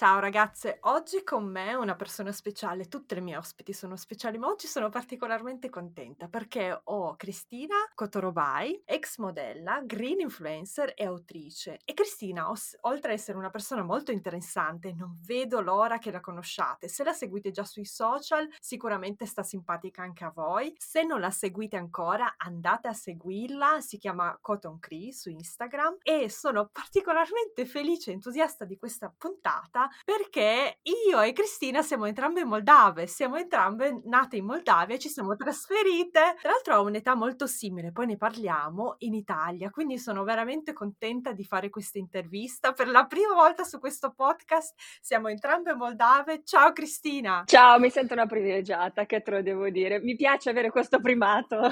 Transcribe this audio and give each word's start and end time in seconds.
Ciao 0.00 0.18
ragazze, 0.18 0.78
oggi 0.84 1.22
con 1.22 1.44
me 1.44 1.74
una 1.74 1.94
persona 1.94 2.32
speciale, 2.32 2.88
tutte 2.88 3.16
le 3.16 3.20
mie 3.20 3.36
ospiti 3.36 3.74
sono 3.74 3.96
speciali, 3.96 4.38
ma 4.38 4.46
oggi 4.46 4.66
sono 4.66 4.88
particolarmente 4.88 5.68
contenta 5.68 6.26
perché 6.26 6.80
ho 6.84 7.16
Cristina 7.16 7.74
Cotorobai, 7.94 8.80
ex 8.86 9.18
modella, 9.18 9.82
green 9.84 10.20
influencer 10.20 10.94
e 10.96 11.04
autrice. 11.04 11.80
E 11.84 11.92
Cristina, 11.92 12.48
os- 12.48 12.78
oltre 12.80 13.12
ad 13.12 13.18
essere 13.18 13.36
una 13.36 13.50
persona 13.50 13.82
molto 13.82 14.10
interessante, 14.10 14.94
non 14.94 15.18
vedo 15.20 15.60
l'ora 15.60 15.98
che 15.98 16.10
la 16.10 16.20
conosciate. 16.20 16.88
Se 16.88 17.04
la 17.04 17.12
seguite 17.12 17.50
già 17.50 17.64
sui 17.64 17.84
social, 17.84 18.48
sicuramente 18.58 19.26
sta 19.26 19.42
simpatica 19.42 20.00
anche 20.00 20.24
a 20.24 20.32
voi. 20.34 20.72
Se 20.78 21.02
non 21.02 21.20
la 21.20 21.30
seguite 21.30 21.76
ancora, 21.76 22.36
andate 22.38 22.88
a 22.88 22.94
seguirla, 22.94 23.82
si 23.82 23.98
chiama 23.98 24.34
Cotton 24.40 24.78
Cree 24.78 25.12
su 25.12 25.28
Instagram 25.28 25.98
e 26.02 26.30
sono 26.30 26.70
particolarmente 26.72 27.66
felice 27.66 28.08
e 28.08 28.14
entusiasta 28.14 28.64
di 28.64 28.78
questa 28.78 29.14
puntata 29.14 29.88
perché 30.04 30.78
io 30.82 31.20
e 31.20 31.32
Cristina 31.32 31.82
siamo 31.82 32.06
entrambe 32.06 32.44
moldave, 32.44 33.06
siamo 33.06 33.36
entrambe 33.36 34.00
nate 34.04 34.36
in 34.36 34.44
Moldavia, 34.44 34.98
ci 34.98 35.08
siamo 35.08 35.36
trasferite. 35.36 36.36
Tra 36.40 36.50
l'altro 36.50 36.76
ho 36.76 36.84
un'età 36.84 37.14
molto 37.14 37.46
simile, 37.46 37.92
poi 37.92 38.06
ne 38.06 38.16
parliamo 38.16 38.96
in 38.98 39.14
Italia, 39.14 39.70
quindi 39.70 39.98
sono 39.98 40.24
veramente 40.24 40.72
contenta 40.72 41.32
di 41.32 41.44
fare 41.44 41.70
questa 41.70 41.98
intervista 41.98 42.72
per 42.72 42.88
la 42.88 43.06
prima 43.06 43.34
volta 43.34 43.64
su 43.64 43.78
questo 43.78 44.12
podcast. 44.12 44.74
Siamo 45.00 45.28
entrambe 45.28 45.74
moldave. 45.74 46.42
Ciao 46.44 46.72
Cristina. 46.72 47.42
Ciao, 47.46 47.78
mi 47.78 47.90
sento 47.90 48.14
una 48.14 48.26
privilegiata, 48.26 49.06
che 49.06 49.22
te 49.22 49.30
lo 49.30 49.42
devo 49.42 49.68
dire. 49.70 50.00
Mi 50.00 50.16
piace 50.16 50.50
avere 50.50 50.70
questo 50.70 51.00
primato. 51.00 51.58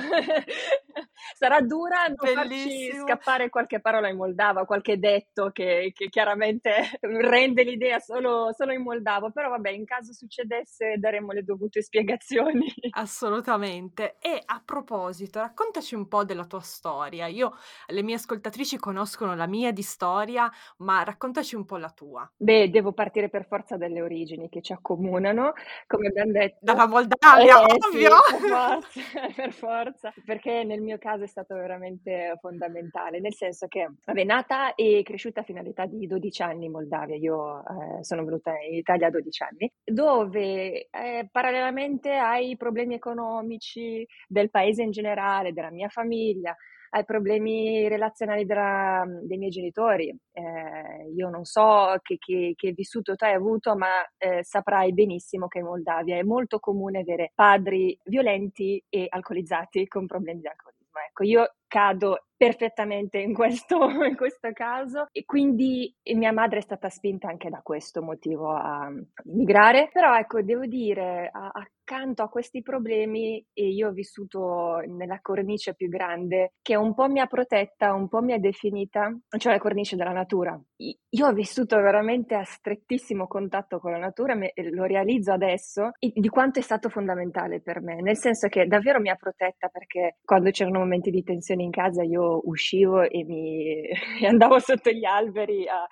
Sarà 1.37 1.61
dura 1.61 2.07
non 2.07 2.17
farci 2.17 2.93
scappare 3.05 3.49
qualche 3.49 3.81
parola 3.81 4.09
in 4.09 4.17
moldava, 4.17 4.65
qualche 4.65 4.99
detto 4.99 5.51
che, 5.51 5.93
che 5.95 6.09
chiaramente 6.09 6.99
rende 7.01 7.63
l'idea 7.63 7.99
solo, 8.09 8.55
solo, 8.57 8.73
in 8.73 8.81
moldavo, 8.81 9.31
però 9.31 9.51
vabbè, 9.51 9.69
in 9.69 9.85
caso 9.85 10.15
succedesse 10.15 10.97
daremo 10.97 11.33
le 11.33 11.45
dovute 11.45 11.83
spiegazioni. 11.83 12.73
Assolutamente. 12.93 14.17
E 14.19 14.41
a 14.43 14.63
proposito, 14.65 15.41
raccontaci 15.41 15.95
un 15.95 16.09
po' 16.09 16.25
della 16.25 16.47
tua 16.47 16.61
storia. 16.61 17.27
Io, 17.27 17.55
le 17.89 18.03
mie 18.03 18.15
ascoltatrici 18.15 18.79
conoscono 18.79 19.35
la 19.35 19.47
mia 19.47 19.73
di 19.73 19.83
storia, 19.83 20.51
ma 20.79 21.03
raccontaci 21.03 21.55
un 21.55 21.67
po' 21.67 21.77
la 21.77 21.91
tua. 21.91 22.29
Beh, 22.35 22.71
devo 22.71 22.93
partire 22.93 23.29
per 23.29 23.45
forza 23.47 23.77
dalle 23.77 24.01
origini 24.01 24.49
che 24.49 24.63
ci 24.63 24.73
accomunano, 24.73 25.53
come 25.87 26.09
abbiamo 26.09 26.33
detto. 26.33 26.57
Dalla 26.61 26.87
Moldavia, 26.87 27.67
eh, 27.67 27.77
ovvio! 27.89 28.17
Sì, 28.27 28.37
per, 28.39 28.49
forza, 28.49 29.01
per 29.37 29.53
forza, 29.53 30.15
perché 30.25 30.65
nel 30.65 30.81
mio 30.81 30.97
caso 30.97 31.25
è 31.25 31.29
stato 31.29 31.55
veramente 31.55 32.39
fondamentale, 32.41 33.21
nel 33.21 33.35
senso 33.35 33.67
che 33.67 33.87
vabbè, 34.03 34.25
nata 34.25 34.75
e 34.75 35.03
cresciuta 35.05 35.43
fino 35.43 35.61
all'età 35.61 35.85
di 35.85 36.07
12 36.07 36.43
anni 36.43 36.65
in 36.67 36.73
Moldavia, 36.73 37.17
io 37.17 37.63
sono 38.01 38.25
venuta 38.25 38.53
in 38.69 38.75
Italia 38.75 39.09
a 39.09 39.11
12 39.11 39.43
anni, 39.43 39.73
dove 39.85 40.89
eh, 40.91 41.29
parallelamente 41.31 42.13
ai 42.13 42.57
problemi 42.57 42.95
economici 42.95 44.07
del 44.27 44.51
paese 44.51 44.83
in 44.83 44.91
generale, 44.91 45.53
della 45.53 45.71
mia 45.71 45.89
famiglia, 45.89 46.57
ai 46.91 47.05
problemi 47.05 47.87
relazionali 47.89 48.45
della, 48.45 49.05
dei 49.23 49.37
miei 49.37 49.51
genitori. 49.51 50.09
Eh, 50.33 51.13
io 51.15 51.29
non 51.29 51.45
so 51.45 51.97
che, 52.03 52.17
che, 52.19 52.55
che, 52.57 52.73
vissuto 52.73 53.15
tu 53.15 53.25
hai 53.25 53.35
avuto, 53.35 53.77
ma 53.77 53.89
eh, 54.17 54.43
saprai 54.43 54.93
benissimo 54.93 55.49
che 55.49 55.59
in 55.59 55.67
Moldavia 55.67 56.17
è 56.17 56.23
molto 56.23 56.59
comune 56.59 57.01
avere 57.01 57.33
padri 57.35 57.99
violenti 58.05 58.83
e 58.89 59.07
alcolizzati 59.09 59.87
con 59.87 60.07
problemi 60.07 60.41
di 60.41 60.49
alcolismo. 60.49 60.77
Ecco, 61.19 61.25
io 61.25 61.55
cado 61.67 62.27
perfettamente 62.37 63.19
in 63.19 63.35
questo, 63.35 63.77
in 64.07 64.17
questo 64.17 64.53
caso 64.53 65.09
e 65.11 65.25
quindi 65.25 65.93
mia 66.15 66.33
madre 66.33 66.59
è 66.59 66.63
stata 66.63 66.89
spinta 66.89 67.29
anche 67.29 67.51
da 67.51 67.61
questo 67.63 68.03
motivo 68.03 68.53
a 68.53 68.89
immigrare. 69.25 69.91
Però 69.93 70.17
ecco, 70.17 70.41
devo 70.43 70.67
dire, 70.67 71.29
a, 71.33 71.51
accanto 71.89 72.23
a 72.23 72.29
questi 72.29 72.63
problemi 72.63 73.43
io 73.55 73.89
ho 73.89 73.93
vissuto 73.93 74.83
nella 74.87 75.21
cornice 75.23 75.75
più 75.75 75.89
grande 75.89 76.53
che 76.61 76.77
un 76.77 76.95
po' 76.95 77.09
mi 77.09 77.19
ha 77.19 77.27
protetta, 77.27 77.95
un 77.95 78.09
po' 78.09 78.21
mi 78.21 78.35
ha 78.35 78.39
definita, 78.39 79.11
cioè 79.39 79.55
la 79.55 79.59
cornice 79.59 79.97
della 79.97 80.13
natura. 80.13 80.61
Io 80.77 81.27
ho 81.27 81.33
vissuto 81.33 81.81
veramente 81.81 82.35
a 82.35 82.45
strettissimo 82.45 83.27
contatto 83.27 83.79
con 83.79 83.93
la 83.93 83.99
natura, 83.99 84.35
lo 84.35 84.85
realizzo 84.85 85.33
adesso, 85.33 85.93
di 85.99 86.29
quanto 86.29 86.59
è 86.59 86.63
stato 86.63 86.91
fondamentale 86.91 87.61
per 87.61 87.81
me, 87.81 88.03
nel 88.03 88.19
senso 88.19 88.49
che 88.49 88.67
davvero 88.67 89.01
mi 89.01 89.09
ha 89.09 89.17
protetta 89.17 89.69
perché 89.69 90.19
quando 90.23 90.51
c'erano 90.51 90.81
momenti 90.81 91.08
di 91.11 91.23
tensione 91.23 91.63
in 91.63 91.71
casa 91.71 92.03
io 92.03 92.41
uscivo 92.45 93.03
e, 93.03 93.25
mi, 93.25 93.83
e 94.21 94.27
andavo 94.27 94.59
sotto 94.59 94.91
gli 94.91 95.05
alberi 95.05 95.69
a, 95.69 95.87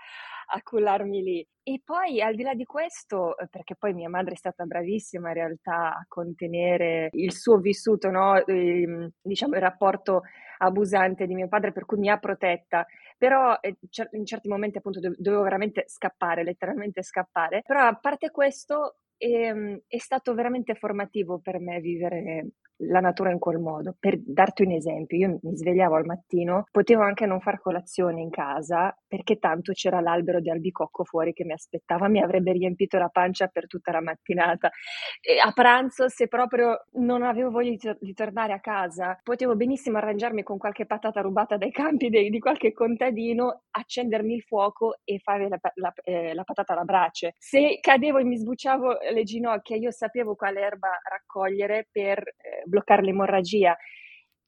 a 0.49 0.62
cullarmi 0.62 1.22
lì. 1.22 1.49
E 1.62 1.81
poi 1.84 2.21
al 2.21 2.34
di 2.34 2.43
là 2.43 2.54
di 2.54 2.65
questo, 2.65 3.37
eh, 3.37 3.49
perché 3.49 3.75
poi 3.76 3.93
mia 3.93 4.09
madre 4.09 4.34
è 4.34 4.37
stata 4.37 4.65
bravissima 4.65 5.28
in 5.28 5.34
realtà 5.34 5.97
a 5.97 6.05
contenere 6.06 7.09
il 7.12 7.32
suo 7.32 7.59
vissuto, 7.59 8.10
no? 8.10 8.44
e, 8.44 8.82
ehm, 8.82 9.10
diciamo 9.21 9.55
il 9.55 9.60
rapporto 9.60 10.22
abusante 10.59 11.26
di 11.26 11.34
mio 11.34 11.49
padre, 11.49 11.72
per 11.72 11.84
cui 11.84 11.99
mi 11.99 12.09
ha 12.09 12.19
protetta. 12.19 12.87
Però 13.19 13.59
eh, 13.60 13.76
in 14.12 14.25
certi 14.25 14.49
momenti 14.49 14.78
appunto 14.78 15.00
dovevo 15.00 15.43
veramente 15.43 15.84
scappare, 15.87 16.44
letteralmente 16.44 17.03
scappare. 17.03 17.62
Però 17.66 17.81
a 17.81 17.97
parte 17.97 18.31
questo, 18.31 18.99
e, 19.16 19.31
ehm, 19.32 19.81
è 19.87 19.99
stato 19.99 20.34
veramente 20.34 20.75
formativo 20.75 21.41
per 21.41 21.59
me 21.59 21.81
vivere 21.81 22.49
la 22.78 23.00
natura 23.00 23.31
in 23.31 23.38
quel 23.38 23.59
modo. 23.59 23.94
Per 23.98 24.19
darti 24.19 24.62
un 24.62 24.72
esempio, 24.72 25.16
io 25.16 25.38
mi 25.42 25.56
svegliavo 25.56 25.94
al 25.94 26.04
mattino, 26.04 26.64
potevo 26.70 27.03
anche 27.03 27.26
non 27.26 27.41
far 27.41 27.60
colazione 27.60 28.20
in 28.20 28.31
casa 28.31 28.97
perché 29.06 29.38
tanto 29.38 29.72
c'era 29.72 30.00
l'albero 30.00 30.41
di 30.41 30.50
albicocco 30.50 31.04
fuori 31.04 31.32
che 31.32 31.44
mi 31.44 31.53
aspettava, 31.53 32.09
mi 32.09 32.20
avrebbe 32.20 32.53
riempito 32.53 32.98
la 32.98 33.09
pancia 33.09 33.47
per 33.47 33.66
tutta 33.66 33.92
la 33.92 34.00
mattinata. 34.03 34.70
E 35.20 35.38
a 35.38 35.53
pranzo, 35.53 36.09
se 36.09 36.28
proprio 36.28 36.84
non 36.94 37.22
avevo 37.22 37.50
voglia 37.50 37.70
di, 37.70 37.97
di 38.00 38.14
tornare 38.14 38.53
a 38.53 38.60
casa, 38.60 39.19
potevo 39.22 39.56
benissimo 39.56 39.98
arrangiarmi 39.98 40.43
con 40.43 40.58
qualche 40.58 40.87
patata 40.87 41.20
rubata 41.20 41.56
dai 41.56 41.70
campi 41.70 42.08
de, 42.08 42.28
di 42.28 42.38
qualche 42.38 42.72
contadino, 42.72 43.62
accendermi 43.70 44.34
il 44.34 44.43
fuoco 44.43 44.98
e 45.04 45.19
fare 45.19 45.48
la, 45.48 45.58
la, 45.75 45.93
eh, 46.04 46.34
la 46.34 46.44
patata 46.44 46.72
alla 46.72 46.84
brace. 46.84 47.34
Se 47.38 47.78
cadevo 47.81 48.19
e 48.19 48.25
mi 48.25 48.37
sbucciavo 48.37 48.98
le 49.12 49.22
ginocchia, 49.22 49.76
io 49.76 49.91
sapevo 49.91 50.34
quale 50.34 50.60
erba 50.60 50.88
raccogliere 51.08 51.88
per 51.91 52.19
eh, 52.19 52.62
bloccare 52.66 53.03
l'emorragia. 53.03 53.77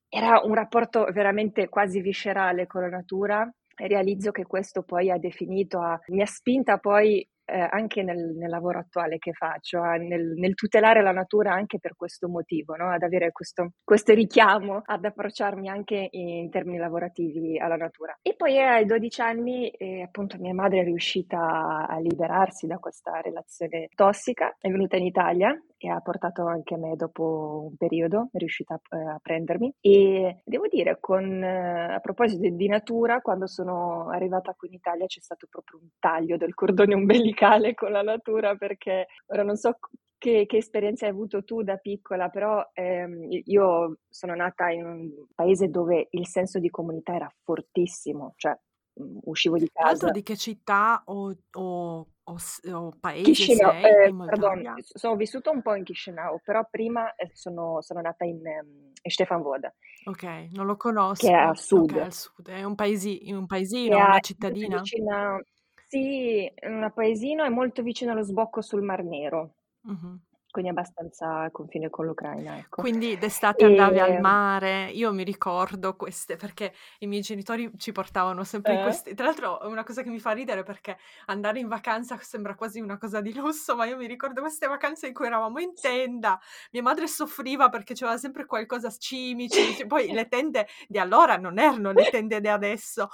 Era 0.09 0.41
un 0.43 0.55
rapporto 0.55 1.05
veramente 1.13 1.69
quasi 1.69 2.01
viscerale 2.01 2.67
con 2.67 2.83
la 2.83 2.89
natura. 2.89 3.51
Realizzo 3.75 4.31
che 4.31 4.45
questo 4.45 4.83
poi 4.83 5.11
ha 5.11 5.19
definito, 5.19 5.81
ha, 5.81 5.99
mi 6.09 6.23
ha 6.23 6.27
spinta 6.27 6.79
poi 6.79 7.27
eh, 7.49 7.67
anche 7.71 8.03
nel, 8.03 8.35
nel, 8.37 8.51
lavoro 8.51 8.79
attuale 8.79 9.19
che 9.19 9.33
faccio, 9.33 9.83
eh, 9.83 9.99
nel, 9.99 10.35
nel, 10.37 10.55
tutelare 10.55 11.03
la 11.03 11.13
natura 11.13 11.53
anche 11.53 11.79
per 11.79 11.97
questo 11.97 12.29
motivo, 12.29 12.77
no? 12.77 12.91
ad 12.91 13.03
avere 13.03 13.33
questo, 13.33 13.73
questo, 13.83 14.13
richiamo 14.13 14.83
ad 14.85 15.05
approcciarmi 15.05 15.69
anche 15.69 16.09
in 16.11 16.51
termini 16.51 16.77
lavorativi 16.77 17.59
alla 17.59 17.77
natura. 17.77 18.19
E 18.21 18.35
poi 18.37 18.59
ai 18.59 18.85
12 18.85 19.21
anni 19.23 19.71
eh, 19.71 20.03
appunto 20.03 20.37
mia 20.39 20.53
madre 20.53 20.81
è 20.81 20.85
riuscita 20.85 21.87
a 21.89 21.99
liberarsi 21.99 22.67
da 22.67 22.77
questa 22.79 23.21
relazione 23.21 23.89
tossica, 23.95 24.55
è 24.59 24.69
venuta 24.69 24.97
in 24.97 25.07
Italia 25.07 25.59
e 25.79 25.89
ha 25.89 26.01
portato 26.01 26.47
anche 26.47 26.77
me 26.77 26.97
dopo 26.97 27.69
un 27.71 27.77
periodo, 27.77 28.29
è 28.33 28.39
riuscita 28.39 28.75
a, 28.75 28.97
eh, 28.97 29.19
prendermi. 29.23 29.75
E 29.81 30.43
devo 30.45 30.67
dire 30.69 30.99
con, 31.01 31.43
eh, 31.43 31.95
a 31.95 32.01
proposito 32.01 32.49
di, 32.49 32.69
natura, 32.69 33.21
quando 33.21 33.47
sono 33.47 34.09
arrivata 34.11 34.55
qui 34.55 34.69
in 34.69 34.75
Italia 34.75 35.07
c'è 35.07 35.21
stato 35.21 35.47
proprio 35.49 35.81
un 35.81 35.89
taglio 35.99 36.37
del 36.37 36.55
cordone 36.55 36.95
umbilicale 36.95 37.75
con 37.75 37.93
la 37.93 38.03
natura 38.03 38.55
perché 38.57 39.07
ora 39.27 39.43
non 39.43 39.57
so 39.57 39.79
che, 40.19 40.47
che, 40.47 40.57
esperienza 40.57 41.07
hai 41.07 41.13
avuto 41.13 41.45
tu 41.45 41.63
da 41.63 41.77
piccola, 41.77 42.29
però 42.29 42.69
ehm, 42.73 43.29
io 43.45 43.99
sono 44.09 44.35
nata 44.35 44.69
in 44.71 44.85
un 44.85 45.11
paese 45.35 45.69
dove 45.69 46.09
il 46.11 46.27
senso 46.27 46.59
di 46.59 46.71
comunità 46.71 47.15
era 47.15 47.33
fortissimo, 47.45 48.35
cioè 48.37 48.59
mh, 48.99 49.19
uscivo 49.25 49.57
di 49.57 49.69
casa. 49.73 49.89
Altro 49.89 50.11
di 50.11 50.23
che 50.23 50.37
città 50.37 51.03
o, 51.07 51.37
o, 51.53 52.07
o, 52.23 52.37
o 52.73 52.93
paese 53.01 53.31
Chisinau, 53.31 53.71
sei 53.71 54.07
eh, 54.07 54.15
pardon, 54.15 54.75
sono 54.79 55.17
vissuta 55.17 55.51
un 55.51 55.63
po' 55.63 55.75
in 55.75 55.85
Chisinau, 55.85 56.41
però 56.43 56.67
prima 56.71 57.15
eh, 57.15 57.31
sono, 57.33 57.81
sono 57.81 58.01
nata 58.01 58.25
in, 58.25 58.37
um, 58.37 58.93
in 59.01 59.11
Stefan 59.11 59.43
Voda. 59.43 59.73
Ok, 60.05 60.49
non 60.53 60.67
lo 60.67 60.77
conosco. 60.77 61.27
Che 61.27 61.33
è 61.33 61.37
a 61.37 61.55
sud. 61.55 61.91
Okay, 61.91 62.11
sud. 62.11 62.49
È 62.49 62.63
un, 62.65 62.75
paesi, 62.75 63.21
un 63.33 63.47
paesino, 63.47 63.97
una 63.97 64.21
cittadina? 64.21 64.79
Vicina, 64.79 65.41
sì, 65.87 66.53
un 66.63 66.91
paesino 66.95 67.45
è 67.45 67.49
molto 67.49 67.83
vicino 67.83 68.13
allo 68.13 68.23
sbocco 68.23 68.61
sul 68.63 68.83
Mar 68.83 69.05
Nero. 69.05 69.55
Mh-mh 69.83 70.27
quindi 70.51 70.71
abbastanza 70.71 71.43
a 71.43 71.51
confine 71.51 71.91
con 71.91 72.07
l'Ucraina, 72.07 72.59
ecco. 72.59 72.83
Quindi 72.83 73.19
d'estate 73.19 73.65
andavi 73.65 73.99
al 73.99 74.15
mare, 74.15 74.91
io 74.93 75.13
mi 75.13 75.25
ricordo 75.25 75.97
queste 75.97 76.37
perché 76.37 76.73
i 77.01 77.09
miei 77.09 77.23
genitori 77.23 77.69
ci 77.77 77.91
portavano 77.91 78.45
sempre 78.45 78.73
in 78.75 78.79
Eh? 78.79 78.81
questi 78.81 79.15
tra 79.15 79.27
l'altro 79.27 79.61
è 79.61 79.67
una 79.67 79.83
cosa 79.83 80.03
che 80.03 80.11
mi 80.11 80.21
fa 80.21 80.31
ridere 80.31 80.63
perché 80.63 80.97
andare 81.27 81.59
in 81.59 81.67
vacanza 81.67 82.17
sembra 82.19 82.55
quasi 82.55 82.79
una 82.79 82.97
cosa 82.99 83.21
di 83.21 83.35
lusso, 83.35 83.75
ma 83.75 83.85
io 83.87 83.97
mi 83.97 84.07
ricordo 84.07 84.41
queste 84.43 84.69
vacanze 84.69 85.09
in 85.09 85.13
cui 85.15 85.27
eravamo 85.27 85.59
in 85.59 85.77
tenda, 85.81 86.39
mia 86.71 86.83
madre 86.83 87.09
soffriva 87.09 87.69
perché 87.69 87.95
c'era 87.95 88.17
sempre 88.17 88.47
qualcosa 88.47 88.91
cimici, 88.91 89.85
poi 89.89 90.13
le 90.13 90.29
tende 90.29 90.69
di 90.87 90.99
allora 90.99 91.37
non 91.37 91.59
erano 91.59 91.91
le 91.91 92.07
tende 92.07 92.41
di 92.41 92.47
adesso. 92.49 93.09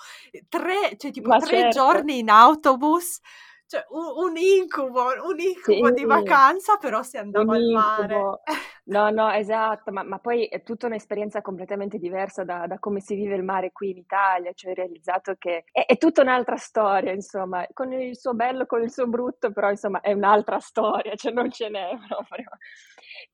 3 0.50 0.94
cioè 0.98 1.10
tipo 1.10 1.30
Ma 1.30 1.36
3 1.36 1.64
certo. 1.64 1.68
giorni 1.68 2.18
in 2.18 2.28
autobus 2.28 3.18
cioè 3.66 3.84
un, 3.90 4.30
un 4.30 4.36
incubo, 4.36 5.04
un 5.26 5.38
incubo 5.38 5.86
sì, 5.88 5.94
di 5.94 6.04
vacanza, 6.04 6.76
però 6.76 7.02
si 7.02 7.16
andava 7.16 7.54
al 7.54 7.64
mare. 7.70 8.16
No, 8.84 9.10
no, 9.10 9.30
esatto, 9.32 9.90
ma, 9.90 10.02
ma, 10.02 10.18
poi 10.18 10.46
è 10.46 10.62
tutta 10.62 10.86
un'esperienza 10.86 11.40
completamente 11.40 11.98
diversa 11.98 12.44
da, 12.44 12.66
da, 12.66 12.78
come 12.78 13.00
si 13.00 13.14
vive 13.14 13.36
il 13.36 13.42
mare 13.42 13.72
qui 13.72 13.90
in 13.90 13.98
Italia, 13.98 14.52
cioè 14.52 14.72
ho 14.72 14.74
realizzato 14.74 15.34
che 15.38 15.64
è, 15.72 15.86
è, 15.86 15.96
tutta 15.96 16.22
un'altra 16.22 16.56
storia, 16.56 17.12
insomma, 17.12 17.66
con 17.72 17.92
il 17.92 18.16
suo 18.16 18.34
bello, 18.34 18.66
con 18.66 18.82
il 18.82 18.90
suo 18.90 19.06
brutto, 19.06 19.50
però 19.52 19.70
insomma 19.70 20.00
è 20.00 20.12
un'altra 20.12 20.58
storia, 20.60 21.14
cioè 21.14 21.32
non 21.32 21.50
ce 21.50 21.68
n'è 21.68 21.88
proprio. 22.06 22.50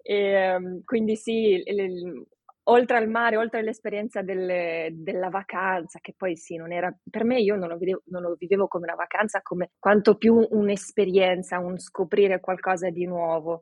E, 0.03 0.17
ehm, 0.17 0.85
quindi 0.85 1.17
sì, 1.17 1.63
il, 1.65 2.27
oltre 2.65 2.97
al 2.97 3.09
mare, 3.09 3.37
oltre 3.37 3.61
all'esperienza 3.61 4.23
delle, 4.23 4.91
della 4.93 5.29
vacanza, 5.29 5.99
che 6.01 6.15
poi 6.17 6.37
sì, 6.37 6.57
non 6.57 6.73
era, 6.73 6.95
per 7.11 7.25
me 7.25 7.41
io 7.41 7.57
non 7.57 7.69
lo, 7.69 7.79
vedevo, 7.79 8.03
non 8.07 8.23
lo 8.23 8.37
vivevo 8.39 8.69
come 8.69 8.85
una 8.85 8.95
vacanza, 8.95 9.41
come 9.43 9.71
quanto 9.79 10.17
più 10.17 10.47
un'esperienza, 10.51 11.59
un 11.59 11.79
scoprire 11.79 12.41
qualcosa 12.41 12.91
di 12.91 13.07
nuovo. 13.07 13.61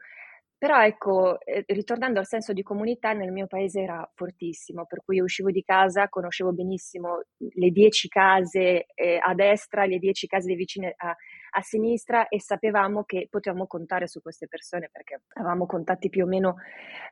Però 0.58 0.82
ecco, 0.82 1.38
eh, 1.40 1.62
ritornando 1.68 2.18
al 2.18 2.26
senso 2.26 2.52
di 2.52 2.62
comunità, 2.64 3.12
nel 3.12 3.30
mio 3.30 3.46
paese 3.46 3.80
era 3.80 4.08
fortissimo, 4.14 4.86
per 4.86 5.02
cui 5.04 5.16
io 5.16 5.24
uscivo 5.24 5.52
di 5.52 5.62
casa, 5.62 6.08
conoscevo 6.08 6.52
benissimo 6.52 7.22
le 7.36 7.70
dieci 7.70 8.08
case 8.08 8.86
eh, 8.94 9.20
a 9.24 9.34
destra, 9.34 9.84
le 9.84 9.98
dieci 9.98 10.26
case 10.26 10.54
vicine 10.54 10.94
a, 10.96 11.14
a 11.50 11.62
sinistra 11.62 12.28
e 12.28 12.40
sapevamo 12.40 13.04
che 13.04 13.28
potevamo 13.30 13.66
contare 13.66 14.06
su 14.06 14.20
queste 14.20 14.48
persone 14.48 14.88
perché 14.92 15.22
avevamo 15.34 15.66
contatti 15.66 16.08
più 16.08 16.24
o 16.24 16.28
meno 16.28 16.56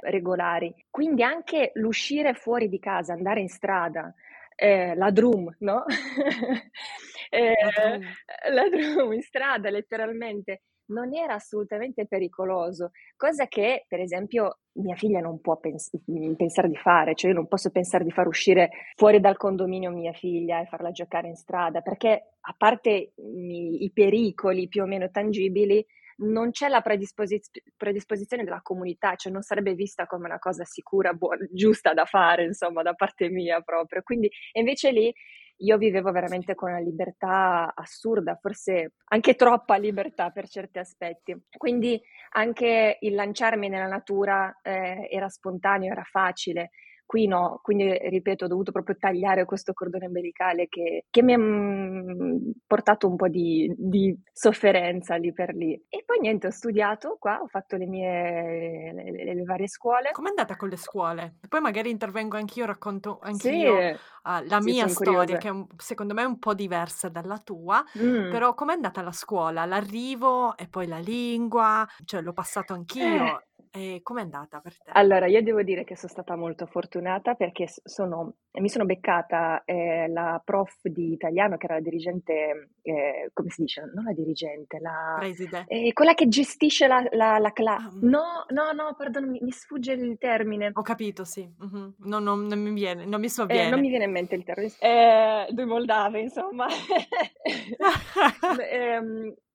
regolari. 0.01 0.75
Quindi 0.91 1.23
anche 1.23 1.73
l'uscire 1.75 2.35
fuori 2.35 2.69
di 2.69 2.79
casa, 2.79 3.13
andare 3.13 3.41
in 3.41 3.49
strada, 3.49 4.15
eh, 4.55 4.95
la 4.95 5.11
drum, 5.11 5.55
no? 5.61 5.85
eh, 7.31 7.55
la, 7.75 7.89
drum. 7.89 8.07
la 8.53 8.69
drum 8.69 9.13
in 9.13 9.23
strada 9.23 9.71
letteralmente 9.71 10.63
non 10.87 11.15
era 11.15 11.35
assolutamente 11.35 12.07
pericoloso, 12.07 12.91
cosa 13.17 13.47
che 13.47 13.85
per 13.89 14.01
esempio 14.01 14.59
mia 14.73 14.95
figlia 14.95 15.21
non 15.21 15.41
può 15.41 15.57
pens- 15.57 15.91
mhmm, 16.05 16.35
pensare 16.35 16.69
di 16.69 16.77
fare, 16.77 17.15
cioè 17.15 17.31
io 17.31 17.37
non 17.37 17.49
posso 17.49 17.71
pensare 17.71 18.05
di 18.05 18.11
far 18.11 18.27
uscire 18.27 18.71
fuori 18.95 19.21
dal 19.21 19.37
condominio 19.37 19.91
mia 19.91 20.13
figlia 20.13 20.61
e 20.61 20.67
farla 20.67 20.91
giocare 20.91 21.29
in 21.29 21.37
strada, 21.37 21.81
perché 21.81 22.35
a 22.41 22.55
parte 22.57 23.13
i, 23.15 23.85
i 23.85 23.91
pericoli 23.93 24.69
più 24.69 24.83
o 24.83 24.87
meno 24.87 25.11
tangibili, 25.11 25.85
non 26.19 26.51
c'è 26.51 26.69
la 26.69 26.81
predisposiz- 26.81 27.51
predisposizione 27.77 28.45
della 28.45 28.63
comunità, 28.63 29.17
cioè 29.17 29.33
non 29.33 29.43
sarebbe 29.43 29.75
vista 29.75 30.07
come 30.07 30.27
una 30.27 30.39
cosa 30.39 30.65
sicura, 30.65 31.13
buona, 31.13 31.47
giusta 31.51 31.93
da 31.93 32.05
fare, 32.07 32.45
insomma, 32.45 32.83
da 32.83 32.95
parte 32.95 33.29
mia 33.29 33.61
proprio. 33.61 34.03
Quindi 34.03 34.31
invece 34.53 34.93
lì 34.93 35.13
io 35.59 35.79
vivevo 35.79 36.11
veramente 36.13 36.55
con 36.55 36.71
una 36.71 36.81
libertà 36.81 37.73
assurda, 37.75 38.39
forse 38.41 38.93
anche 39.07 39.35
troppa 39.35 39.77
libertà 39.77 40.31
per 40.31 40.49
certi 40.49 40.79
aspetti. 40.79 41.37
Quindi 41.57 42.01
anche 42.33 42.99
il 43.01 43.15
lanciarmi 43.15 43.69
nella 43.69 43.87
natura 43.87 44.59
eh, 44.63 45.09
era 45.11 45.29
spontaneo, 45.29 45.93
era 45.93 46.05
facile. 46.05 46.71
Qui 47.07 47.29
no, 47.29 47.61
quindi 47.63 47.97
ripeto, 47.97 48.47
ho 48.47 48.49
dovuto 48.49 48.73
proprio 48.73 48.97
tagliare 48.99 49.45
questo 49.45 49.73
cordone 49.73 50.07
umbilicale 50.07 50.67
che, 50.69 51.05
che 51.09 51.23
mi 51.23 51.35
ha 51.35 51.39
mm, 51.39 52.51
portato 52.67 53.07
un 53.07 53.15
po' 53.15 53.29
di, 53.29 53.73
di, 53.79 54.13
sofferenza 54.33 55.15
lì 55.15 55.33
per 55.33 55.55
lì. 55.55 55.73
E 55.89 56.03
poi 56.05 56.19
niente, 56.19 56.49
ho 56.49 56.51
studiato 56.51 57.17
qua, 57.21 57.41
ho 57.41 57.47
fatto 57.47 57.77
le 57.77 57.87
mie 57.87 58.93
le, 58.93 59.11
le, 59.13 59.35
le 59.35 59.43
varie 59.45 59.69
scuole. 59.69 60.11
Com'è 60.11 60.31
andata 60.31 60.57
con 60.57 60.69
le 60.69 60.77
scuole? 60.77 61.37
Poi 61.49 61.61
magari 61.61 61.91
intervengo 61.91 62.37
anch'io, 62.37 62.67
racconto 62.67 63.21
anch'io 63.23 63.77
sì, 63.79 63.97
uh, 64.25 64.45
la 64.49 64.61
sì, 64.61 64.65
mia 64.65 64.89
storia, 64.89 65.39
che 65.39 65.49
un, 65.49 65.65
secondo 65.77 66.13
me 66.13 66.23
è 66.23 66.27
un 66.27 66.41
po' 66.41 66.55
diversa 66.55 67.09
dalla 67.09 67.39
tua, 67.39 67.85
mm. 67.99 68.33
però 68.33 68.55
com'è 68.55 68.73
andata 68.73 69.01
la 69.01 69.13
scuola? 69.13 69.65
L'arrivo 69.65 70.57
e 70.57 70.67
poi 70.67 70.89
la 70.89 70.99
lingua, 70.99 71.87
cioè 72.05 72.21
l'ho 72.21 72.33
passato 72.33 72.73
anch'io. 72.73 73.25
Eh. 73.25 73.41
E 73.71 74.01
com'è 74.03 74.21
andata 74.21 74.61
per 74.61 74.77
te? 74.77 74.91
Allora, 74.93 75.27
io 75.27 75.43
devo 75.43 75.63
dire 75.63 75.85
che 75.85 75.97
sono 75.97 76.13
stata 76.13 76.37
molto 76.37 76.67
fortunata 76.67 77.35
perché 77.35 77.67
sono, 77.85 78.35
mi 78.53 78.69
sono 78.69 78.85
beccata 78.85 79.63
eh, 79.65 80.09
la 80.09 80.41
prof 80.45 80.81
di 80.83 81.13
italiano 81.13 81.57
che 81.57 81.67
era 81.67 81.75
la 81.75 81.81
dirigente, 81.81 82.71
eh, 82.83 83.31
come 83.33 83.51
si 83.51 83.63
dice? 83.63 83.91
Non 83.95 84.05
la 84.05 84.13
dirigente, 84.13 84.79
la... 84.79 85.17
Preside. 85.19 85.65
Eh, 85.69 85.93
quella 85.93 86.15
che 86.15 86.29
gestisce 86.29 86.87
la, 86.87 87.07
la, 87.13 87.39
la 87.39 87.53
classe. 87.53 87.87
Ah, 87.87 87.93
mm. 87.93 88.09
no, 88.09 88.45
no, 88.49 88.73
no, 88.73 88.95
perdono, 88.97 89.31
mi, 89.31 89.51
sfugge 89.51 89.93
il 89.93 90.17
termine. 90.19 90.71
Ho 90.73 90.83
capito, 90.83 91.25
sì. 91.25 91.43
Mm-hmm. 91.43 91.89
No, 91.99 92.19
no, 92.19 92.35
non 92.35 92.59
mi 92.59 92.73
viene, 92.73 93.05
non 93.05 93.21
mi 93.21 93.29
sovviene. 93.29 93.67
Eh, 93.67 93.71
non 93.71 93.81
mi 93.81 93.89
viene 93.89 94.05
in 94.05 94.13
mente 94.13 94.35
il 94.35 94.45
termine. 94.45 94.73
Eh, 94.87 95.49
due 95.53 95.65
Moldave, 95.65 96.21
insomma. 96.21 96.67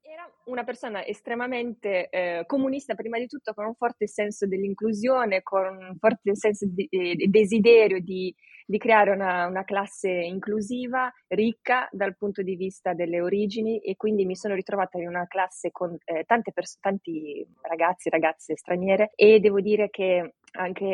una 0.46 0.64
persona 0.64 1.06
estremamente 1.06 2.10
eh, 2.10 2.44
comunista, 2.46 2.96
prima 2.96 3.18
di 3.18 3.28
tutto, 3.28 3.54
con 3.54 3.66
un 3.66 3.76
forte 3.76 4.08
senso 4.08 4.48
dell'inclusione, 4.48 5.42
con 5.42 5.66
un 5.66 5.96
forte 5.98 6.36
senso 6.36 6.66
di, 6.68 6.88
eh, 6.90 7.28
desiderio 7.28 8.00
di, 8.02 8.34
di 8.66 8.78
creare 8.78 9.12
una, 9.12 9.48
una, 9.48 9.64
classe 9.64 10.10
inclusiva, 10.10 11.12
ricca 11.28 11.88
dal 11.92 12.16
punto 12.16 12.42
di 12.42 12.56
vista 12.56 12.94
delle 12.94 13.22
origini 13.22 13.80
e 13.80 13.96
quindi 13.96 14.26
mi 14.26 14.36
sono 14.36 14.56
ritrovata 14.56 14.98
in 14.98 15.08
una 15.08 15.28
classe 15.28 15.72
con 15.72 15.96
eh, 16.06 16.24
tante 16.26 16.52
pers- 16.52 16.80
tanti 16.80 17.46
ragazzi 17.62 18.08
e 18.08 18.12
ragazze 18.12 18.56
straniere 18.56 19.12
e 19.16 19.40
devo 19.40 19.60
dire 19.60 19.90
che 19.90 20.36
anche 20.54 20.86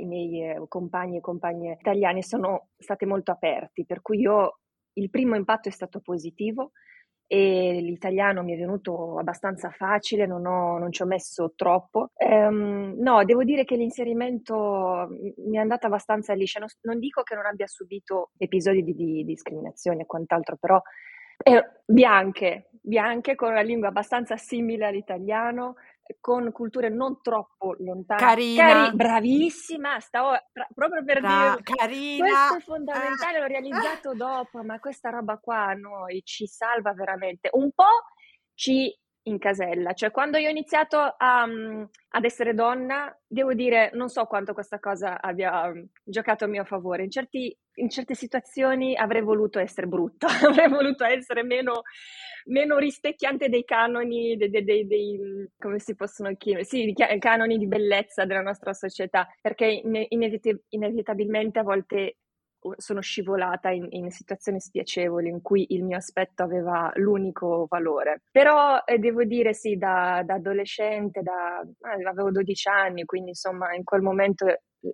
i 0.00 0.04
miei 0.04 0.42
eh, 0.42 0.64
compagni 0.68 1.18
e 1.18 1.20
compagne 1.20 1.76
italiani 1.78 2.22
sono 2.22 2.68
stati 2.78 3.04
molto 3.04 3.30
aperti, 3.30 3.84
per 3.84 4.00
cui 4.00 4.20
io 4.20 4.58
il 4.94 5.10
primo 5.10 5.34
impatto 5.36 5.68
è 5.68 5.72
stato 5.72 6.00
positivo 6.00 6.72
e 7.26 7.80
l'italiano 7.80 8.42
mi 8.42 8.54
è 8.54 8.56
venuto 8.56 9.18
abbastanza 9.18 9.70
facile, 9.70 10.26
non, 10.26 10.46
ho, 10.46 10.78
non 10.78 10.92
ci 10.92 11.02
ho 11.02 11.06
messo 11.06 11.52
troppo. 11.56 12.10
Ehm, 12.16 12.94
no, 12.98 13.24
devo 13.24 13.44
dire 13.44 13.64
che 13.64 13.76
l'inserimento 13.76 15.08
mi 15.46 15.56
è 15.56 15.60
andato 15.60 15.86
abbastanza 15.86 16.34
liscia. 16.34 16.58
Non, 16.58 16.68
non 16.82 16.98
dico 16.98 17.22
che 17.22 17.34
non 17.34 17.46
abbia 17.46 17.66
subito 17.66 18.30
episodi 18.36 18.82
di, 18.82 18.94
di 18.94 19.24
discriminazione 19.24 20.02
e 20.02 20.06
quant'altro, 20.06 20.56
però 20.56 20.80
eh, 21.42 21.80
bianche, 21.84 22.70
bianche 22.80 23.34
con 23.34 23.50
una 23.50 23.60
lingua 23.60 23.88
abbastanza 23.88 24.36
simile 24.36 24.86
all'italiano, 24.86 25.74
con 26.20 26.52
culture 26.52 26.88
non 26.88 27.20
troppo 27.22 27.74
lontane. 27.78 28.20
Carina. 28.20 28.66
Cari- 28.66 28.96
bravissima, 28.96 30.00
stavo 30.00 30.32
pra- 30.52 30.68
proprio 30.74 31.04
per 31.04 31.20
Bra- 31.20 31.56
dire. 31.56 31.76
Carina. 31.76 32.26
Questo 32.26 32.56
è 32.56 32.60
fondamentale, 32.60 33.36
eh. 33.36 33.40
l'ho 33.40 33.46
realizzato 33.46 34.10
eh. 34.12 34.16
dopo, 34.16 34.62
ma 34.62 34.78
questa 34.78 35.10
roba 35.10 35.38
qua 35.38 35.66
a 35.66 35.74
noi 35.74 36.22
ci 36.24 36.46
salva 36.46 36.92
veramente. 36.92 37.48
Un 37.52 37.70
po' 37.72 38.04
ci 38.54 38.94
in 39.26 39.38
casella. 39.38 39.92
Cioè, 39.92 40.10
quando 40.10 40.36
io 40.38 40.48
ho 40.48 40.50
iniziato 40.50 40.98
a, 40.98 41.44
um, 41.44 41.88
ad 42.10 42.24
essere 42.24 42.54
donna, 42.54 43.14
devo 43.26 43.54
dire, 43.54 43.90
non 43.94 44.08
so 44.08 44.24
quanto 44.26 44.52
questa 44.52 44.78
cosa 44.78 45.20
abbia 45.20 45.62
um, 45.68 45.86
giocato 46.02 46.44
a 46.44 46.48
mio 46.48 46.64
favore. 46.64 47.04
In, 47.04 47.10
certi, 47.10 47.56
in, 47.76 47.88
certe 47.88 48.14
situazioni 48.14 48.96
avrei 48.96 49.22
voluto 49.22 49.58
essere 49.58 49.86
brutta, 49.86 50.26
avrei 50.46 50.68
voluto 50.68 51.04
essere 51.04 51.42
meno, 51.42 51.82
meno 52.46 52.78
rispecchiante 52.78 53.48
dei 53.48 53.64
canoni, 53.64 54.36
dei, 54.36 54.50
dei, 54.50 54.86
dei, 54.86 55.48
come 55.58 55.78
si 55.78 55.94
possono 55.94 56.34
chiamare? 56.36 56.64
Sì, 56.64 56.92
canoni 57.18 57.58
di 57.58 57.66
bellezza 57.66 58.24
della 58.24 58.42
nostra 58.42 58.72
società, 58.72 59.26
perché 59.40 59.66
inevit- 59.66 60.64
inevitabilmente 60.68 61.58
a 61.58 61.62
volte 61.62 62.16
sono 62.76 63.00
scivolata 63.00 63.70
in, 63.70 63.86
in, 63.90 64.10
situazioni 64.10 64.58
spiacevoli 64.60 65.28
in 65.28 65.42
cui 65.42 65.66
il 65.70 65.84
mio 65.84 65.96
aspetto 65.96 66.42
aveva 66.42 66.90
l'unico 66.94 67.66
valore. 67.68 68.22
Però 68.30 68.82
eh, 68.84 68.98
devo 68.98 69.24
dire 69.24 69.52
sì, 69.52 69.76
da, 69.76 70.22
da 70.24 70.34
adolescente, 70.34 71.20
da, 71.20 71.60
eh, 71.60 72.04
avevo 72.06 72.30
12 72.30 72.68
anni, 72.68 73.04
quindi 73.04 73.30
insomma 73.30 73.74
in 73.74 73.84
quel 73.84 74.00
momento 74.00 74.46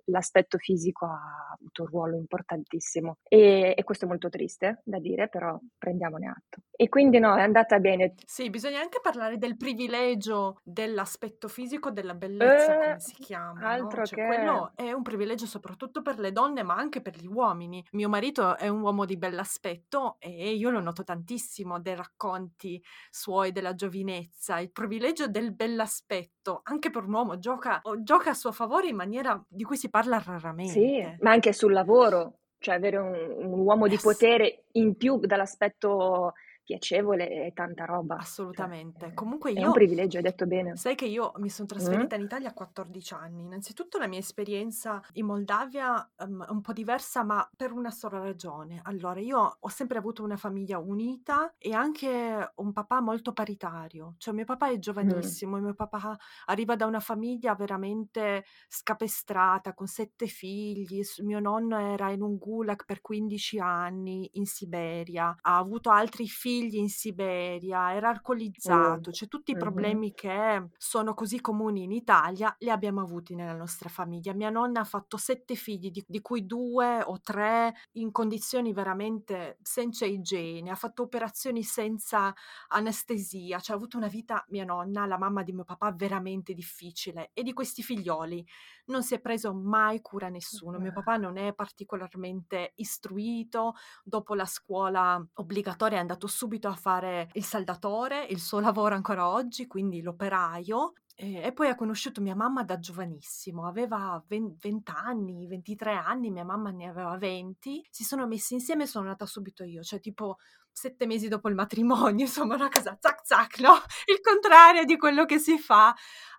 l'aspetto 0.05 0.57
fisico 0.57 1.05
ha 1.05 1.55
avuto 1.57 1.83
un 1.83 1.87
ruolo 1.87 2.15
importantissimo 2.15 3.17
e, 3.27 3.73
e, 3.77 3.83
questo 3.83 4.05
è 4.05 4.07
molto 4.07 4.29
triste 4.29 4.81
da 4.83 4.99
dire, 4.99 5.27
però 5.27 5.59
prendiamone 5.77 6.27
atto. 6.27 6.61
E 6.71 6.89
quindi 6.89 7.19
no, 7.19 7.35
è 7.35 7.41
andata 7.41 7.79
bene. 7.79 8.15
Sì, 8.25 8.49
bisogna 8.49 8.79
anche 8.79 8.99
parlare 9.01 9.37
del 9.37 9.57
privilegio 9.57 10.59
dell'aspetto 10.63 11.47
fisico, 11.47 11.91
della 11.91 12.15
bellezza, 12.15 12.73
eh, 12.73 12.77
come 12.77 12.99
si 12.99 13.13
chiama. 13.15 13.69
Altro 13.69 13.99
no? 13.99 14.05
cioè, 14.05 14.17
che... 14.17 14.25
Quello 14.25 14.71
è 14.75 14.91
un 14.91 15.03
privilegio 15.03 15.45
soprattutto 15.45 16.01
per 16.01 16.19
le 16.19 16.31
donne, 16.31 16.63
ma 16.63 16.75
anche 16.75 17.01
per 17.01 17.15
gli 17.17 17.27
uomini. 17.27 17.85
Mio 17.91 18.09
marito 18.09 18.57
è 18.57 18.67
un 18.67 18.81
uomo 18.81 19.05
di 19.05 19.17
bell'aspetto 19.17 20.15
e 20.19 20.53
io 20.53 20.69
lo 20.69 20.79
noto 20.79 21.03
tantissimo 21.03 21.79
dai 21.79 21.95
racconti 21.95 22.81
suoi 23.09 23.51
della 23.51 23.75
giovinezza. 23.75 24.59
Il 24.59 24.71
privilegio 24.71 25.27
del 25.27 25.53
bell'aspetto, 25.53 26.61
anche 26.63 26.89
per 26.89 27.03
un 27.03 27.13
uomo, 27.13 27.37
gioca, 27.37 27.81
gioca 27.99 28.31
a 28.31 28.33
suo 28.33 28.51
favore 28.51 28.87
in 28.87 28.95
maniera 28.95 29.41
di 29.47 29.63
cui 29.63 29.77
si 29.81 29.89
parla 29.89 30.21
raramente. 30.23 30.73
Sì, 30.73 31.15
ma 31.21 31.31
anche 31.31 31.53
sul 31.53 31.73
lavoro, 31.73 32.41
cioè 32.59 32.75
avere 32.75 32.97
un, 32.97 33.51
un 33.51 33.59
uomo 33.59 33.87
di 33.87 33.97
potere 33.97 34.65
in 34.73 34.95
più 34.95 35.17
dall'aspetto 35.17 36.33
piacevole 36.71 37.29
e 37.47 37.53
tanta 37.53 37.85
roba. 37.85 38.17
Cioè, 38.49 38.65
Assolutamente. 38.65 39.05
eh, 39.07 39.13
Comunque 39.13 39.51
è 39.51 39.63
un 39.65 39.71
io 39.71 39.71
privilegio, 39.71 40.17
hai 40.17 40.23
detto 40.23 40.45
bene. 40.47 40.81
sai 40.81 40.95
che 40.95 41.05
io 41.05 41.33
mi 41.37 41.49
son 41.49 41.65
Mh. 41.77 42.05
trasferita 42.05 42.15
in 42.15 42.21
Italia 42.23 42.49
a 42.49 42.53
14 42.53 43.13
anni. 43.13 43.41
Innanzitutto 43.43 43.97
la 43.97 44.07
mia 44.07 44.19
esperienza 44.19 45.01
in 45.13 45.25
Moldavia, 45.25 46.09
ehm, 46.17 46.45
è 46.45 46.49
un 46.51 46.61
po' 46.61 46.73
diversa, 46.73 47.23
ma 47.23 47.47
per 47.55 47.71
una 47.73 47.91
sola 47.91 48.19
ragione. 48.19 48.79
Allora, 48.83 49.19
io 49.19 49.57
ho 49.59 49.67
sempre 49.69 49.97
avuto 49.97 50.23
una 50.23 50.37
famiglia 50.37 50.77
unita 50.79 51.55
e 51.57 51.73
anche 51.73 52.51
un 52.55 52.71
papà 52.73 53.01
molto 53.01 53.33
paritario. 53.33 54.15
Cioè 54.17 54.33
mio 54.33 54.45
papà 54.45 54.69
è 54.69 54.77
Mh. 55.01 55.41
giovanissimo 55.41 55.57
e 55.57 55.61
mio 55.61 55.73
papà 55.73 56.17
arriva 56.45 56.75
da 56.75 56.85
una 56.85 56.99
famiglia 57.01 57.55
veramente 57.55 58.45
scapestrata, 58.67 59.73
con 59.73 59.87
7 59.87 60.27
figli. 60.27 61.01
Mio 61.23 61.39
nonno 61.39 61.77
era 61.79 62.11
in 62.11 62.21
un 62.21 62.37
gulag 62.37 62.85
per 62.85 63.01
15 63.01 63.59
anni 63.59 64.29
in 64.33 64.45
Siberia, 64.45 65.35
ha 65.41 65.57
avuto 65.57 65.89
altri 65.89 66.27
figli 66.27 66.59
in 66.69 66.89
Siberia, 66.89 67.93
era 67.93 68.09
alcolizzato, 68.09 69.11
cioè 69.11 69.27
tutti 69.27 69.51
i 69.51 69.57
problemi 69.57 70.13
che 70.13 70.69
sono 70.77 71.13
così 71.13 71.41
comuni 71.41 71.83
in 71.83 71.91
Italia 71.91 72.55
li 72.59 72.69
abbiamo 72.69 73.01
avuti 73.01 73.35
nella 73.35 73.55
nostra 73.55 73.89
famiglia. 73.89 74.33
Mia 74.33 74.49
nonna 74.49 74.81
ha 74.81 74.85
fatto 74.85 75.17
7 75.17 75.55
figli, 75.55 75.89
di 75.89 76.03
di 76.07 76.21
cui 76.21 76.45
2 76.45 77.03
o 77.03 77.19
3 77.21 77.73
in 77.93 78.11
condizioni 78.11 78.73
veramente 78.73 79.57
senza 79.61 80.05
igiene, 80.05 80.69
ha 80.69 80.75
fatto 80.75 81.03
operazioni 81.03 81.63
senza 81.63 82.33
anestesia, 82.67 83.59
cioè 83.59 83.75
ha 83.75 83.77
avuto 83.77 83.97
una 83.97 84.07
vita 84.07 84.43
mia 84.49 84.65
nonna, 84.65 85.05
la 85.05 85.17
mamma 85.17 85.41
di 85.43 85.53
mio 85.53 85.63
papà, 85.63 85.91
veramente 85.93 86.53
difficile 86.53 87.31
e 87.33 87.43
di 87.43 87.53
questi 87.53 87.81
figlioli 87.81 88.45
non 88.85 89.03
si 89.03 89.13
è 89.13 89.21
preso 89.21 89.53
mai 89.53 90.01
cura 90.01 90.27
nessuno. 90.27 90.79
Mio 90.79 90.91
papà 90.91 91.15
non 91.15 91.37
è 91.37 91.53
particolarmente 91.53 92.73
istruito, 92.75 93.75
dopo 94.03 94.35
la 94.35 94.45
scuola 94.45 95.25
obbligatoria 95.35 95.97
è 95.97 96.01
andato 96.01 96.27
subito 96.41 96.67
a 96.67 96.75
fare 96.75 97.29
il 97.33 97.43
saldatore, 97.43 98.25
il 98.29 98.39
suo 98.39 98.59
lavoro 98.59 98.95
ancora 98.95 99.29
oggi, 99.29 99.67
quindi 99.67 100.01
l'operaio. 100.01 100.93
E 101.15 101.41
e 101.43 101.53
poi 101.53 101.67
ha 101.67 101.75
conosciuto 101.75 102.19
mia 102.21 102.35
mamma 102.35 102.63
da 102.63 102.79
giovanissimo, 102.79 103.67
aveva 103.67 104.23
ven 104.27 104.55
20 104.59 104.91
anni, 104.95 105.45
23 105.45 105.93
anni, 105.93 106.31
mia 106.31 106.43
mamma 106.43 106.71
ne 106.71 106.87
aveva 106.87 107.15
20. 107.17 107.85
Si 107.91 108.03
sono 108.03 108.25
messi 108.25 108.55
insieme 108.55 108.83
e 108.83 108.87
sono 108.87 109.05
nata 109.05 109.25
subito 109.27 109.63
io, 109.63 109.83
cioè 109.83 109.99
tipo 109.99 110.37
7 110.71 111.05
mesi 111.05 111.27
dopo 111.27 111.49
il 111.49 111.55
matrimonio, 111.55 112.25
insomma 112.25 112.55
una 112.55 112.69
cosa 112.69 112.97
zac 112.99 113.21
zac, 113.23 113.59
no, 113.59 113.73
il 114.05 114.19
contrario 114.21 114.83
di 114.85 114.97
quello 114.97 115.25
che 115.25 115.39
si 115.39 115.57
fa. 115.59 115.93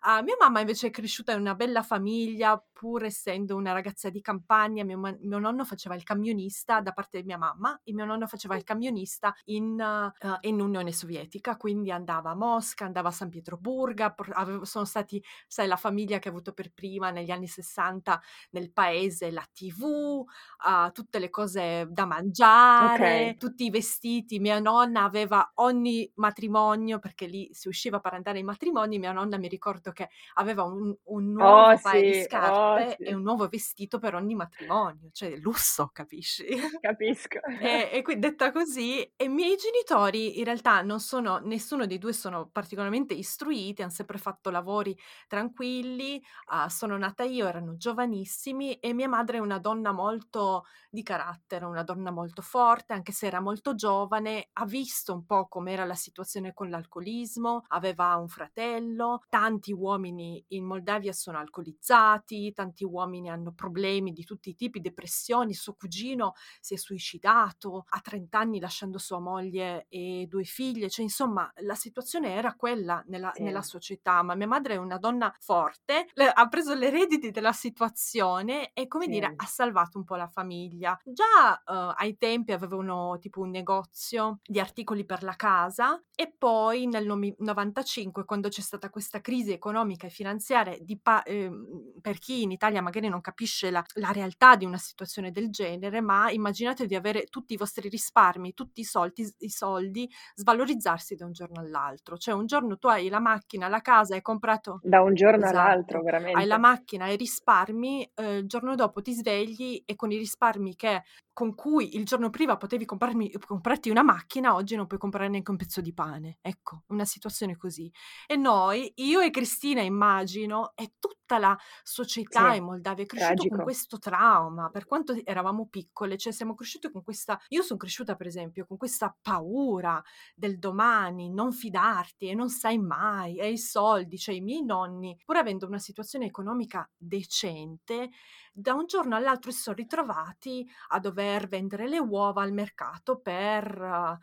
Uhm, 0.05 0.25
mia 0.25 0.37
mamma 0.39 0.61
invece 0.61 0.89
è 0.89 0.91
cresciuta 0.91 1.33
in 1.33 1.41
una 1.41 1.55
bella 1.55 1.83
famiglia, 1.83 2.63
pur 2.73 3.05
essendo 3.05 3.55
una 3.57 3.73
ragazza 3.73 4.11
di 4.11 4.21
campagna. 4.21 4.85
Mio 4.85 4.99
ma 4.99 5.15
mio 5.21 5.39
nonno 5.39 5.65
faceva 5.65 5.95
il 5.95 6.03
camionista 6.03 6.81
da 6.81 6.93
parte 6.93 7.21
di 7.21 7.27
mia 7.27 7.39
mamma 7.39 7.81
e 7.85 7.93
mio 7.93 8.05
nonno 8.05 8.27
faceva 8.27 8.57
il 8.57 8.65
camionista 8.65 9.33
in 9.45 9.65
uhm, 9.81 10.39
in 10.41 10.61
Unione 10.61 10.93
Sovietica, 10.93 11.57
quindi 11.57 11.91
andava 11.93 12.31
a 12.31 12.35
Mosca, 12.35 12.85
andava 12.85 13.09
a 13.09 13.13
San 13.13 13.29
Pietroburgo, 13.29 14.13
por 14.15 14.31
avev 14.33 14.63
sono 14.63 14.85
stati 14.85 15.23
sai 15.47 15.67
la 15.69 15.77
famiglia 15.77 16.19
che 16.19 16.29
ha 16.29 16.31
avuto 16.31 16.53
per 16.53 16.73
prima 16.73 17.11
negli 17.11 17.31
anni 17.31 17.47
'60 17.47 18.21
nel 18.51 18.73
paese 18.73 19.31
la 19.31 19.45
TV, 19.53 20.25
uhm, 20.67 20.93
tutte 20.93 21.19
le 21.19 21.31
cose 21.31 21.87
da 21.91 22.07
mangiare, 22.07 22.57
Okay. 22.81 23.39
tutti 23.39 23.65
i 23.67 23.71
vestiti. 23.71 24.21
Mia 24.41 24.59
nonna 24.61 25.05
aveva 25.05 25.53
ogni 25.57 26.11
matrimonio, 26.17 26.99
perché 26.99 27.27
lì 27.27 27.49
si 27.53 27.69
usciva 27.69 28.01
per 28.01 28.15
andare 28.15 28.39
ai 28.39 28.45
matrimoni, 28.45 28.99
mia 28.99 29.13
nonna 29.13 29.39
mi 29.39 29.49
ricordo 29.49 29.93
che 29.93 30.09
aveva 30.35 30.63
un 30.65 30.95
un 31.05 31.33
nuovo 31.33 31.65
Oh 31.65 31.77
paio 31.81 32.03
di 32.05 32.13
sì, 32.13 32.27
oh 32.35 32.83
scarpe 32.83 33.01
e 33.01 33.15
sì. 33.15 33.15
un 33.15 33.23
nuovo 33.23 33.49
vestito 33.49 33.99
per 33.99 34.15
ogni 34.15 34.35
matrimonio, 34.35 35.11
cioè 35.13 35.37
lusso, 35.37 35.89
capisci? 35.93 36.45
Capisco. 36.83 37.39
E 37.65 37.89
e 37.93 38.03
qui 38.03 38.19
detta 38.19 38.51
così 38.51 39.03
e 39.17 39.25
i 39.25 39.29
miei 39.29 39.57
genitori 39.57 40.39
in 40.39 40.45
realtà 40.45 40.83
non 40.83 40.99
sono 41.01 41.39
nessuno 41.39 41.87
dei 41.87 41.99
2 41.99 42.13
sono 42.13 42.49
particolarmente 42.51 43.15
istruiti, 43.15 43.83
han 43.83 43.91
sempre 43.91 44.19
fatto 44.19 44.51
lavori 44.51 44.97
tranquilli. 45.29 46.21
Uhm, 46.53 46.67
sono 46.67 46.97
nata 46.99 47.23
io, 47.25 47.47
erano 47.47 47.77
giovanissimi 47.77 48.75
e 48.81 48.93
mia 48.95 49.09
madre 49.09 49.37
è 49.39 49.41
una 49.41 49.59
donna 49.59 49.93
molto 49.93 50.65
di 50.91 51.03
carattere, 51.05 51.65
una 51.65 51.85
donna 51.85 52.11
molto 52.11 52.43
forte, 52.43 52.93
anche 52.95 53.13
se 53.13 53.27
era 53.27 53.41
molto 53.41 53.75
giovane, 53.75 54.12
ha 54.53 54.65
visto 54.67 55.13
un 55.15 55.25
po' 55.25 55.47
com'era 55.49 55.85
la 55.85 55.95
situazione 55.95 56.53
con 56.53 56.69
l'alcolismo, 56.71 57.63
aveva 57.69 58.17
un 58.17 58.29
fratello, 58.29 59.21
tanti 59.29 59.73
uomini 59.73 60.45
in 60.49 60.65
Moldavia 60.65 61.13
sono 61.13 61.39
alcolizzati, 61.39 62.53
tanti 62.53 62.85
uomini 62.85 63.31
hanno 63.31 63.53
problemi 63.53 64.13
di 64.13 64.25
tutti 64.25 64.51
i 64.51 64.55
tipi, 64.55 64.81
depressioni. 64.81 65.55
Suo 65.55 65.75
cugino 65.75 66.33
si 66.61 66.75
è 66.75 66.77
suicidato 66.77 67.85
a 67.89 68.01
30 68.01 68.39
anni 68.39 68.61
lasciando 68.61 68.99
sua 68.99 69.19
moglie 69.21 69.87
e 69.89 70.27
2 70.29 70.45
figlie, 70.45 70.89
cioè 70.91 71.03
insomma 71.05 71.51
la 71.63 71.75
situazione 71.75 72.35
era 72.35 72.55
quella 72.55 73.03
nella 73.07 73.35
Sì. 73.35 73.43
nella 73.43 73.63
società, 73.63 74.23
ma 74.23 74.35
mia 74.35 74.47
madre 74.47 74.75
è 74.75 74.77
una 74.79 74.99
donna 74.99 75.35
forte, 75.41 76.07
le 76.15 76.29
ha 76.31 76.49
preso 76.49 76.75
le 76.75 76.91
rediti 76.91 77.31
della 77.31 77.53
situazione 77.53 78.71
e, 78.73 78.87
come 78.89 79.09
dire, 79.09 79.33
Sì. 79.33 79.43
ha 79.43 79.47
salvato 79.47 79.99
un 79.99 80.05
po' 80.05 80.17
la 80.17 80.29
famiglia. 80.29 80.99
Già, 81.05 81.63
uhm, 81.67 81.95
ai 81.97 82.17
tempi 82.17 82.53
avevano 82.53 83.19
tipo 83.19 83.41
un 83.41 83.51
negozio 83.51 84.01
di 84.45 84.59
articoli 84.59 85.05
per 85.05 85.23
la 85.23 85.35
casa 85.37 86.03
e 86.15 86.35
poi 86.37 86.87
nel 86.87 87.07
nomi 87.07 87.35
95 87.39 88.25
quando 88.25 88.49
c'è 88.49 88.61
stata 88.61 88.91
questa 88.91 89.21
crisi 89.21 89.53
economica 89.53 90.07
e 90.07 90.11
finanziaria 90.11 90.77
pa 91.01 91.23
ehm, 91.23 92.01
per 92.01 92.19
chi 92.19 92.43
in 92.43 92.51
Italia 92.51 92.83
magari 92.83 93.09
non 93.09 93.21
capisce 93.21 93.71
la 93.71 93.83
la 93.95 94.11
realtà 94.13 94.57
di 94.57 94.65
una 94.65 94.79
situazione 94.79 95.31
del 95.31 95.51
genere, 95.51 96.01
ma 96.01 96.31
immaginate 96.31 96.87
di 96.87 96.95
avere 96.95 97.25
tutti 97.25 97.55
i 97.55 97.57
vostri 97.57 97.89
risparmi, 97.89 98.55
tutti 98.55 98.81
i 98.81 98.85
soldi 98.85 99.31
i 99.39 99.49
soldi 99.51 100.09
svalorizzarsi 100.35 101.15
da 101.15 101.25
un 101.27 101.33
giorno 101.33 101.61
all'altro. 101.61 102.17
Cioè 102.17 102.35
un 102.35 102.47
giorno 102.47 102.79
tu 102.79 102.89
hai 102.89 103.09
la 103.09 103.21
macchina, 103.21 103.69
la 103.69 103.81
casa, 103.81 104.15
hai 104.15 104.23
comprato 104.23 104.83
Da 104.85 105.01
un 105.03 105.15
giorno 105.15 105.49
all'altro, 105.49 106.01
esatto, 106.01 106.03
hai 106.31 106.47
la 106.47 106.59
veramente. 106.59 106.59
macchina, 106.59 107.07
hai 107.07 107.17
risparmi, 107.17 108.11
uhm, 108.17 108.27
il 108.39 108.47
giorno 108.47 108.75
dopo 108.75 109.03
ti 109.03 109.13
svegli 109.13 109.83
e 109.85 109.97
con 109.97 110.11
i 110.13 110.17
risparmi 110.19 110.75
che 110.77 111.03
con 111.33 111.55
cui 111.55 111.97
il 111.97 112.05
giorno 112.05 112.31
prima 112.31 112.57
potevi 112.59 112.85
comprarmi 112.85 113.33
comprarti 113.47 113.91
una 113.93 114.03
macchina, 114.03 114.55
oggi 114.55 114.77
non 114.77 114.87
puoi 114.87 114.99
comprare 114.99 115.29
neanche 115.29 115.51
un 115.51 115.57
pezzo 115.57 115.81
di 115.81 115.93
pane. 115.95 116.39
Ecco, 116.41 116.85
una 116.89 117.05
situazione 117.05 117.57
così. 117.57 117.91
E 118.27 118.37
noi, 118.37 118.93
io 118.97 119.21
e 119.21 119.31
Cristina 119.31 119.81
immagino, 119.83 120.73
e 120.75 120.95
tutta 120.99 121.39
la 121.39 121.57
società 121.83 122.55
Sì, 122.55 122.55
in 122.55 122.65
Moldavia 122.65 123.05
è 123.05 123.07
cresciuto 123.07 123.47
con 123.47 123.61
tragico. 123.61 123.63
questo 123.63 123.99
trauma, 123.99 124.69
per 124.71 124.85
quanto 124.87 125.15
eravamo 125.25 125.69
piccole, 125.69 126.17
cioè 126.19 126.33
siamo 126.33 126.55
cresciute 126.55 126.91
con 126.91 127.03
questa 127.03 127.39
io 127.49 127.63
son 127.63 127.77
cresciuta 127.79 128.17
per 128.17 128.27
esempio 128.27 128.67
con 128.67 128.77
questa 128.77 129.17
paura 129.21 130.03
del 130.35 130.59
domani, 130.59 131.31
non 131.31 131.53
fidarti 131.53 132.29
e 132.29 132.35
non 132.35 132.49
sai 132.51 132.79
mai, 132.79 133.39
e 133.39 133.51
i 133.53 133.59
soldi, 133.59 134.19
cioè 134.19 134.35
i 134.35 134.41
miei 134.41 134.65
nonni, 134.65 135.17
pur 135.25 135.37
avendo 135.37 135.67
una 135.67 135.79
situazione 135.79 136.27
economica 136.27 136.89
decente, 136.97 138.11
da 138.55 138.75
un 138.75 138.87
giorno 138.87 139.17
all'altro 139.17 139.51
si 139.51 139.61
son 139.63 139.75
ritrovati 139.75 140.69
a 140.89 140.99
dover 141.01 141.49
vendere 141.49 141.89
le 141.89 141.99
uova 141.99 142.43
al 142.43 142.53
mercato 142.53 143.21
per 143.21 143.79
uhm, 143.81 144.19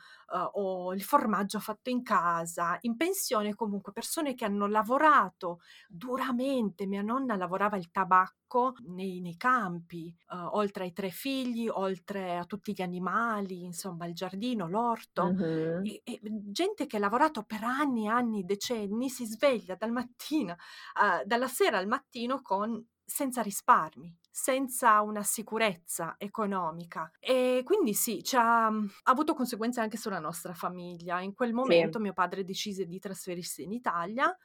o 0.54 0.94
il 0.94 1.02
formaggio 1.04 1.60
fatto 1.60 1.90
in 1.90 2.04
casa, 2.04 2.78
in 2.82 2.96
pensione 2.96 3.56
comunque, 3.56 3.92
persone 3.92 4.36
che 4.36 4.46
hanno 4.46 4.68
lavorato 4.68 5.60
duramente. 5.88 6.86
Mia 6.86 7.02
nonna 7.02 7.36
lavorava 7.36 7.78
il 7.78 7.90
tabacco 7.92 8.74
nei 8.88 9.20
nei 9.22 9.38
campi, 9.38 10.16
uhm, 10.30 10.50
oltre 10.54 10.84
ai 10.86 10.94
3 10.94 11.10
figli, 11.10 11.68
oltre 11.68 12.38
a 12.38 12.46
tutti 12.46 12.74
gli 12.74 12.82
animali, 12.82 13.64
insomma 13.64 14.06
il 14.06 14.14
giardino, 14.14 14.68
l'orto 14.68 15.34
Mh-mh. 15.34 15.80
e 15.82 16.02
e 16.04 16.20
gente 16.22 16.86
che 16.88 16.98
ha 16.98 17.00
lavorato 17.00 17.44
per 17.44 17.64
anni 17.64 18.06
e 18.06 18.10
anni, 18.10 18.44
decenni, 18.44 19.10
si 19.10 19.26
sveglia 19.26 19.76
dal 19.76 19.92
mattina 19.92 20.56
uhm, 21.02 21.24
dalla 21.26 21.48
sera 21.48 21.78
al 21.78 21.88
mattino 21.88 22.42
con 22.42 22.86
senza 23.06 23.42
risparmi, 23.42 24.19
senza 24.30 25.02
una 25.02 25.24
sicurezza 25.24 26.16
economica. 26.18 27.12
E 27.20 27.62
quindi 27.66 27.94
sì, 27.94 28.22
c'ha 28.24 28.68
ha 28.68 28.72
avuto 29.04 29.34
conseguenze 29.34 29.82
anche 29.82 29.98
sulla 29.98 30.20
nostra 30.20 30.54
famiglia. 30.54 31.22
In 31.22 31.34
quel 31.34 31.54
momento 31.54 32.00
Sì. 32.00 32.00
mio 32.00 32.14
padre 32.14 32.44
decise 32.44 32.86
di 32.86 33.00
trasferirsi 33.00 33.64
in 33.64 33.72
Italia, 33.72 34.36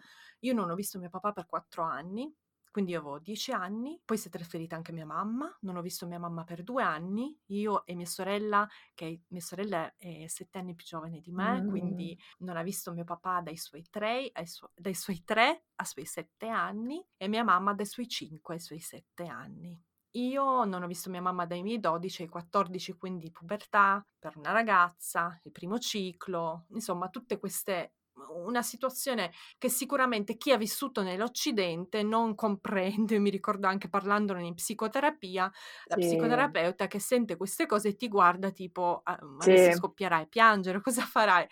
io 0.40 0.52
non 0.54 0.70
ho 0.70 0.74
visto 0.74 0.98
mio 0.98 1.08
papà 1.10 1.32
per 1.32 1.46
4 1.46 1.82
anni, 1.82 2.32
quindi 2.74 2.90
io 2.90 2.98
avevo 2.98 3.20
10 3.20 3.52
anni, 3.52 4.00
poi 4.04 4.18
si 4.18 4.26
è 4.26 4.30
trasferita 4.32 4.74
anche 4.74 4.90
mia 4.90 5.06
mamma, 5.06 5.56
non 5.60 5.76
ho 5.76 5.80
visto 5.80 6.08
mia 6.08 6.18
mamma 6.18 6.42
per 6.42 6.64
2 6.64 6.82
anni, 6.82 7.38
io 7.52 7.86
e 7.86 7.94
mia 7.94 8.04
sorella 8.04 8.68
che 8.94 9.22
mia 9.28 9.40
sorella 9.40 9.94
è 9.96 10.26
7 10.26 10.58
anni 10.58 10.74
più 10.74 10.84
giovane 10.84 11.20
di 11.20 11.30
me, 11.30 11.60
Mh. 11.60 11.68
quindi 11.70 12.18
non 12.38 12.56
ha 12.56 12.64
visto 12.64 12.92
mio 12.92 13.04
papà 13.04 13.42
dai 13.42 13.56
suoi 13.56 13.84
3 13.88 14.28
ai 14.32 14.46
suo 14.48 14.72
dai 14.74 14.94
suoi 14.94 15.22
3 15.22 15.66
ai 15.76 15.86
suoi 15.86 16.04
7 16.04 16.48
anni 16.48 17.00
e 17.16 17.28
mia 17.28 17.44
mamma 17.44 17.74
dai 17.74 17.86
suoi 17.86 18.08
5 18.08 18.54
ai 18.54 18.60
suoi 18.60 18.80
7 18.80 19.24
anni. 19.26 19.80
Io 20.16 20.64
non 20.64 20.82
ho 20.82 20.86
visto 20.88 21.10
mia 21.10 21.20
mamma 21.22 21.46
dai 21.46 21.62
miei 21.62 21.78
12 21.78 22.22
ai 22.22 22.28
14, 22.28 22.96
quindi 22.96 23.30
pubertà, 23.30 24.04
per 24.18 24.36
una 24.36 24.50
ragazza, 24.50 25.38
il 25.44 25.52
primo 25.52 25.78
ciclo, 25.78 26.66
insomma 26.70 27.08
tutte 27.08 27.38
queste 27.38 27.94
una 28.28 28.62
situazione 28.62 29.32
che 29.58 29.68
sicuramente 29.68 30.36
chi 30.36 30.52
ha 30.52 30.56
vissuto 30.56 31.02
nell'Occidente 31.02 32.02
non 32.02 32.34
comprende. 32.34 33.18
Mi 33.18 33.30
ricordo 33.30 33.66
anche 33.66 33.88
parlandone 33.88 34.44
in 34.46 34.54
psicoterapia, 34.54 35.50
la 35.86 35.96
Sì. 35.96 35.98
psicoterapeuta 35.98 36.86
che 36.86 37.00
sente 37.00 37.36
queste 37.36 37.66
cose 37.66 37.88
e 37.88 37.96
ti 37.96 38.08
guarda 38.08 38.50
tipo, 38.50 39.00
"Ah, 39.04 39.18
ma 39.22 39.44
Sì. 39.44 39.44
adesso 39.44 39.70
scoppierai 39.72 40.22
a 40.22 40.26
piangere, 40.26 40.80
cosa 40.80 41.02
farai?" 41.02 41.46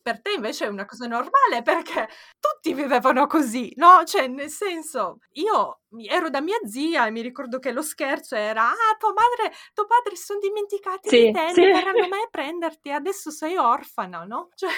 Per 0.00 0.22
te 0.22 0.32
invece 0.32 0.64
è 0.66 0.68
una 0.68 0.86
cosa 0.86 1.06
normale 1.06 1.62
perché 1.62 2.08
tutti 2.40 2.72
vivevano 2.74 3.26
così, 3.26 3.72
no, 3.76 4.04
cioè 4.04 4.26
nel 4.28 4.48
senso, 4.48 5.18
io 5.32 5.82
ero 6.08 6.30
da 6.30 6.40
mia 6.40 6.58
zia 6.66 7.06
e 7.06 7.10
mi 7.10 7.22
ricordo 7.22 7.58
che 7.58 7.72
lo 7.72 7.82
scherzo 7.82 8.34
era: 8.36 8.68
"Ah, 8.70 8.96
tua 8.98 9.12
madre 9.12 9.54
tuo 9.74 9.86
padre 9.86 10.16
si 10.16 10.24
son 10.24 10.38
dimenticati 10.40 11.12
di 11.12 11.28
Sì, 11.28 11.30
te, 11.30 11.52
sì. 11.52 11.62
non 11.62 11.70
verranno 11.70 12.06
mai 12.08 12.22
a 12.22 12.28
prenderti, 12.30 12.90
adesso 12.92 13.30
sei 13.30 13.56
orfana", 13.56 14.24
no, 14.24 14.50
cioè 14.54 14.70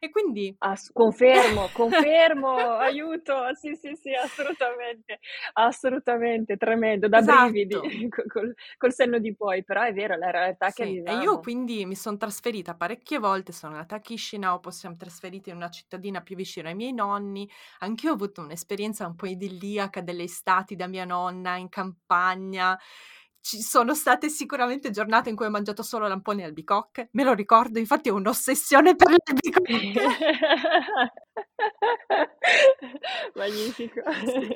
e 0.00 0.10
quindi 0.10 0.56
Ass 0.60 0.90
confermo, 0.92 1.70
confermo, 1.70 2.70
aiuto. 2.78 3.54
Sì, 3.54 3.74
sì, 3.76 3.94
sì, 3.94 4.12
assolutamente, 4.14 5.20
assolutamente, 5.52 6.56
tremendo, 6.56 7.08
da 7.08 7.22
brividi 7.22 7.80
Esatto. 7.80 7.92
co 8.08 8.22
col 8.26 8.52
col 8.76 8.92
senno 8.92 9.18
di 9.20 9.34
poi, 9.36 9.62
però 9.64 9.82
è 9.82 9.92
vero, 9.92 10.16
la 10.16 10.30
realtà 10.30 10.72
che 10.72 10.84
Sì, 10.84 11.00
e 11.02 11.14
io 11.14 11.38
quindi 11.38 11.86
mi 11.86 11.94
son 11.94 12.18
trasferita 12.18 12.74
parecchie 12.74 13.18
volte, 13.18 13.52
sono 13.52 13.72
andata 13.72 13.94
a 13.96 14.00
Chișinău, 14.00 14.60
poi 14.60 14.72
siam 14.72 14.96
trasferiti 14.96 15.48
in 15.48 15.56
una 15.56 15.70
cittadina 15.70 16.20
più 16.20 16.36
vicino 16.36 16.68
ai 16.68 16.74
miei 16.74 16.92
nonni. 16.92 17.48
Anch'io 17.78 18.10
ho 18.10 18.14
avuto 18.14 18.42
un'esperienza 18.42 19.06
un 19.06 19.14
po' 19.14 19.26
idilliaca 19.26 20.02
delle 20.02 20.24
estati 20.38 20.76
da 20.76 20.86
mia 20.86 21.04
nonna 21.04 21.56
in 21.56 21.68
campagna. 21.68 22.78
Ci 23.44 23.62
sono 23.62 23.94
state 23.94 24.28
sicuramente 24.28 24.90
giornate 24.90 25.30
in 25.30 25.36
cui 25.36 25.46
ho 25.46 25.50
mangiato 25.50 25.82
solo 25.82 26.06
lamponi 26.08 26.42
e 26.42 26.44
albicocche, 26.46 27.08
me 27.12 27.22
lo 27.24 27.32
ricordo, 27.34 27.78
infatti 27.78 28.10
ho 28.10 28.14
un'ossessione 28.14 28.94
per 28.96 29.10
le 29.10 29.16
albicocche. 29.24 30.16
Magnifico. 33.34 34.00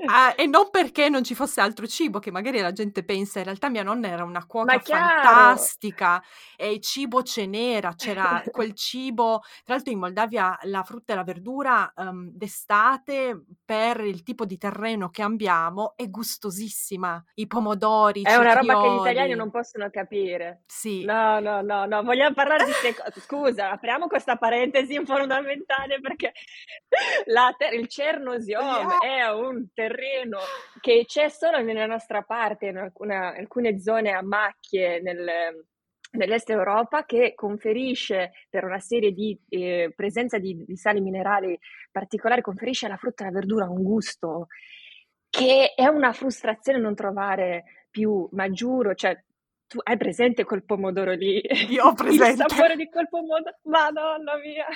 Ah, 0.05 0.35
e 0.37 0.47
non 0.47 0.69
perché 0.71 1.09
non 1.09 1.23
ci 1.25 1.35
fosse 1.35 1.61
altro 1.61 1.87
cibo, 1.87 2.19
che 2.19 2.31
magari 2.33 2.59
la 2.61 2.73
gente 2.73 3.05
pensa, 3.05 3.39
in 3.39 3.45
realtà 3.45 3.69
mia 3.71 3.83
nonna 3.85 4.09
era 4.09 4.25
una 4.25 4.45
cuoca 4.47 4.81
fantastica 4.81 6.23
e 6.57 6.81
cibo 6.81 7.23
ce 7.23 7.47
n'era, 7.47 7.95
c'era 7.95 8.45
quel 8.51 8.75
cibo 8.75 9.41
tra 9.65 9.75
l'altro 9.75 9.93
in 9.93 9.99
Moldavia 10.01 10.59
la 10.63 10.83
frutta 10.83 11.13
e 11.13 11.17
la 11.17 11.25
verdura, 11.25 11.93
uhm, 11.97 12.31
d'estate, 12.33 13.45
per 13.65 14.01
il 14.01 14.23
tipo 14.23 14.45
di 14.45 14.59
terreno 14.59 15.09
che 15.11 15.23
abbiamo, 15.23 15.95
è 15.97 16.09
gustosissima. 16.11 17.23
I 17.35 17.47
pomodori, 17.47 18.25
i 18.27 18.37
una 18.37 18.53
roba 18.55 18.77
che 18.83 18.91
gli 18.91 19.01
italiani 19.01 19.35
non 19.35 19.51
possono 19.51 19.89
capire. 19.91 20.63
Sì. 20.67 21.05
No, 21.05 21.41
no, 21.41 21.63
no, 21.63 21.87
no, 21.87 22.03
vogliam 22.03 22.35
parlare 22.35 22.65
di 22.65 22.73
'ste 22.73 22.95
co 22.95 23.03
scusa, 23.21 23.71
apriamo 23.71 24.07
questa 24.07 24.37
parentesi 24.37 25.03
fondamentale 25.05 26.01
perché 26.01 26.33
la 27.27 27.55
te 27.57 27.67
il 27.75 27.89
Cernosiom 27.89 28.99
è 29.01 29.29
un 29.31 29.69
terreno 29.73 30.39
che 30.81 31.05
c'è 31.07 31.29
solo 31.29 31.61
nella 31.61 31.87
nostra 31.87 32.23
parte, 32.23 32.67
in 32.67 32.77
alcuna 32.79 33.35
alcune 33.35 33.81
zone 33.81 34.11
a 34.11 34.23
macchie 34.23 35.01
nel 35.01 35.65
nell'Est 36.13 36.51
Europa, 36.51 37.07
che 37.07 37.33
conferisce 37.35 38.33
per 38.51 38.65
una 38.65 38.79
serie 38.81 39.13
di, 39.13 39.39
ehm, 39.49 39.93
presenza 39.93 40.39
di 40.39 40.63
di 40.65 40.77
sali 40.77 41.01
minerali 41.01 41.59
particolari, 41.91 42.43
conferisce 42.43 42.85
alla 42.87 42.99
frutta 42.99 43.25
e 43.25 43.29
alla 43.29 43.39
verdura 43.39 43.69
un 43.69 43.83
gusto 43.83 44.49
che 45.33 45.73
è 45.75 45.87
una 45.87 46.13
frustrazione 46.13 46.79
non 46.79 46.95
trovare 46.95 47.82
più, 47.93 48.29
ma 48.33 48.51
cioè 48.95 49.23
tu 49.73 49.79
hai 49.83 49.97
presente 49.97 50.45
quel 50.45 50.65
pomodoro 50.65 51.13
lì? 51.13 51.41
Io 51.71 51.85
ho 51.85 51.95
Il 52.09 52.27
presente. 52.27 52.35
sapore 52.35 52.77
di 52.77 52.89
quel 52.91 53.09
pomodo 53.09 53.57
madonna 53.65 54.37
mia! 54.37 54.67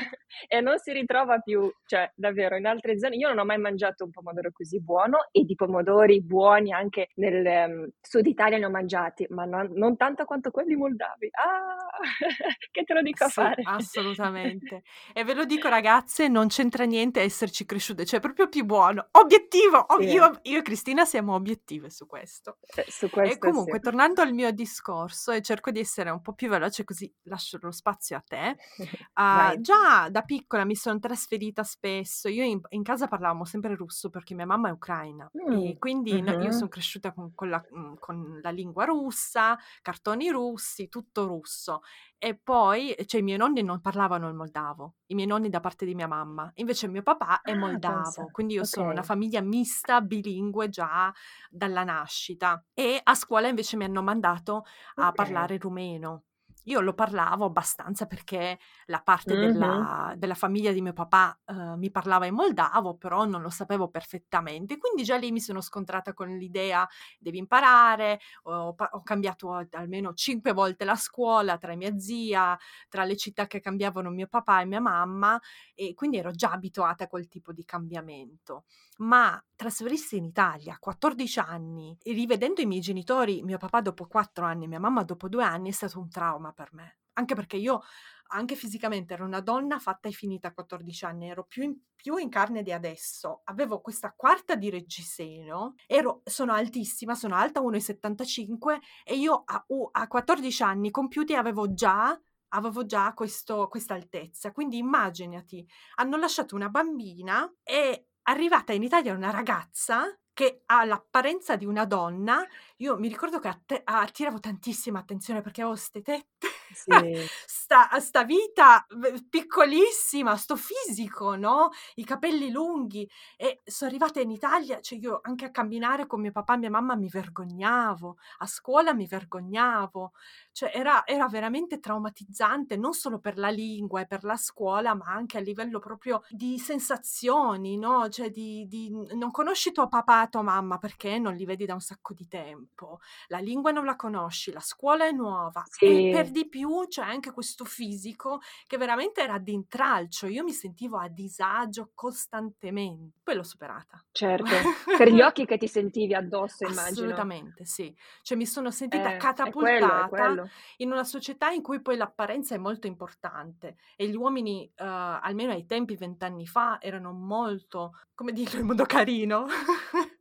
E 0.49 0.61
non 0.63 0.79
si 0.79 0.93
ritrova 0.93 1.39
più, 1.41 1.71
cioè 1.85 2.11
davvero 2.15 2.57
in 2.57 2.67
altre 2.67 2.99
zone 2.99 3.17
io 3.17 3.29
non 3.29 3.39
ho 3.41 3.45
mai 3.45 3.59
mangiato 3.59 4.05
un 4.05 4.11
pomodoro 4.11 4.51
così 4.53 4.81
buono 4.81 5.29
e 5.33 5.45
di 5.45 5.55
pomodori 5.55 6.23
buoni 6.23 6.73
anche 6.73 7.09
nel, 7.17 7.43
mhmm, 7.71 7.89
Sud 8.01 8.27
Italia 8.27 8.59
ne 8.59 8.65
ho 8.67 8.71
mangiati, 8.71 9.27
ma 9.31 9.45
non 9.45 9.71
non 9.75 9.97
tanto 9.97 10.25
quanto 10.25 10.51
quelli 10.51 10.75
moldavi. 10.77 11.29
Ah! 11.33 11.77
Che 12.71 12.85
te 12.85 12.95
lo 12.95 13.03
dico 13.03 13.25
a 13.25 13.29
Sì, 13.29 13.31
fare. 13.31 13.63
assolutamente. 13.63 14.83
E 15.15 15.25
ve 15.25 15.33
lo 15.35 15.45
dico 15.47 15.69
ragazze, 15.69 16.29
non 16.29 16.49
c'entra 16.49 16.85
niente 16.85 17.21
esserci 17.23 17.65
cresciute, 17.65 18.05
cioè 18.05 18.19
è 18.19 18.23
proprio 18.23 18.49
più 18.49 18.65
buono. 18.65 19.09
Obiettivo! 19.13 19.87
Sì. 19.97 20.03
io 20.03 20.39
io 20.43 20.59
e 20.59 20.63
Cristina 20.63 21.05
siamo 21.05 21.35
obiettive 21.35 21.89
su 21.91 22.07
questo. 22.07 22.59
Eh, 22.75 22.85
su 22.89 23.09
E 23.21 23.39
questo 23.39 23.39
comunque 23.39 23.81
sì. 23.81 23.81
tornando 23.81 24.21
al 24.23 24.33
mio 24.33 24.51
discorso 24.53 24.86
e 25.33 25.43
cerco 25.43 25.71
di 25.71 25.81
essere 25.81 26.11
un 26.11 26.21
po' 26.23 26.35
più 26.35 26.49
veloce 26.49 26.85
così 26.85 27.13
lascio 27.25 27.59
lo 27.61 27.71
spazio 27.73 28.17
a 28.17 28.21
te. 28.21 28.57
Uhm, 29.19 29.61
già 29.61 30.09
da 30.11 30.23
piccola 30.23 30.65
mi 30.65 30.75
son 30.77 31.01
trasferita 31.01 31.63
spesso. 31.65 32.29
Io 32.29 32.45
in 32.45 32.61
in 32.71 32.83
casa 32.83 33.09
parlavamo 33.09 33.45
sempre 33.45 33.75
russo 33.75 34.11
perché 34.11 34.35
mia 34.35 34.47
mamma 34.47 34.69
è 34.69 34.73
ucraina 34.73 35.31
Mh, 35.35 35.59
e 35.59 35.77
quindi 35.79 36.21
no 36.23 36.35
io 36.39 36.51
mh-mh. 36.51 36.53
son 36.53 36.69
cresciuta 36.69 37.13
con 37.13 37.33
con 37.35 37.49
la 37.49 37.65
mhmm, 37.71 37.95
con 37.99 38.41
la 38.43 38.51
lingua 38.51 38.85
russa, 38.85 39.57
cartoni 39.83 40.29
russi, 40.31 40.89
tutto 40.89 41.27
russo. 41.27 41.81
E 42.23 42.35
poi 42.35 42.95
cioè 43.05 43.21
i 43.21 43.23
miei 43.23 43.37
nonni 43.37 43.63
non 43.63 43.81
parlavano 43.83 44.27
il 44.29 44.35
moldavo, 44.35 44.97
i 45.09 45.15
miei 45.15 45.27
nonni 45.27 45.51
da 45.51 45.61
parte 45.61 45.85
di 45.85 45.95
mia 45.95 46.07
mamma. 46.07 46.51
Invece 46.55 46.89
mio 46.89 47.03
papà 47.03 47.43
è 47.45 47.53
Ah, 47.65 47.81
moldavo, 47.83 47.85
pensa. 47.85 48.27
quindi 48.31 48.55
io 48.55 48.65
sono 48.65 48.89
una 48.91 49.03
Okay. 49.03 49.03
famiglia 49.03 49.43
mista, 49.43 50.01
bilingue 50.01 50.69
già 50.71 51.13
dalla 51.51 51.85
nascita. 51.85 52.65
E 52.73 52.99
a 53.03 53.15
scuola 53.15 53.49
invece 53.49 53.77
mi 53.77 53.85
hanno 53.85 54.03
mandato 54.03 54.65
a 54.97 55.13
Okay. 55.13 55.13
parlare 55.13 55.59
rumeno. 55.59 56.25
Io 56.69 56.81
lo 56.81 56.95
parlavo 56.95 57.45
abbastanza 57.45 58.07
perché 58.07 58.59
la 58.87 59.01
parte 59.01 59.37
Mh-mh. 59.37 59.37
della 59.37 60.15
della 60.17 60.35
famiglia 60.35 60.73
di 60.73 60.83
mio 60.83 60.93
papà, 60.93 61.39
uhm, 61.47 61.75
mi 61.79 61.91
parlava 61.93 62.27
in 62.27 62.35
moldavo, 62.35 62.97
però 62.97 63.25
non 63.25 63.41
lo 63.41 63.51
sapevo 63.51 63.89
perfettamente. 63.89 64.77
Quindi 64.77 65.05
già 65.05 65.17
lì 65.17 65.31
mi 65.31 65.41
sono 65.41 65.61
scontrata 65.61 66.13
con 66.13 66.29
l'idea: 66.37 66.87
devi 67.21 67.39
imparare. 67.39 68.19
Ho 68.45 68.75
ho 68.77 69.03
cambiato 69.03 69.53
almeno 69.73 70.13
5 70.15 70.53
volte 70.53 70.85
la 70.85 70.97
scuola 70.97 71.57
tra 71.59 71.77
mia 71.77 71.97
zia, 71.99 72.59
tra 72.89 73.05
le 73.05 73.17
città 73.17 73.47
che 73.47 73.61
cambiavano 73.61 74.11
mio 74.11 74.27
papà 74.27 74.61
e 74.61 74.65
mia 74.67 74.81
mamma 74.81 75.39
e 75.75 75.95
quindi 75.95 76.19
ero 76.19 76.31
già 76.33 76.51
abituata 76.51 77.05
a 77.05 77.09
quel 77.09 77.29
tipo 77.29 77.53
di 77.53 77.65
cambiamento. 77.65 78.65
Ma 78.99 79.43
trasferirsi 79.55 80.17
in 80.17 80.25
Italia 80.25 80.75
a 80.75 80.79
14 80.79 81.39
anni 81.39 81.97
rivedendo 82.05 82.61
i 82.61 82.67
miei 82.67 82.81
genitori, 82.81 83.43
mio 83.43 83.59
papà 83.59 83.81
dopo 83.83 84.07
4 84.07 84.45
anni 84.47 84.65
e 84.65 84.69
mia 84.69 84.81
mamma 84.81 85.03
dopo 85.05 85.29
2 85.29 85.45
anni, 85.45 85.69
è 85.69 85.73
stato 85.73 85.99
un 86.01 86.09
trauma 86.09 86.53
per 86.57 86.73
me. 86.73 87.01
Anche 87.13 87.35
perché 87.35 87.57
io 87.57 87.83
anche 88.29 88.57
fisicamente 88.57 89.15
ero 89.15 89.25
una 89.25 89.41
donna 89.41 89.79
fatta 89.79 90.09
e 90.09 90.13
finita 90.13 90.49
a 90.49 90.53
14 90.53 91.05
anni, 91.05 91.29
ero 91.29 91.45
più 91.45 91.63
in 91.63 91.77
più 91.95 92.17
in 92.17 92.29
carne 92.29 92.63
di 92.63 92.73
adesso. 92.73 93.43
Avevo 93.45 93.81
questa 93.81 94.13
quarta 94.17 94.55
di 94.55 94.71
reggiseno, 94.71 95.75
ero 95.87 96.23
sono 96.25 96.53
altissima, 96.53 97.15
sono 97.15 97.35
alta 97.35 97.61
1,75 97.61 98.79
e 99.05 99.17
io 99.17 99.43
a 99.45 99.65
a 99.93 100.07
14 100.07 100.63
anni 100.63 100.91
compiuti 100.91 101.35
avevo 101.35 101.73
già 101.73 102.19
avevo 102.51 102.87
già 102.87 103.13
questa 103.13 103.67
altezza. 103.95 104.53
Quindi 104.53 104.79
immaginati, 104.79 105.67
hanno 105.97 106.17
lasciato 106.17 106.55
una 106.55 106.69
bambina 106.69 107.53
e 107.63 108.09
arrivata 108.23 108.73
in 108.73 108.83
Italia 108.83 109.15
una 109.15 109.31
ragazza 109.31 110.05
che 110.37 110.61
ha 110.67 110.85
l'apparenza 110.85 111.57
di 111.57 111.65
una 111.65 111.87
donna. 111.87 112.47
Io 112.77 112.99
mi 112.99 113.09
ricordo 113.09 113.39
che 113.39 113.49
att 113.49 113.81
attiravo 113.85 114.39
tantissima 114.39 114.99
attenzione 114.99 115.41
perché 115.41 115.63
avevo 115.63 115.77
'ste 115.77 116.03
tette, 116.03 116.47
Sì. 116.71 117.29
sta 117.47 117.89
sta 118.01 118.25
vita 118.25 118.87
piccolissima, 119.29 120.37
'sto 120.37 120.57
fisico, 120.57 121.35
no, 121.37 121.71
i 121.97 122.05
capelli 122.05 122.51
lunghi 122.51 123.09
e 123.37 123.61
so 123.65 123.85
arrivata 123.87 124.21
in 124.21 124.31
Italia, 124.31 124.81
cioè 124.81 124.99
io 124.99 125.21
anche 125.23 125.45
a 125.47 125.51
camminare 125.51 126.07
con 126.07 126.21
mio 126.21 126.33
papà 126.33 126.55
e 126.55 126.59
mia 126.59 126.71
mamma 126.71 126.97
mi 126.97 127.09
vergognavo, 127.09 128.17
a 128.39 128.47
scuola 128.47 128.95
mi 128.95 129.07
vergognavo. 129.07 130.13
Cioè 130.53 130.71
era 130.75 131.07
era 131.07 131.29
veramente 131.29 131.79
traumatizzante, 131.81 132.77
non 132.77 132.93
solo 132.95 133.19
per 133.19 133.37
la 133.39 133.51
lingua 133.51 134.01
e 134.01 134.07
per 134.07 134.25
la 134.25 134.37
scuola, 134.37 134.95
ma 134.95 135.07
anche 135.07 135.37
a 135.39 135.41
livello 135.41 135.79
proprio 135.79 136.23
di 136.29 136.59
sensazioni, 136.59 137.77
no, 137.77 138.09
cioè 138.09 138.31
di 138.31 138.67
di 138.67 138.91
non 139.15 139.31
conosci 139.31 139.73
tuo 139.73 139.89
papà 139.89 140.25
e 140.25 140.29
tua 140.29 140.43
mamma 140.43 140.79
perché 140.79 141.19
non 141.19 141.35
li 141.35 141.45
vedi 141.45 141.67
da 141.67 141.75
un 141.75 141.81
sacco 141.81 142.15
di 142.15 142.27
tempo, 142.27 143.01
la 143.29 143.39
lingua 143.39 143.71
non 143.71 143.85
la 143.85 143.97
conosci, 143.97 144.53
la 144.53 144.61
scuola 144.61 145.07
è 145.07 145.13
nuova 145.13 145.67
e 145.83 146.07
per 146.09 146.31
Sì. 146.31 146.31
di 146.31 146.49
più 146.49 146.56
c'è 146.89 147.03
anche 147.03 147.33
questo 147.33 147.65
fisico 147.65 148.41
che 148.67 148.77
veramente 148.79 149.21
era 149.23 149.39
d'intralcio. 149.39 150.27
Io 150.27 150.45
mi 150.45 150.53
sentivo 150.53 150.99
a 150.99 151.09
disagio 151.09 151.91
costantemen 151.95 153.13
poi 153.23 153.35
l'ho 153.37 153.43
superata. 153.43 154.05
Certo, 154.11 154.69
per 154.97 155.11
gli 155.13 155.21
occhi 155.21 155.45
che 155.47 155.59
ti 155.59 155.69
sentivi 155.69 156.13
addosso 156.15 156.65
immagino. 156.65 157.29
Assolutamente 157.29 157.65
sì. 157.65 157.95
Cioè 158.23 158.37
mi 158.37 158.45
sono 158.47 158.71
sentita 158.73 159.15
Eh, 159.15 159.29
è 159.41 159.55
quello, 159.55 159.95
è 159.95 160.05
catapultata 160.05 160.07
quello. 160.07 160.51
in 160.79 160.91
una 160.91 161.05
società 161.05 161.51
in 161.51 161.63
cui 161.63 161.81
poi 161.81 161.97
l'apparenza 161.97 162.55
è 162.57 162.59
molto 162.59 162.89
importante 162.89 163.77
e 163.95 164.09
gli 164.09 164.17
uomini, 164.17 164.71
uhm, 164.77 164.87
almeno 165.23 165.53
ai 165.53 165.65
tempi 165.65 165.95
20 165.97 166.25
anni 166.25 166.47
fa, 166.47 166.79
erano 166.81 167.13
molto, 167.13 167.93
come 168.15 168.33
dirlo 168.33 168.59
in 168.61 168.67
modo 168.67 168.85
carino, 168.85 169.47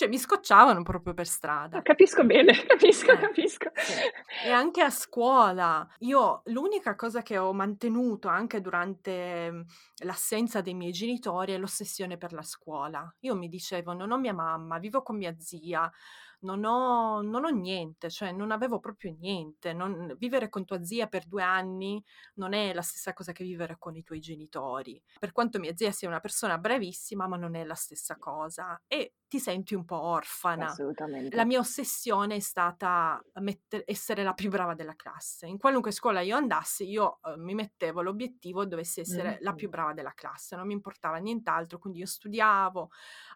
cioè 0.00 0.08
mi 0.08 0.16
scocciavano 0.16 0.82
proprio 0.82 1.12
per 1.12 1.26
strada. 1.26 1.82
Capisco 1.82 2.24
bene, 2.24 2.54
capisco, 2.66 3.12
eh, 3.12 3.18
capisco. 3.18 3.70
Sì. 3.74 4.46
E 4.46 4.50
anche 4.50 4.80
a 4.80 4.88
scuola, 4.88 5.86
io 5.98 6.40
l'unica 6.46 6.94
cosa 6.94 7.20
che 7.20 7.36
ho 7.36 7.52
mantenuto 7.52 8.28
anche 8.28 8.62
durante 8.62 9.50
mhmm, 9.50 9.64
l'assenza 10.04 10.62
dei 10.62 10.72
miei 10.72 10.92
genitori 10.92 11.52
è 11.52 11.58
l'ossessione 11.58 12.16
per 12.16 12.32
la 12.32 12.40
scuola. 12.40 13.14
Io 13.20 13.34
mi 13.34 13.50
dicevo, 13.50 13.92
non 13.92 14.10
ho 14.10 14.16
mia 14.16 14.32
mamma, 14.32 14.78
vivo 14.78 15.02
con 15.02 15.18
mia 15.18 15.34
zia, 15.38 15.92
non 16.40 16.64
ho, 16.64 17.20
non 17.20 17.44
ho 17.44 17.50
niente, 17.50 18.08
cioè 18.08 18.32
non 18.32 18.52
avevo 18.52 18.80
proprio 18.80 19.14
niente. 19.18 19.74
Non, 19.74 20.14
vivere 20.18 20.48
con 20.48 20.64
tua 20.64 20.82
zia 20.82 21.08
per 21.08 21.26
due 21.26 21.42
anni 21.42 22.02
non 22.36 22.54
è 22.54 22.72
la 22.72 22.80
stessa 22.80 23.12
cosa 23.12 23.32
che 23.32 23.44
vivere 23.44 23.76
con 23.78 23.96
i 23.96 24.02
tuoi 24.02 24.20
genitori. 24.20 24.98
Per 25.18 25.32
quanto 25.32 25.58
mia 25.58 25.76
zia 25.76 25.90
sia 25.90 26.08
una 26.08 26.20
persona 26.20 26.56
bravissima, 26.56 27.28
ma 27.28 27.36
non 27.36 27.54
è 27.54 27.64
la 27.64 27.74
stessa 27.74 28.16
cosa. 28.16 28.80
E 28.86 29.12
ti 29.30 29.38
senti 29.38 29.76
un 29.76 29.84
po' 29.84 30.00
orfana. 30.00 30.66
Assolutamente. 30.66 31.36
La 31.36 31.44
mia 31.44 31.60
ossessione 31.60 32.34
è 32.34 32.40
stata 32.40 33.22
metter- 33.34 33.84
essere 33.86 34.24
la 34.24 34.32
più 34.32 34.50
brava 34.50 34.74
della 34.74 34.96
classe. 34.96 35.46
In 35.46 35.56
qualunque 35.56 35.92
scuola 35.92 36.20
io 36.20 36.34
andassi, 36.34 36.90
io 36.90 37.20
uh, 37.22 37.40
mi 37.40 37.54
mettevo 37.54 38.02
l'obiettivo 38.02 38.66
dovessi 38.66 38.98
essere 38.98 39.28
mm-hmm. 39.28 39.42
la 39.42 39.54
più 39.54 39.68
brava 39.68 39.92
della 39.92 40.14
classe, 40.14 40.56
non 40.56 40.66
mi 40.66 40.72
importava 40.72 41.18
nient'altro, 41.18 41.78
quindi 41.78 42.00
io 42.00 42.06
studiavo, 42.06 42.90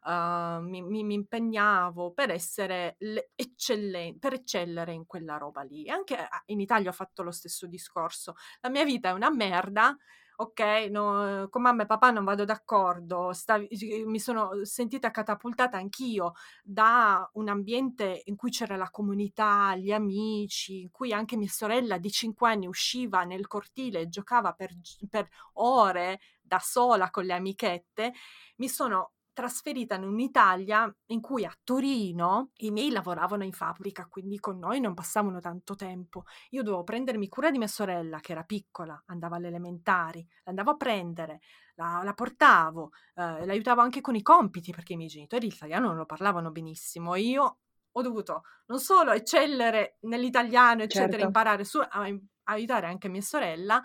uh, 0.07 0.61
mi, 0.63 0.83
mi, 0.83 1.05
mi, 1.05 1.15
impegnavo 1.15 2.11
per 2.11 2.31
essere 2.31 2.97
eccellente, 3.37 4.19
per 4.19 4.33
eccellere 4.33 4.93
in 4.93 5.07
quella 5.07 5.37
roba 5.37 5.63
lì. 5.63 5.85
E 5.85 5.93
anche 5.93 6.19
in 6.47 6.59
Italia 6.59 6.91
ho 6.91 6.93
fatto 6.95 7.23
lo 7.23 7.31
stesso 7.31 7.69
discorso. 7.69 8.35
La 8.63 8.69
mia 8.69 8.85
vita 8.85 9.11
è 9.11 9.13
una 9.13 9.31
merda, 9.31 9.97
ok, 10.37 10.61
no, 10.91 11.49
con 11.49 11.63
mamma 11.63 11.85
e 11.85 11.87
papà 11.87 12.11
non 12.11 12.25
vado 12.25 12.45
d'accordo, 12.45 13.33
stavi, 13.33 13.69
mi 14.07 14.19
sono 14.19 14.65
sentita 14.65 15.11
catapultata 15.11 15.77
anch'io 15.77 16.33
da 16.63 17.29
un 17.35 17.49
ambiente 17.49 18.23
in 18.27 18.37
cui 18.37 18.51
c'era 18.51 18.77
la 18.77 18.91
comunità, 18.91 19.77
gli 19.77 19.93
amici, 19.93 20.81
in 20.81 20.91
cui 20.91 21.13
anche 21.13 21.37
mia 21.37 21.49
sorella 21.49 21.99
di 21.99 22.11
5 22.11 22.49
anni 22.51 22.67
usciva 22.67 23.23
nel 23.25 23.47
cortile 23.47 24.01
e 24.01 24.09
giocava 24.09 24.53
per, 24.55 24.71
per 25.09 25.29
ore 25.55 26.21
da 26.41 26.59
sola 26.59 27.11
con 27.11 27.25
le 27.25 27.33
amichette, 27.33 28.13
mi 28.57 28.69
sono 28.69 29.14
trasferita 29.35 29.97
in 29.97 30.05
un'Italia 30.05 30.91
in 31.07 31.21
cui 31.21 31.45
a 31.45 31.55
Torino 31.63 32.53
i 32.59 32.71
miei 32.71 32.91
lavoravano 32.91 33.45
in 33.45 33.53
fabbrica, 33.53 34.07
quindi 34.07 34.39
con 34.39 34.59
noi 34.59 34.81
non 34.81 34.95
passavano 34.95 35.41
tanto 35.41 35.75
tempo. 35.75 36.25
Io 36.51 36.63
dovevo 36.63 36.85
prendermi 36.85 37.29
cura 37.29 37.51
di 37.51 37.59
mia 37.59 37.67
sorella, 37.67 38.21
che 38.21 38.33
era 38.33 38.45
piccola, 38.45 39.03
andava 39.07 39.37
alle 39.37 39.49
elementari, 39.49 40.27
l'andavo 40.45 40.71
a 40.71 40.77
prendere, 40.77 41.41
la, 41.75 42.01
la 42.03 42.15
portavo, 42.15 42.93
eh, 43.17 43.45
l'aiutavo 43.45 43.83
anche 43.83 44.01
con 44.01 44.15
i 44.15 44.23
compiti, 44.23 44.73
perché 44.73 44.95
i 44.95 44.97
miei 44.97 45.11
genitori 45.11 45.51
l'italiano 45.51 45.89
non 45.89 45.97
lo 45.97 46.07
parlavano 46.07 46.51
benissimo. 46.51 47.15
Io 47.17 47.59
ho 47.91 48.03
dovuto 48.03 48.43
non 48.67 48.79
solo 48.79 49.13
eccellere 49.13 49.99
nell'italiano, 50.03 50.83
eccetera, 50.83 51.11
certo. 51.11 51.27
imparare 51.27 51.65
su, 51.65 51.79
a, 51.79 51.89
a 51.91 52.19
aiutare 52.45 52.87
anche 52.87 53.09
mia 53.09 53.21
sorella. 53.21 53.83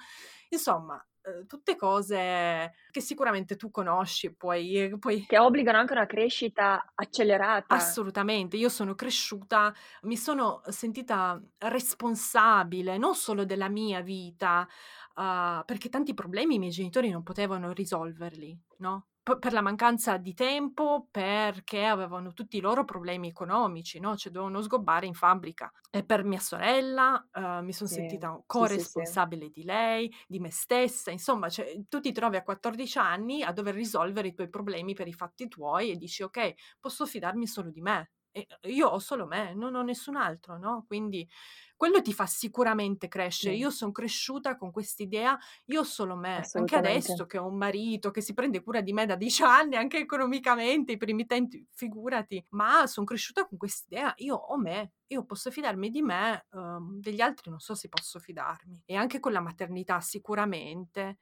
Insomma, 0.49 1.03
Uhm, 1.37 1.45
tutte 1.47 1.75
cose 1.75 2.73
che 2.91 3.01
sicuramente 3.01 3.55
tu 3.55 3.69
conosci, 3.71 4.33
puoi, 4.33 4.95
puoi... 4.99 5.25
Che 5.25 5.37
obbligano 5.37 5.77
anche 5.77 5.93
una 5.93 6.05
crescita 6.05 6.91
accelerata. 6.95 7.65
Assolutamente, 7.71 8.57
io 8.57 8.67
sono 8.67 8.95
cresciuta, 8.95 9.71
mi 10.03 10.17
sono 10.17 10.63
sentita 10.69 11.39
responsabile 11.59 12.97
non 12.97 13.13
solo 13.13 13.45
della 13.45 13.69
mia 13.69 14.01
vita, 14.01 14.67
uh, 15.15 15.63
perché 15.65 15.89
tanti 15.89 16.13
problemi 16.13 16.55
i 16.55 16.59
miei 16.59 16.71
genitori 16.71 17.09
non 17.09 17.23
potevano 17.23 17.71
risolverli, 17.71 18.57
no? 18.77 19.07
per 19.37 19.53
la 19.53 19.61
mancanza 19.61 20.17
di 20.17 20.33
tempo, 20.33 21.07
perché 21.11 21.85
avevano 21.85 22.33
tutti 22.33 22.57
i 22.57 22.61
loro 22.61 22.83
problemi 22.83 23.27
economici, 23.27 23.99
no? 23.99 24.15
Cioè 24.15 24.31
dovevano 24.31 24.61
sgobbare 24.61 25.05
in 25.05 25.13
fabbrica. 25.13 25.71
E 25.91 26.03
per 26.03 26.23
mia 26.23 26.39
sorella 26.39 27.23
uh, 27.33 27.63
mi 27.63 27.73
sono 27.73 27.89
sì, 27.89 27.95
sentita 27.95 28.41
corresponsabile 28.45 29.45
sì, 29.45 29.51
sì, 29.53 29.59
di 29.59 29.65
lei, 29.65 30.13
di 30.27 30.39
me 30.39 30.51
stessa, 30.51 31.11
insomma, 31.11 31.49
cioè, 31.49 31.79
tu 31.87 31.99
ti 31.99 32.11
trovi 32.11 32.37
a 32.37 32.43
14 32.43 32.97
anni 32.97 33.43
a 33.43 33.51
dover 33.51 33.75
risolvere 33.75 34.29
i 34.29 34.33
tuoi 34.33 34.49
problemi 34.49 34.93
per 34.93 35.07
i 35.07 35.13
fatti 35.13 35.47
tuoi 35.47 35.91
e 35.91 35.95
dici 35.95 36.23
ok, 36.23 36.53
posso 36.79 37.05
fidarmi 37.05 37.45
solo 37.45 37.69
di 37.69 37.81
me. 37.81 38.11
E 38.31 38.45
io 38.63 38.87
ho 38.87 38.99
solo 38.99 39.25
me, 39.25 39.53
non 39.55 39.73
ho 39.75 39.81
nessun 39.81 40.15
altro, 40.15 40.57
no? 40.57 40.85
Quindi 40.87 41.27
quello 41.75 42.01
ti 42.01 42.13
fa 42.13 42.25
sicuramente 42.25 43.07
crescere. 43.07 43.55
Io 43.55 43.69
sono 43.69 43.91
cresciuta 43.91 44.55
con 44.57 44.69
quest'idea, 44.71 45.37
io 45.65 45.79
ho 45.79 45.83
solo 45.83 46.15
me, 46.15 46.49
anche 46.53 46.75
adesso 46.75 47.25
che 47.25 47.37
ho 47.37 47.47
un 47.47 47.57
marito 47.57 48.11
che 48.11 48.21
si 48.21 48.33
prende 48.33 48.61
cura 48.61 48.81
di 48.81 48.93
me 48.93 49.05
da 49.05 49.15
dieci 49.15 49.41
anni, 49.43 49.75
anche 49.77 49.97
economicamente, 49.97 50.91
i 50.91 50.97
primi 50.97 51.25
tempi, 51.25 51.65
figurati, 51.71 52.45
ma 52.49 52.85
sono 52.85 53.05
cresciuta 53.05 53.47
con 53.47 53.57
quest'idea, 53.57 54.13
io 54.17 54.35
ho 54.35 54.57
me, 54.57 54.93
io 55.07 55.25
posso 55.25 55.49
fidarmi 55.51 55.89
di 55.89 56.01
me, 56.01 56.45
um, 56.51 56.99
degli 56.99 57.21
altri 57.21 57.49
non 57.49 57.59
so 57.59 57.73
se 57.75 57.87
posso 57.89 58.19
fidarmi. 58.19 58.83
E 58.85 58.95
anche 58.95 59.19
con 59.19 59.31
la 59.31 59.41
maternità 59.41 59.99
sicuramente 60.01 61.17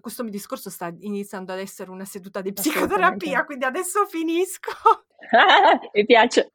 questo 0.00 0.22
mio 0.22 0.32
discorso 0.32 0.70
sta 0.70 0.94
iniziando 1.00 1.52
ad 1.52 1.58
essere 1.58 1.90
una 1.90 2.04
seduta 2.04 2.40
di 2.40 2.52
psicoterapia, 2.52 3.44
quindi 3.44 3.64
adesso 3.64 4.06
finisco. 4.06 4.72
mi 5.92 6.04
piace, 6.04 6.52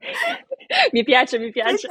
mi 0.91 1.03
piace, 1.03 1.39
mi 1.39 1.51
piace. 1.51 1.87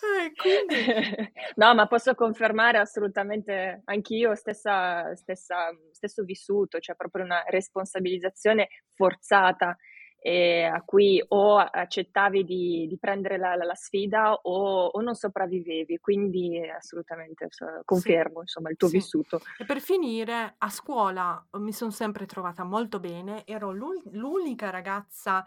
Eh, 0.00 0.32
quindi... 0.36 1.32
No, 1.56 1.74
ma 1.74 1.88
posso 1.88 2.14
confermare 2.14 2.78
assolutamente 2.78 3.82
anch'io 3.86 4.36
stessa, 4.36 5.14
stessa, 5.16 5.70
stesso 5.90 6.22
vissuto, 6.22 6.78
cioè 6.78 6.94
proprio 6.94 7.24
una 7.24 7.42
responsabilizzazione 7.48 8.68
forzata 8.94 9.76
eh, 10.20 10.64
a 10.64 10.82
cui 10.82 11.22
o 11.28 11.58
accettavi 11.58 12.44
di, 12.44 12.86
di 12.88 12.98
prendere 12.98 13.38
la, 13.38 13.54
la, 13.54 13.64
la 13.64 13.74
sfida 13.74 14.32
o, 14.34 14.86
o, 14.86 15.00
non 15.00 15.14
sopravvivevi, 15.14 15.98
quindi 15.98 16.60
assolutamente 16.68 17.48
confermo 17.84 18.36
sì. 18.36 18.40
insomma 18.42 18.70
il 18.70 18.76
tuo 18.76 18.88
sì. 18.88 18.96
vissuto. 18.96 19.40
E 19.58 19.64
per 19.64 19.80
finire, 19.80 20.54
a 20.58 20.68
scuola 20.68 21.46
mi 21.52 21.72
sono 21.72 21.90
sempre 21.90 22.26
trovata 22.26 22.64
molto 22.64 22.98
bene, 22.98 23.44
ero 23.46 23.70
l'unica 23.70 24.70
ragazza 24.70 25.44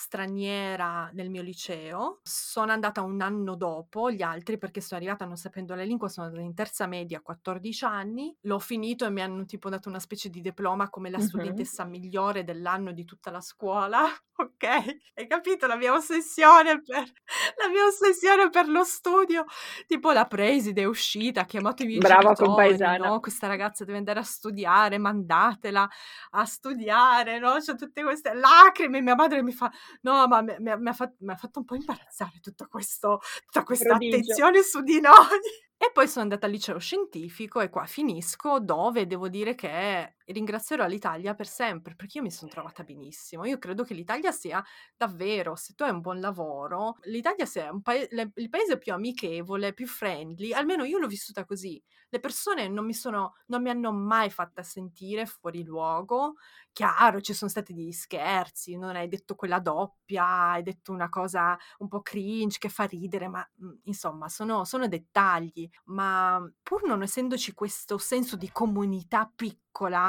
straniera 0.00 1.10
nel 1.12 1.28
mio 1.28 1.42
liceo. 1.42 2.20
Sono 2.22 2.72
andata 2.72 3.02
un 3.02 3.20
anno 3.20 3.54
dopo 3.54 4.10
gli 4.10 4.22
altri 4.22 4.56
perché 4.56 4.80
sono 4.80 4.98
arrivata 4.98 5.26
non 5.26 5.36
sapendo 5.36 5.74
la 5.74 5.82
lingua, 5.82 6.08
sono 6.08 6.26
andata 6.26 6.42
in 6.42 6.54
terza 6.54 6.86
media 6.86 7.18
a 7.18 7.20
14 7.20 7.84
anni, 7.84 8.34
l'ho 8.42 8.58
finito 8.58 9.04
e 9.04 9.10
mi 9.10 9.20
hanno 9.20 9.44
tipo 9.44 9.68
dato 9.68 9.90
una 9.90 9.98
specie 9.98 10.30
di 10.30 10.40
diploma 10.40 10.88
come 10.88 11.10
la 11.10 11.18
uh-huh. 11.18 11.24
studentessa 11.24 11.84
migliore 11.84 12.44
dell'anno 12.44 12.92
di 12.92 13.04
tutta 13.04 13.30
la 13.30 13.42
scuola. 13.42 14.04
Ok, 14.40 14.64
hai 15.16 15.26
capito 15.26 15.66
la 15.66 15.76
mia 15.76 15.92
ossessione 15.92 16.80
per, 16.80 16.96
la 16.96 17.68
mia 17.70 17.84
ossessione 17.84 18.48
per 18.48 18.68
lo 18.68 18.84
studio? 18.84 19.44
Tipo 19.86 20.12
la 20.12 20.24
preside 20.24 20.80
è 20.80 20.84
uscita, 20.86 21.42
ha 21.42 21.44
chiamato 21.44 21.82
i 21.82 21.86
miei 21.86 21.98
Brava 21.98 22.32
genitori, 22.32 22.98
no? 23.00 23.20
Questa 23.20 23.46
ragazza 23.46 23.84
deve 23.84 23.98
andare 23.98 24.20
a 24.20 24.22
studiare, 24.22 24.96
mandatela 24.96 25.86
a 26.30 26.44
studiare, 26.46 27.38
no? 27.38 27.58
C'è 27.58 27.74
tutte 27.74 28.02
queste 28.02 28.32
lacrime, 28.32 29.02
mia 29.02 29.14
madre 29.14 29.42
mi 29.42 29.52
fa 29.52 29.70
No, 30.02 30.26
ma 30.26 30.42
mi, 30.42 30.54
mi, 30.58 30.76
mi, 30.78 30.88
ha 30.88 30.92
fatto, 30.92 31.16
mi, 31.20 31.32
ha 31.32 31.36
fatto, 31.36 31.60
un 31.60 31.64
po' 31.64 31.74
imbarazzare 31.74 32.40
tutto 32.40 32.66
questo, 32.68 33.20
tutta 33.44 33.64
questa 33.64 33.96
Prodigio. 33.96 34.16
attenzione 34.16 34.62
su 34.62 34.80
di 34.82 35.00
noi. 35.00 35.40
E 35.82 35.90
poi 35.92 36.08
sono 36.08 36.24
andata 36.24 36.44
al 36.44 36.52
liceo 36.52 36.78
scientifico 36.78 37.60
e 37.60 37.70
qua 37.70 37.86
finisco, 37.86 38.60
dove 38.60 39.06
devo 39.06 39.28
dire 39.28 39.54
che 39.54 40.16
ringrazierò 40.32 40.86
l'Italia 40.86 41.34
per 41.34 41.46
sempre, 41.46 41.94
perché 41.94 42.18
io 42.18 42.24
mi 42.24 42.30
sono 42.30 42.50
trovata 42.50 42.82
benissimo. 42.84 43.44
Io 43.44 43.58
credo 43.58 43.84
che 43.84 43.94
l'Italia 43.94 44.32
sia 44.32 44.62
davvero, 44.96 45.54
se 45.56 45.74
tu 45.74 45.82
hai 45.84 45.90
un 45.90 46.00
buon 46.00 46.20
lavoro, 46.20 46.96
l'Italia 47.02 47.46
sia 47.46 47.70
pa- 47.82 47.94
le- 48.10 48.32
il 48.34 48.48
paese 48.48 48.78
più 48.78 48.92
amichevole, 48.92 49.72
più 49.74 49.86
friendly, 49.86 50.52
almeno 50.52 50.84
io 50.84 50.98
l'ho 50.98 51.06
vissuta 51.08 51.44
così. 51.44 51.82
Le 52.08 52.20
persone 52.20 52.68
non 52.68 52.84
mi, 52.84 52.94
sono, 52.94 53.34
non 53.46 53.62
mi 53.62 53.70
hanno 53.70 53.92
mai 53.92 54.30
fatta 54.30 54.62
sentire 54.62 55.26
fuori 55.26 55.64
luogo, 55.64 56.34
chiaro, 56.72 57.20
ci 57.20 57.34
sono 57.34 57.50
stati 57.50 57.72
degli 57.74 57.92
scherzi, 57.92 58.76
non 58.76 58.96
hai 58.96 59.08
detto 59.08 59.34
quella 59.34 59.58
doppia, 59.60 60.24
hai 60.52 60.62
detto 60.62 60.92
una 60.92 61.08
cosa 61.08 61.56
un 61.78 61.88
po' 61.88 62.02
cringe 62.02 62.58
che 62.58 62.68
fa 62.68 62.84
ridere, 62.84 63.28
ma 63.28 63.46
mhmm, 63.56 63.80
insomma 63.84 64.28
sono, 64.28 64.64
sono 64.64 64.88
dettagli, 64.88 65.68
ma 65.86 66.40
pur 66.62 66.84
non 66.84 67.02
essendoci 67.02 67.52
questo 67.52 67.98
senso 67.98 68.36
di 68.36 68.50
comunità 68.50 69.30
piccola, 69.34 69.58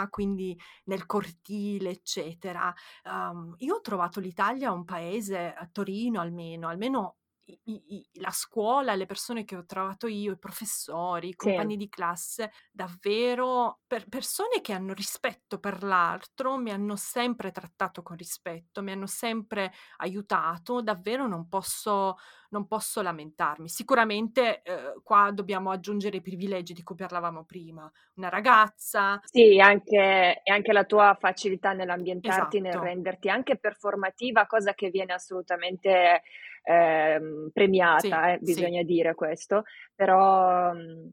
quindi 0.09 0.57
nel 0.85 1.05
cortile, 1.05 1.89
eccetera, 1.91 2.73
um, 3.03 3.53
io 3.57 3.75
ho 3.75 3.81
trovato 3.81 4.19
l'Italia 4.19 4.71
un 4.71 4.85
paese, 4.85 5.53
a 5.53 5.67
Torino 5.71 6.19
almeno, 6.21 6.67
almeno 6.67 7.17
i, 7.65 7.95
i, 7.95 8.09
la 8.19 8.31
scuola, 8.31 8.95
le 8.95 9.05
persone 9.05 9.43
che 9.43 9.55
ho 9.55 9.65
trovato 9.65 10.07
io, 10.07 10.33
i 10.33 10.37
professori, 10.37 11.29
i 11.29 11.35
compagni 11.35 11.73
sì. 11.73 11.77
di 11.77 11.89
classe, 11.89 12.51
davvero 12.71 13.81
per 13.87 14.07
persone 14.07 14.61
che 14.61 14.73
hanno 14.73 14.93
rispetto 14.93 15.59
per 15.59 15.83
l'altro, 15.83 16.57
mi 16.57 16.71
hanno 16.71 16.95
sempre 16.95 17.51
trattato 17.51 18.01
con 18.03 18.15
rispetto, 18.15 18.81
mi 18.81 18.91
hanno 18.91 19.07
sempre 19.07 19.73
aiutato, 19.97 20.81
davvero 20.81 21.27
non 21.27 21.47
posso, 21.47 22.15
non 22.51 22.67
posso 22.67 23.01
lamentarmi. 23.01 23.67
Sicuramente 23.67 24.61
eh, 24.61 24.93
qua 25.03 25.31
dobbiamo 25.33 25.71
aggiungere 25.71 26.17
i 26.17 26.21
privilegi 26.21 26.73
di 26.73 26.83
cui 26.83 26.95
parlavamo 26.95 27.43
prima. 27.43 27.91
Una 28.15 28.29
ragazza. 28.29 29.19
Sì, 29.23 29.59
anche, 29.59 30.41
e 30.43 30.51
anche 30.51 30.73
la 30.73 30.83
tua 30.83 31.17
facilità 31.19 31.73
nell'ambientarti, 31.73 32.57
esatto. 32.57 32.77
nel 32.77 32.87
renderti 32.87 33.29
anche 33.29 33.57
performativa, 33.57 34.45
cosa 34.47 34.73
che 34.73 34.89
viene 34.89 35.13
assolutamente 35.13 36.21
eh, 36.63 37.49
premiata, 37.51 37.99
sì, 37.99 38.09
eh, 38.09 38.37
bisogna 38.41 38.79
sì. 38.79 38.85
dire 38.85 39.15
questo, 39.15 39.63
però 39.95 40.73
mm, 40.73 41.07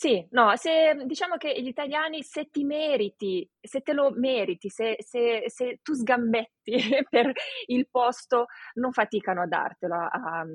sì, 0.00 0.24
no, 0.30 0.54
se 0.56 0.94
diciamo 1.06 1.36
che 1.36 1.60
gli 1.60 1.66
italiani 1.66 2.22
se 2.22 2.48
ti 2.50 2.62
meriti, 2.62 3.48
se 3.60 3.80
te 3.80 3.92
lo 3.92 4.12
meriti, 4.14 4.68
se, 4.68 4.94
se, 5.00 5.42
se 5.46 5.80
tu 5.82 5.92
sgambetti 5.94 6.76
per 7.10 7.32
il 7.66 7.88
posto, 7.90 8.46
non 8.74 8.92
faticano 8.92 9.42
a 9.42 9.46
dartelo, 9.46 9.94
a, 9.96 10.08
a, 10.12 10.46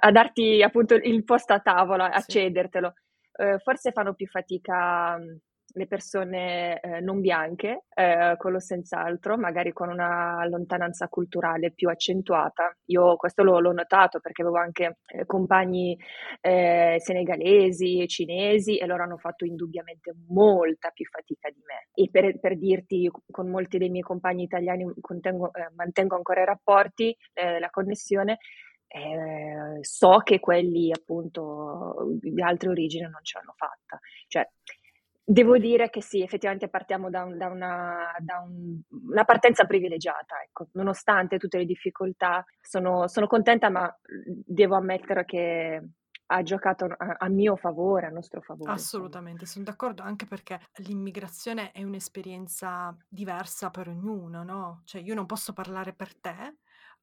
a 0.00 0.10
darti 0.10 0.62
appunto 0.62 0.94
il 0.94 1.24
posto 1.24 1.54
a 1.54 1.60
tavola, 1.60 2.10
a 2.12 2.20
Sì. 2.20 2.32
cedertelo. 2.32 2.92
Eh, 3.34 3.58
forse 3.60 3.92
fanno 3.92 4.12
più 4.12 4.26
fatica 4.26 5.18
le 5.74 5.86
persone 5.86 6.80
eh, 6.80 7.00
non 7.00 7.20
bianche, 7.20 7.84
eh, 7.94 8.34
quello 8.36 8.60
senz'altro, 8.60 9.36
magari 9.36 9.72
con 9.72 9.88
una 9.88 10.44
lontananza 10.46 11.08
culturale 11.08 11.72
più 11.72 11.88
accentuata. 11.88 12.76
Io 12.86 13.16
questo 13.16 13.42
l'ho, 13.42 13.60
l'ho 13.60 13.72
notato 13.72 14.20
perché 14.20 14.42
avevo 14.42 14.58
anche 14.58 14.98
eh, 15.06 15.26
compagni 15.26 15.98
eh, 16.40 16.96
senegalesi, 16.98 18.06
cinesi 18.06 18.78
e 18.78 18.86
loro 18.86 19.02
hanno 19.02 19.18
fatto 19.18 19.44
indubbiamente 19.44 20.14
molta 20.28 20.90
più 20.90 21.06
fatica 21.06 21.48
di 21.50 21.62
me. 21.66 21.88
E 21.94 22.08
per, 22.10 22.38
per 22.38 22.58
dirti, 22.58 23.10
con 23.30 23.48
molti 23.48 23.78
dei 23.78 23.90
miei 23.90 24.02
compagni 24.02 24.44
italiani 24.44 24.92
contengo, 25.00 25.52
eh, 25.54 25.70
mantengo 25.74 26.16
ancora 26.16 26.42
i 26.42 26.46
rapporti, 26.46 27.16
eh, 27.32 27.58
la 27.58 27.70
connessione. 27.70 28.38
Eh, 28.94 29.78
so 29.80 30.18
che 30.18 30.38
quelli 30.38 30.92
appunto 30.92 32.18
di 32.20 32.42
altre 32.42 32.68
origini 32.68 33.04
non 33.04 33.20
ce 33.22 33.38
l'hanno 33.38 33.54
fatta. 33.56 33.98
Cioè, 34.26 34.46
Devo 35.32 35.56
dire 35.56 35.88
che 35.88 36.02
sì, 36.02 36.20
effettivamente 36.20 36.68
partiamo 36.68 37.08
da, 37.08 37.24
un, 37.24 37.38
da, 37.38 37.46
una, 37.46 38.14
da 38.18 38.40
un, 38.40 38.78
una, 39.08 39.24
partenza 39.24 39.64
privilegiata, 39.64 40.42
ecco. 40.42 40.68
nonostante 40.72 41.38
tutte 41.38 41.56
le 41.56 41.64
difficoltà, 41.64 42.44
sono, 42.60 43.08
sono, 43.08 43.26
contenta, 43.26 43.70
ma 43.70 43.90
devo 44.04 44.76
ammettere 44.76 45.24
che 45.24 45.82
ha 46.26 46.42
giocato 46.42 46.84
a, 46.84 47.16
a 47.18 47.28
mio 47.30 47.56
favore, 47.56 48.08
a 48.08 48.10
nostro 48.10 48.42
favore. 48.42 48.72
Assolutamente, 48.72 49.44
insomma. 49.44 49.64
sono 49.64 49.64
d'accordo 49.64 50.02
anche 50.02 50.26
perché 50.26 50.60
l'immigrazione 50.84 51.72
è 51.72 51.82
un'esperienza 51.82 52.94
diversa 53.08 53.70
per 53.70 53.88
ognuno, 53.88 54.42
no? 54.42 54.82
Cioè 54.84 55.00
io 55.00 55.14
non 55.14 55.24
posso 55.24 55.54
parlare 55.54 55.94
per 55.94 56.14
te, 56.14 56.56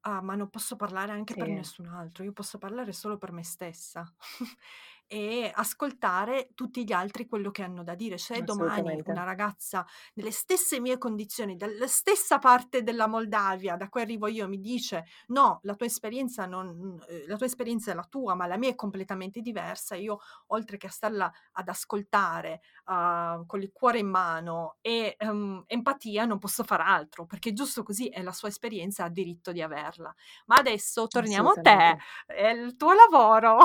uh, 0.04 0.22
ma 0.22 0.36
non 0.36 0.50
posso 0.50 0.76
parlare 0.76 1.10
anche 1.10 1.32
sì. 1.32 1.40
per 1.40 1.48
nessun 1.48 1.86
altro, 1.88 2.22
io 2.22 2.32
posso 2.32 2.58
parlare 2.58 2.92
solo 2.92 3.18
per 3.18 3.32
me 3.32 3.42
stessa. 3.42 4.08
e 5.12 5.50
ascoltare 5.52 6.50
tutti 6.54 6.84
gli 6.84 6.92
altri 6.92 7.26
quello 7.26 7.50
che 7.50 7.64
hanno 7.64 7.82
da 7.82 7.96
dire. 7.96 8.16
Se 8.16 8.42
domani 8.42 9.02
una 9.06 9.24
ragazza 9.24 9.84
nelle 10.14 10.30
stesse 10.30 10.78
mie 10.78 10.98
condizioni, 10.98 11.56
dalla 11.56 11.88
stessa 11.88 12.38
parte 12.38 12.84
della 12.84 13.08
Moldavia 13.08 13.74
da 13.74 13.88
cui 13.88 14.02
arrivo 14.02 14.28
io, 14.28 14.46
mi 14.46 14.60
dice 14.60 15.06
no, 15.28 15.58
la 15.64 15.74
tua 15.74 15.86
esperienza 15.86 16.46
non, 16.46 16.96
la 17.26 17.36
tua 17.36 17.46
esperienza 17.46 17.90
è 17.90 17.94
la 17.96 18.06
tua, 18.08 18.36
ma 18.36 18.46
la 18.46 18.56
mia 18.56 18.68
è 18.68 18.76
completamente 18.76 19.40
diversa, 19.40 19.96
io 19.96 20.20
oltre 20.48 20.76
che 20.76 20.86
a 20.86 20.90
starla 20.90 21.32
ad 21.54 21.68
ascoltare 21.68 22.60
uh, 22.90 23.46
con 23.46 23.62
il 23.62 23.70
cuore 23.72 23.98
in 23.98 24.08
mano 24.08 24.76
e 24.80 25.16
um, 25.20 25.62
empatia 25.66 26.24
non 26.24 26.38
posso 26.38 26.64
fare 26.64 26.82
altro, 26.82 27.24
perché 27.24 27.52
giusto 27.52 27.82
così 27.82 28.08
è 28.08 28.22
la 28.22 28.32
sua 28.32 28.48
esperienza, 28.48 29.04
ha 29.04 29.08
diritto 29.08 29.52
di 29.52 29.62
averla. 29.62 30.12
Ma 30.46 30.56
adesso 30.56 31.06
torniamo 31.06 31.50
a 31.50 31.60
te, 31.60 31.96
è 32.26 32.48
il 32.48 32.76
tuo 32.76 32.92
lavoro. 32.92 33.58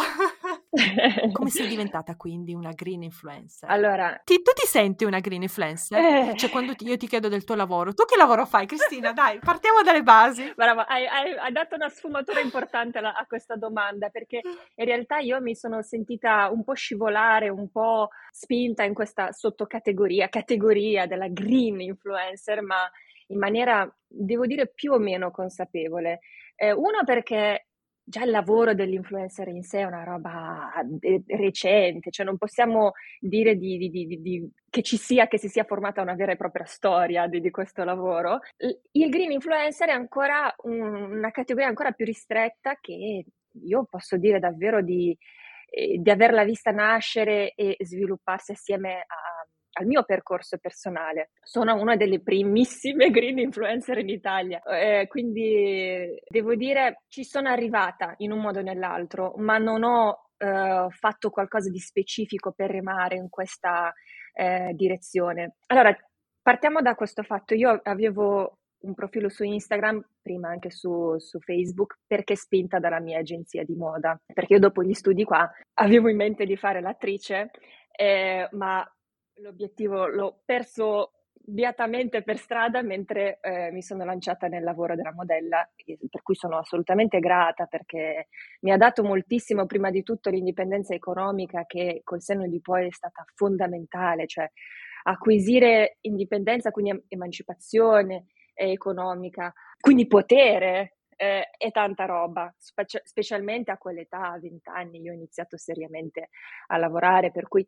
Come 1.34 1.50
sei 1.50 1.68
diventata 1.68 2.16
quindi 2.16 2.54
una 2.54 2.72
green 2.72 3.04
influencer? 3.04 3.70
Allora, 3.70 4.22
ti, 4.24 4.42
tu 4.42 4.52
ti 4.54 4.68
senti 4.68 5.06
una 5.06 5.20
green 5.20 5.42
influencer? 5.42 5.98
Eh. 5.98 6.34
Cioè, 6.38 6.50
quando 6.50 6.76
ti, 6.76 6.86
io 6.86 6.98
ti 6.98 7.08
chiedo 7.08 7.28
del 7.28 7.44
tuo 7.44 7.56
lavoro, 7.56 7.94
tu 7.94 8.06
che 8.06 8.18
lavoro 8.18 8.46
fai, 8.46 8.68
Cristina? 8.68 9.12
Dai, 9.12 9.40
partiamo 9.40 9.82
dalle 9.82 10.04
basi. 10.04 10.54
Brava, 10.56 10.86
hai, 10.86 11.08
hai, 11.08 11.36
hai 11.38 11.52
dato 11.52 11.76
una 11.76 11.90
sfumatura 11.90 12.40
importante 12.40 13.00
a, 13.00 13.14
a 13.14 13.26
questa 13.26 13.56
domanda 13.56 14.10
perché 14.10 14.42
in 14.76 14.86
realtà 14.86 15.18
io 15.18 15.42
mi 15.42 15.56
sono 15.56 15.82
sentita 15.82 16.50
un 16.52 16.64
po' 16.64 16.74
scivolare, 16.74 17.50
un 17.50 17.70
po' 17.70 18.10
spinta 18.32 18.84
in 18.84 18.94
questa 18.94 19.15
sottocategoria, 19.32 20.30
categoria 20.30 21.06
della 21.06 21.28
green 21.28 21.82
influencer, 21.82 22.62
ma 22.62 22.90
in 23.28 23.38
maniera, 23.38 23.90
devo 24.08 24.46
dire, 24.46 24.68
più 24.68 24.94
o 24.94 25.00
meno 25.00 25.32
consapevole. 25.32 26.20
Eh, 26.56 26.72
uno 26.72 27.04
perché 27.04 27.68
già 28.08 28.24
il 28.24 28.30
lavoro 28.30 28.76
dell'influencer 28.76 29.48
in 29.48 29.64
sé 29.64 29.80
è 29.80 29.84
una 29.84 30.04
roba 30.04 30.72
recente, 31.26 32.12
cioè 32.12 32.26
non 32.26 32.38
possiamo 32.38 32.92
dire 33.20 33.56
di, 33.56 33.78
di, 33.78 33.90
di, 33.90 34.22
di, 34.22 34.50
che 34.70 34.84
ci 34.84 34.96
sia, 34.96 35.28
che 35.28 35.40
si 35.40 35.50
sia 35.50 35.64
formata 35.64 36.04
una 36.04 36.14
vera 36.14 36.32
e 36.32 36.38
propria 36.38 36.66
storia 36.66 37.26
di, 37.28 37.50
questo 37.50 37.84
lavoro. 37.84 38.42
Il 38.92 39.10
green 39.10 39.32
influencer 39.32 39.90
è 39.90 39.94
ancora 39.94 40.54
un, 40.64 41.14
una 41.14 41.32
categoria 41.32 41.68
ancora 41.68 41.92
più 41.94 42.06
ristretta 42.06 42.78
che 42.80 43.26
io 43.64 43.88
posso 43.90 44.18
dire 44.18 44.38
davvero 44.38 44.84
di, 44.84 45.18
di 45.70 46.10
averla 46.10 46.44
vista 46.44 46.72
nascere 46.72 47.54
e 47.56 47.76
svilupparsi 47.80 48.52
assieme 48.52 49.00
a 49.00 49.36
al 49.78 49.86
mio 49.86 50.04
percorso 50.04 50.58
personale. 50.58 51.32
Sono 51.42 51.76
una 51.76 51.96
delle 51.96 52.22
primissime 52.22 53.10
green 53.10 53.40
influencer 53.40 53.98
in 53.98 54.10
Italia, 54.10 54.62
eh, 54.62 55.08
quindi 55.08 56.22
devo 56.28 56.56
dire 56.56 57.04
ci 57.08 57.24
sono 57.24 57.50
arrivata 57.50 58.14
in 58.18 58.32
un 58.32 58.40
modo 58.40 58.60
o 58.60 58.64
nell'altro, 58.64 59.34
ma 59.38 59.58
non 59.58 59.84
ho 59.84 60.30
eh, 60.38 60.88
fatto 60.90 61.30
qualcosa 61.30 61.70
di 61.70 61.80
specifico 61.80 62.52
per 62.52 62.70
remare 62.70 63.16
in 63.16 63.30
questa 63.30 63.94
eh, 64.34 64.72
direzione. 64.74 65.56
Allora, 65.68 65.96
partiamo 66.42 66.82
da 66.82 66.96
questo 66.96 67.24
fatto. 67.24 67.54
Io 67.54 67.80
avevo 67.84 68.60
un 68.80 68.94
profilo 68.94 69.30
su 69.30 69.44
Instagram, 69.44 70.04
prima 70.22 70.50
anche 70.50 70.70
su, 70.70 71.18
su, 71.18 71.40
Facebook, 71.40 72.00
perché 72.06 72.36
spinta 72.36 72.80
dalla 72.80 73.00
mia 73.00 73.20
agenzia 73.20 73.64
di 73.64 73.76
moda. 73.76 74.20
Perché 74.26 74.54
io 74.54 74.60
dopo 74.60 74.84
gli 74.84 74.94
studi 74.94 75.24
qua 75.24 75.50
avevo 75.76 76.10
in 76.10 76.18
mente 76.18 76.46
di 76.46 76.56
fare 76.56 76.82
l'attrice, 76.82 77.52
eh, 77.92 78.48
ma 78.52 78.86
l'obiettivo 79.40 80.08
l'ho 80.08 80.42
perso 80.46 81.12
beatamente 81.48 82.24
per 82.24 82.38
strada 82.38 82.82
mentre 82.82 83.38
eh, 83.42 83.72
mi 83.72 83.82
sono 83.84 84.04
lanciata 84.04 84.48
nel 84.48 84.64
lavoro 84.64 84.96
della 84.96 85.14
modella, 85.14 85.68
per 86.10 86.22
cui 86.24 86.36
sono 86.36 86.58
assolutamente 86.58 87.20
grata 87.20 87.66
perché 87.66 88.30
mi 88.62 88.72
ha 88.72 88.78
dato 88.78 89.04
moltissimo, 89.04 89.66
prima 89.66 89.92
di 89.92 90.02
tutto, 90.02 90.30
l'indipendenza 90.30 90.94
economica 90.94 91.66
che 91.66 92.02
col 92.04 92.22
senno 92.22 92.48
di 92.48 92.60
poi 92.62 92.88
è 92.88 92.92
stata 92.92 93.24
fondamentale, 93.36 94.26
cioè 94.26 94.50
acquisire 95.04 95.98
indipendenza, 96.02 96.72
quindi 96.72 97.04
emancipazione 97.10 98.26
economica, 98.56 99.54
quindi 99.80 100.08
potere 100.08 100.98
eh, 101.16 101.50
è 101.58 101.72
tanta 101.72 102.06
roba, 102.06 102.54
specie- 102.58 103.02
specialmente 103.04 103.72
a 103.72 103.78
quell'età, 103.78 104.32
a 104.32 104.40
20 104.40 104.70
anni, 104.70 105.02
io 105.02 105.12
ho 105.12 105.16
iniziato 105.16 105.58
seriamente 105.58 106.30
a 106.68 106.78
lavorare, 106.78 107.32
per 107.32 107.48
cui 107.48 107.66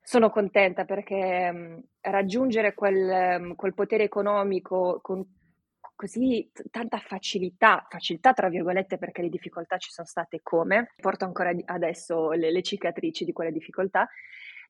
sono 0.00 0.30
contenta 0.30 0.84
perché 0.84 1.50
mh, 1.52 1.82
raggiungere 2.00 2.74
quel, 2.74 3.40
mh, 3.40 3.54
quel, 3.54 3.74
potere 3.74 4.04
economico 4.04 4.98
con 5.00 5.24
così 5.94 6.50
t- 6.52 6.64
tanta 6.70 6.98
facilità, 6.98 7.86
facilità 7.88 8.32
tra 8.32 8.48
virgolette 8.48 8.98
perché 8.98 9.22
le 9.22 9.28
difficoltà 9.28 9.76
ci 9.76 9.90
sono 9.90 10.06
state 10.06 10.40
come, 10.42 10.92
porto 11.00 11.24
ancora 11.24 11.52
adesso 11.66 12.30
le, 12.32 12.50
le 12.50 12.62
cicatrici 12.62 13.24
di 13.24 13.32
quelle 13.32 13.52
difficoltà, 13.52 14.08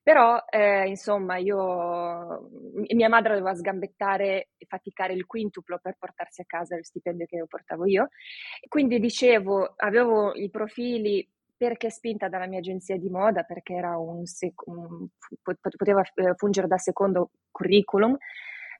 però 0.03 0.43
eh, 0.49 0.85
insomma 0.87 1.37
io, 1.37 2.49
mia 2.93 3.07
madre 3.07 3.35
doveva 3.35 3.55
sgambettare 3.55 4.49
e 4.57 4.65
faticare 4.67 5.13
il 5.13 5.25
quintuplo 5.25 5.79
per 5.81 5.95
portarsi 5.97 6.41
a 6.41 6.45
casa 6.45 6.75
il 6.75 6.85
stipendio 6.85 7.25
che 7.25 7.37
io 7.37 7.47
portavo 7.47 7.85
io, 7.85 8.09
quindi 8.67 8.99
dicevo, 8.99 9.73
avevo 9.77 10.33
i 10.33 10.49
profili 10.49 11.25
perché 11.55 11.89
spinta 11.89 12.27
dalla 12.27 12.47
mia 12.47 12.59
agenzia 12.59 12.97
di 12.97 13.09
moda, 13.09 13.43
perché 13.43 13.75
un, 13.75 14.25
sec- 14.25 14.63
poteva 15.41 16.01
eh, 16.15 16.33
fungere 16.35 16.67
da 16.67 16.77
secondo 16.77 17.31
curriculum, 17.51 18.17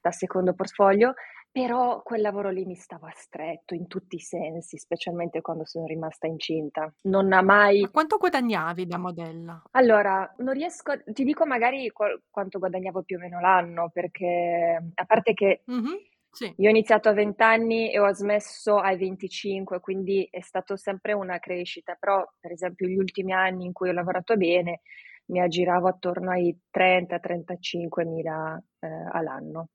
da 0.02 0.10
secondo 0.10 0.52
portfolio, 0.52 1.14
però 1.54 2.02
quel 2.02 2.20
lavoro 2.20 2.50
lì 2.50 2.64
mi 2.64 2.74
stava 2.74 3.12
stretto 3.14 3.74
in 3.74 3.86
tutti 3.86 4.16
i 4.16 4.18
sensi, 4.18 4.76
specialmente 4.76 5.40
quando 5.40 5.64
sono 5.64 5.86
rimasta 5.86 6.26
incinta. 6.26 6.92
Non 7.02 7.32
ha 7.32 7.42
mai... 7.42 7.82
Ma 7.82 7.90
quanto 7.90 8.16
guadagnavi 8.16 8.86
da 8.88 8.98
modella? 8.98 9.62
Allora, 9.70 10.34
non 10.38 10.52
riesco, 10.52 10.90
a... 10.90 11.00
ti 11.04 11.22
dico 11.22 11.46
magari 11.46 11.90
qual- 11.90 12.20
quanto 12.28 12.58
guadagnavo 12.58 13.04
più 13.04 13.18
o 13.18 13.20
meno 13.20 13.38
l'anno, 13.38 13.88
perché 13.92 14.82
a 14.92 15.04
parte 15.04 15.32
che... 15.32 15.62
Mm-hmm 15.70 15.94
sì. 16.34 16.52
Io 16.56 16.66
ho 16.66 16.70
iniziato 16.70 17.08
a 17.08 17.12
20 17.12 17.40
anni 17.44 17.92
e 17.92 18.00
ho 18.00 18.12
smesso 18.12 18.78
ai 18.78 18.96
25, 18.96 19.78
quindi 19.78 20.26
è 20.28 20.40
stato 20.40 20.74
sempre 20.74 21.12
una 21.12 21.38
crescita, 21.38 21.94
però 21.94 22.28
per 22.40 22.50
esempio 22.50 22.88
gli 22.88 22.96
ultimi 22.96 23.32
anni 23.32 23.66
in 23.66 23.72
cui 23.72 23.90
ho 23.90 23.92
lavorato 23.92 24.36
bene 24.36 24.80
mi 25.26 25.40
aggiravo 25.40 25.86
attorno 25.86 26.32
ai 26.32 26.58
30-35 26.72 28.04
mila 28.04 28.60
eh, 28.80 28.88
all'anno. 29.12 29.68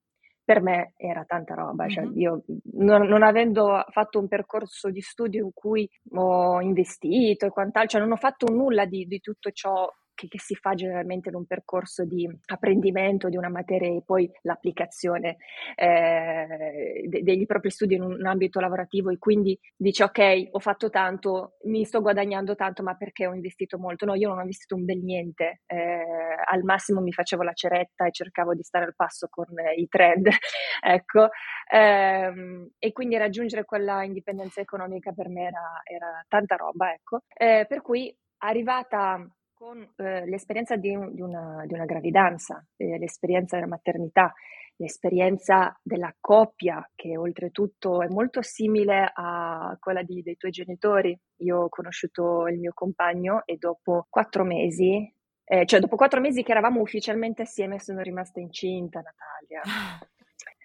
Per 0.49 0.63
me 0.63 0.93
era 0.97 1.25
tanta 1.25 1.53
roba, 1.53 1.87
cioè 1.87 2.05
mm-hmm. 2.05 2.19
io 2.19 2.43
non, 2.77 3.05
non, 3.05 3.21
avendo 3.21 3.85
fatto 3.91 4.17
un 4.17 4.27
percorso 4.27 4.89
di 4.89 4.99
studio 4.99 5.43
in 5.43 5.51
cui 5.53 5.87
ho 6.13 6.59
investito 6.59 7.45
e 7.45 7.49
quant'altro, 7.49 7.91
cioè 7.91 8.01
non 8.01 8.13
ho 8.13 8.15
fatto 8.15 8.51
nulla 8.51 8.85
di, 8.85 9.05
di 9.05 9.19
tutto 9.19 9.51
ciò 9.51 9.87
che, 10.19 10.27
che, 10.27 10.39
si 10.39 10.55
fa 10.55 10.73
generalmente 10.73 11.29
in 11.29 11.35
un 11.35 11.45
percorso 11.45 12.03
di 12.03 12.29
apprendimento 12.47 13.29
di 13.29 13.37
una 13.37 13.47
materia 13.47 13.87
e 13.87 14.03
poi 14.05 14.29
l'applicazione 14.41 15.37
eh, 15.75 17.05
de- 17.07 17.23
degli 17.23 17.45
propri 17.45 17.69
studi 17.69 17.95
in 17.95 18.01
un, 18.01 18.25
ambito 18.25 18.59
lavorativo 18.59 19.09
e 19.09 19.17
quindi 19.17 19.57
dici 19.77 20.03
ok 20.03 20.49
ho 20.51 20.59
fatto 20.59 20.89
tanto, 20.89 21.55
mi 21.63 21.85
sto 21.85 22.01
guadagnando 22.01 22.55
tanto 22.55 22.83
ma 22.83 22.95
perché 22.95 23.27
ho 23.27 23.33
investito 23.33 23.77
molto? 23.79 24.05
No, 24.05 24.13
io 24.15 24.27
non 24.27 24.39
ho 24.39 24.41
investito 24.41 24.75
un 24.75 24.83
bel 24.83 24.99
niente, 25.01 25.61
eh, 25.65 26.03
al 26.45 26.63
massimo 26.63 26.99
mi 26.99 27.13
facevo 27.13 27.41
la 27.43 27.53
ceretta 27.53 28.05
e 28.05 28.11
cercavo 28.11 28.53
di 28.53 28.63
stare 28.63 28.85
al 28.85 28.95
passo 28.95 29.27
con 29.29 29.45
i 29.77 29.87
trend, 29.87 30.27
ecco, 30.83 31.29
eh, 31.71 32.67
e 32.77 32.91
quindi 32.91 33.15
raggiungere 33.17 33.63
quella 33.63 34.03
indipendenza 34.03 34.59
economica 34.59 35.13
per 35.13 35.29
me 35.29 35.43
era, 35.47 35.81
era 35.83 36.25
tanta 36.27 36.55
roba, 36.55 36.91
ecco, 36.91 37.21
eh, 37.33 37.65
per 37.67 37.81
cui 37.81 38.13
arrivata 38.39 39.25
con 39.59 39.85
eh, 39.97 40.25
l'esperienza 40.25 40.77
di, 40.77 40.97
di, 41.11 41.21
una, 41.21 41.65
di, 41.65 41.73
una, 41.73 41.83
gravidanza, 41.83 42.65
eh, 42.77 42.97
l'esperienza 42.97 43.57
della 43.57 43.67
maternità, 43.67 44.33
l'esperienza 44.77 45.77
della 45.83 46.15
coppia, 46.17 46.89
che 46.95 47.17
oltretutto 47.17 48.01
è 48.01 48.07
molto 48.07 48.41
simile 48.41 49.11
a 49.13 49.75
quella 49.77 50.01
di, 50.01 50.21
dei 50.21 50.37
tuoi 50.37 50.51
genitori. 50.51 51.19
Io 51.39 51.63
ho 51.63 51.67
conosciuto 51.67 52.47
il 52.47 52.57
mio 52.57 52.71
compagno 52.73 53.41
e 53.43 53.57
dopo 53.57 54.07
quattro 54.09 54.45
mesi, 54.45 55.13
eh, 55.43 55.65
cioè 55.65 55.81
dopo 55.81 55.97
quattro 55.97 56.21
mesi 56.21 56.41
che 56.41 56.51
eravamo 56.51 56.79
ufficialmente 56.79 57.41
assieme, 57.41 57.81
sono 57.81 57.99
rimasta 57.99 58.39
incinta, 58.39 59.01
Natalia. 59.01 59.61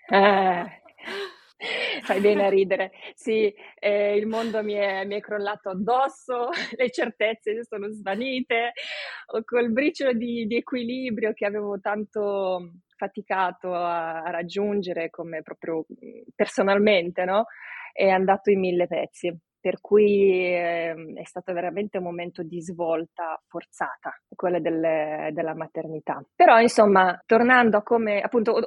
Eh, 0.06 0.82
Fai 2.02 2.20
bene 2.20 2.46
a 2.46 2.48
ridere. 2.50 2.92
Sì, 3.14 3.52
eh, 3.78 4.16
il 4.16 4.26
mondo 4.26 4.62
mi 4.62 4.74
è, 4.74 5.04
mi 5.04 5.16
è, 5.16 5.20
crollato 5.20 5.70
addosso, 5.70 6.48
le 6.76 6.90
certezze 6.90 7.64
sono 7.64 7.90
svanite, 7.90 8.72
col 9.44 9.70
briciolo 9.70 10.12
di, 10.12 10.46
di 10.46 10.56
equilibrio 10.56 11.32
che 11.32 11.46
avevo 11.46 11.78
tanto 11.80 12.72
faticato 12.96 13.74
a, 13.74 14.22
a, 14.22 14.30
raggiungere 14.30 15.10
come 15.10 15.42
proprio 15.42 15.84
personalmente, 16.34 17.24
no? 17.24 17.46
È 17.92 18.08
andato 18.08 18.50
in 18.50 18.60
mille 18.60 18.86
pezzi. 18.86 19.36
Per 19.64 19.80
cui 19.80 20.44
eh, 20.54 20.94
è 21.14 21.24
stato 21.24 21.54
veramente 21.54 21.96
un 21.96 22.04
momento 22.04 22.42
di 22.42 22.60
svolta 22.60 23.42
forzata, 23.46 24.12
quella 24.36 24.58
del, 24.58 25.32
della 25.32 25.54
maternità. 25.54 26.22
Però, 26.34 26.60
insomma, 26.60 27.18
tornando 27.24 27.78
a 27.78 27.82
come, 27.82 28.20
appunto, 28.20 28.60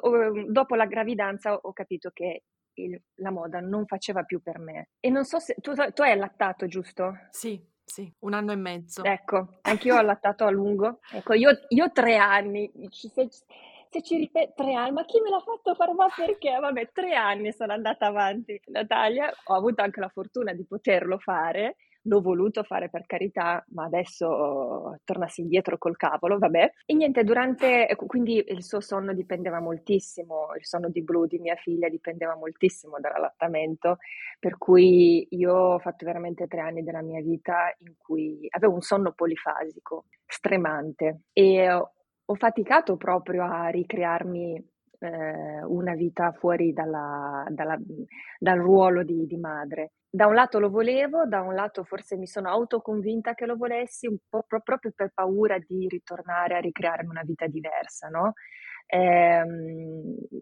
dopo 0.49 0.73
la 0.73 0.87
gravidanza 0.87 1.53
ho 1.53 1.71
capito 1.71 2.09
che 2.11 2.45
il, 2.81 3.01
la 3.15 3.31
moda 3.31 3.59
non 3.59 3.85
faceva 3.85 4.23
più 4.23 4.41
per 4.41 4.59
me. 4.59 4.89
E 4.99 5.09
non 5.09 5.25
so 5.25 5.39
se 5.39 5.55
tu, 5.61 5.73
tu 5.73 6.01
hai 6.01 6.11
allattato, 6.11 6.67
giusto? 6.67 7.27
Sì, 7.31 7.61
sì, 7.83 8.11
un 8.19 8.33
anno 8.33 8.51
e 8.51 8.55
mezzo. 8.55 9.03
Ecco, 9.03 9.59
anch'io 9.63 9.95
ho 9.95 9.99
allattato 9.99 10.45
a 10.45 10.49
lungo. 10.49 10.99
Ecco, 11.11 11.33
io, 11.33 11.49
io 11.69 11.91
tre 11.91 12.17
anni, 12.17 12.71
se, 12.89 13.27
se 13.29 14.01
ci 14.01 14.17
ripete 14.17 14.53
tre 14.55 14.73
anni, 14.73 14.91
ma 14.91 15.05
chi 15.05 15.19
me 15.21 15.29
l'ha 15.29 15.39
fatto 15.39 15.73
fare? 15.75 15.93
Ma 15.93 16.07
perché? 16.13 16.57
Vabbè, 16.59 16.91
tre 16.91 17.15
anni 17.15 17.51
sono 17.51 17.73
andata 17.73 18.07
avanti. 18.07 18.59
Natalia, 18.65 19.31
ho 19.45 19.53
avuto 19.53 19.81
anche 19.81 19.99
la 19.99 20.09
fortuna 20.09 20.53
di 20.53 20.65
poterlo 20.65 21.17
fare 21.17 21.77
l'ho 22.07 22.21
voluto 22.21 22.63
fare 22.63 22.89
per 22.89 23.05
carità, 23.05 23.63
ma 23.69 23.83
adesso 23.85 24.97
tornassi 25.03 25.41
indietro 25.41 25.77
col 25.77 25.97
cavolo, 25.97 26.37
vabbè. 26.37 26.71
E 26.85 26.93
niente, 26.93 27.23
durante, 27.23 27.87
quindi 28.07 28.43
il 28.47 28.63
suo 28.63 28.79
sonno 28.79 29.13
dipendeva 29.13 29.59
moltissimo, 29.59 30.53
il 30.57 30.65
sonno 30.65 30.89
di 30.89 31.03
blu 31.03 31.25
di 31.25 31.39
mia 31.39 31.55
figlia 31.55 31.89
dipendeva 31.89 32.35
moltissimo 32.35 32.97
dall'allattamento, 32.99 33.97
per 34.39 34.57
cui 34.57 35.27
io 35.31 35.53
ho 35.53 35.79
fatto 35.79 36.05
veramente 36.05 36.47
tre 36.47 36.61
anni 36.61 36.83
della 36.83 37.01
mia 37.01 37.21
vita 37.21 37.73
in 37.79 37.93
cui 37.97 38.47
avevo 38.49 38.73
un 38.73 38.81
sonno 38.81 39.11
polifasico, 39.11 40.05
stremante, 40.25 41.21
e 41.33 41.69
ho 41.69 42.35
faticato 42.35 42.97
proprio 42.97 43.43
a 43.43 43.67
ricrearmi 43.67 44.75
eh, 44.99 45.63
una 45.63 45.93
vita 45.93 46.31
fuori 46.31 46.73
dalla, 46.73 47.45
dalla, 47.49 47.77
dal 48.39 48.59
ruolo 48.59 49.03
di, 49.03 49.25
di, 49.25 49.37
madre. 49.37 49.91
Da 50.09 50.27
un 50.27 50.33
lato 50.33 50.59
lo 50.59 50.69
volevo, 50.69 51.25
da 51.25 51.41
un 51.41 51.53
lato 51.53 51.83
forse 51.83 52.17
mi 52.17 52.27
sono 52.27 52.49
autoconvinta 52.49 53.33
che 53.33 53.45
lo 53.45 53.55
volessi, 53.55 54.07
un 54.07 54.17
po' 54.27 54.43
pro- 54.47 54.61
proprio 54.61 54.91
per 54.95 55.11
paura 55.13 55.57
di 55.59 55.87
ritornare 55.87 56.55
a 56.55 56.59
ricrearmi 56.59 57.09
una 57.09 57.23
vita 57.23 57.47
diversa, 57.47 58.07
no? 58.07 58.33
Eh, 58.89 59.43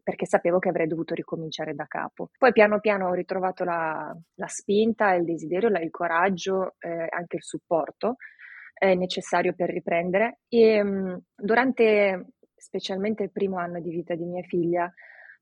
perché 0.04 0.28
sapevo 0.28 0.60
che 0.60 0.70
avrei 0.70 0.88
dovuto 0.88 1.16
ricominciare 1.16 1.74
da 1.74 1.86
capo. 1.88 2.30
Poi 2.38 2.52
piano 2.52 2.80
piano 2.80 3.08
ho 3.08 3.14
ritrovato 3.14 3.64
la, 3.64 4.16
la 4.36 4.48
spinta, 4.48 5.14
il 5.14 5.26
desiderio, 5.26 5.70
il 5.70 5.90
coraggio, 5.90 6.76
eh, 6.80 7.08
anche 7.10 7.38
il 7.38 7.44
supporto 7.44 8.18
eh, 8.78 8.96
necessario 8.96 9.54
per 9.54 9.70
riprendere. 9.70 10.40
E 10.48 10.84
mh, 10.84 11.22
durante 11.36 12.34
specialmente 12.66 13.22
il 13.22 13.32
primo 13.32 13.58
anno 13.58 13.80
di 13.80 13.92
vita 13.92 14.16
di 14.16 14.26
mia 14.26 14.42
figlia, 14.42 14.92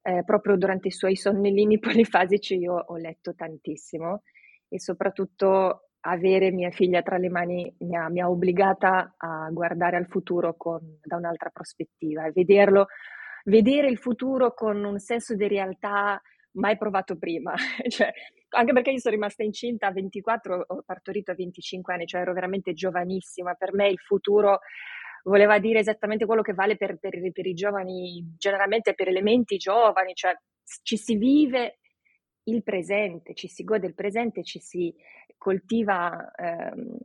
eh, 0.01 0.23
proprio 0.25 0.57
durante 0.57 0.89
i 0.89 0.91
suoi 0.91 1.15
sonnellini 1.15 1.79
polifasici 1.79 2.57
io 2.57 2.73
ho 2.73 2.97
letto 2.97 3.33
tantissimo 3.33 4.23
e 4.67 4.79
soprattutto 4.79 5.89
avere 6.01 6.51
mia 6.51 6.69
figlia 6.69 7.01
tra 7.01 7.17
le 7.17 7.29
mani 7.29 7.73
mi 7.79 7.95
ha, 7.95 8.09
mi 8.09 8.19
ha 8.19 8.29
obbligata 8.29 9.15
a 9.15 9.49
guardare 9.51 9.95
al 9.95 10.07
futuro 10.07 10.55
con, 10.57 10.81
da 11.01 11.15
un'altra 11.15 11.49
prospettiva 11.49 12.25
e 12.25 12.31
vederlo, 12.33 12.87
vedere 13.45 13.87
il 13.87 13.97
futuro 13.97 14.53
con 14.53 14.83
un 14.83 14.99
senso 14.99 15.33
di 15.33 15.47
realtà 15.47 16.21
mai 16.55 16.77
provato 16.77 17.17
prima. 17.17 17.53
cioè, 17.87 18.11
anche 18.49 18.73
perché 18.73 18.91
io 18.91 18.99
sono 18.99 19.15
rimasta 19.15 19.43
incinta 19.43 19.87
a 19.87 19.91
24, 19.91 20.65
ho 20.67 20.83
partorito 20.85 21.31
a 21.31 21.35
25 21.35 21.93
anni, 21.93 22.05
cioè 22.05 22.21
ero 22.21 22.33
veramente 22.33 22.73
giovanissima. 22.73 23.53
Per 23.53 23.73
me 23.73 23.87
il 23.87 23.99
futuro 23.99 24.59
voleva 25.23 25.59
dire 25.59 25.79
esattamente 25.79 26.25
quello 26.25 26.41
che 26.41 26.53
vale 26.53 26.75
per, 26.75 26.97
per, 26.97 27.19
per 27.31 27.45
i 27.45 27.53
giovani, 27.53 28.35
generalmente 28.37 28.93
per 28.93 29.07
elementi 29.07 29.57
giovani, 29.57 30.13
cioè 30.13 30.33
ci 30.81 30.97
si 30.97 31.15
vive 31.15 31.79
il 32.43 32.63
presente, 32.63 33.33
ci 33.33 33.47
si 33.47 33.63
gode 33.63 33.87
il 33.87 33.93
presente, 33.93 34.43
ci 34.43 34.59
si 34.59 34.93
coltiva 35.37 36.31
ehm, 36.35 36.97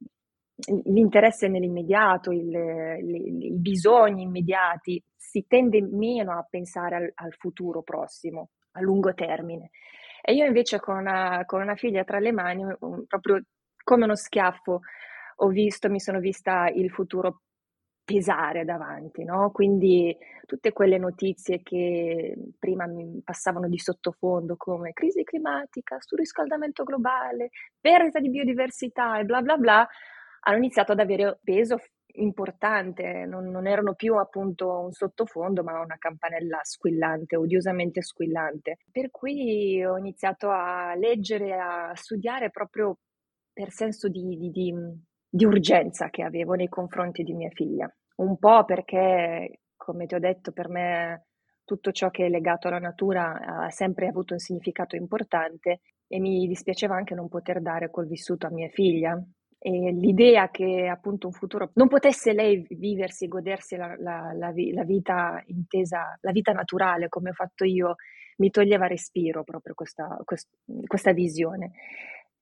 l'interesse 0.84 1.48
nell'immediato, 1.48 2.32
il, 2.32 2.48
il, 2.48 3.44
i 3.44 3.52
bisogni 3.52 4.22
immediati, 4.22 5.02
si 5.14 5.44
tende 5.46 5.80
meno 5.80 6.36
a 6.36 6.46
pensare 6.48 6.96
al, 6.96 7.12
al, 7.14 7.34
futuro 7.34 7.82
prossimo, 7.82 8.50
a 8.72 8.80
lungo 8.80 9.14
termine. 9.14 9.70
E 10.20 10.34
io 10.34 10.44
invece 10.44 10.80
con 10.80 10.96
una, 10.96 11.44
con 11.44 11.60
una 11.60 11.76
figlia 11.76 12.02
tra 12.02 12.18
le 12.18 12.32
mani, 12.32 12.64
proprio 13.06 13.42
come 13.84 14.04
uno 14.04 14.16
schiaffo, 14.16 14.80
ho 15.40 15.48
visto, 15.48 15.88
mi 15.88 16.00
sono 16.00 16.18
vista 16.18 16.68
il 16.68 16.90
futuro 16.90 17.42
pesare 18.08 18.64
davanti, 18.64 19.22
no? 19.22 19.50
Quindi 19.50 20.16
tutte 20.46 20.72
quelle 20.72 20.96
notizie 20.96 21.60
che 21.62 22.34
prima 22.58 22.86
mi 22.86 23.20
passavano 23.22 23.68
di 23.68 23.78
sottofondo 23.78 24.56
come 24.56 24.94
crisi 24.94 25.22
climatica, 25.24 25.98
surriscaldamento 26.00 26.84
globale, 26.84 27.50
perdita 27.78 28.18
di 28.18 28.30
biodiversità 28.30 29.18
e 29.18 29.24
bla 29.24 29.42
bla 29.42 29.58
bla, 29.58 29.86
hanno 30.40 30.56
iniziato 30.56 30.92
ad 30.92 31.00
avere 31.00 31.38
peso 31.44 31.76
importante, 32.12 33.26
non, 33.26 33.50
non, 33.50 33.66
erano 33.66 33.92
più 33.92 34.16
appunto 34.16 34.80
un 34.80 34.90
sottofondo, 34.92 35.62
ma 35.62 35.78
una 35.78 35.98
campanella 35.98 36.60
squillante, 36.62 37.36
odiosamente 37.36 38.00
squillante. 38.00 38.78
Per 38.90 39.10
cui 39.10 39.84
ho 39.84 39.98
iniziato 39.98 40.48
a 40.48 40.94
leggere, 40.94 41.52
a 41.58 41.92
studiare 41.94 42.48
proprio 42.48 42.96
per 43.52 43.70
senso 43.70 44.08
di, 44.08 44.22
di, 44.38 44.50
di 44.50 44.74
di 45.28 45.44
urgenza 45.44 46.10
che 46.10 46.22
avevo 46.22 46.54
nei 46.54 46.68
confronti 46.68 47.22
di 47.22 47.34
mia 47.34 47.50
figlia. 47.50 47.92
Un 48.16 48.38
po' 48.38 48.64
perché, 48.64 49.60
come 49.76 50.06
ti 50.06 50.14
ho 50.14 50.18
detto, 50.18 50.52
per 50.52 50.68
me 50.68 51.26
tutto 51.64 51.92
ciò 51.92 52.10
che 52.10 52.26
è 52.26 52.28
legato 52.30 52.68
alla 52.68 52.78
natura 52.78 53.64
ha 53.64 53.70
sempre 53.70 54.08
avuto 54.08 54.32
un 54.32 54.38
significato 54.38 54.96
importante 54.96 55.80
e 56.06 56.18
mi 56.18 56.46
dispiaceva 56.46 56.96
anche 56.96 57.14
non 57.14 57.28
poter 57.28 57.60
dare 57.60 57.90
quel 57.90 58.08
vissuto 58.08 58.46
a 58.46 58.50
mia 58.50 58.68
figlia. 58.68 59.22
E 59.60 59.90
l'idea 59.92 60.50
che 60.50 60.86
appunto 60.86 61.26
un 61.26 61.32
futuro 61.32 61.72
non 61.74 61.88
potesse 61.88 62.32
lei 62.32 62.64
viversi 62.70 63.24
e 63.24 63.28
godersi 63.28 63.76
la, 63.76 63.94
la, 63.98 64.32
la, 64.32 64.52
la, 64.54 64.84
vita 64.84 65.42
intesa, 65.46 66.16
la 66.20 66.30
vita 66.30 66.52
naturale 66.52 67.08
come 67.08 67.30
ho 67.30 67.34
fatto 67.34 67.64
io, 67.64 67.96
mi 68.36 68.50
toglieva 68.50 68.86
respiro 68.86 69.42
proprio 69.42 69.74
questa, 69.74 70.16
quest, 70.24 70.48
questa 70.86 71.12
visione. 71.12 71.72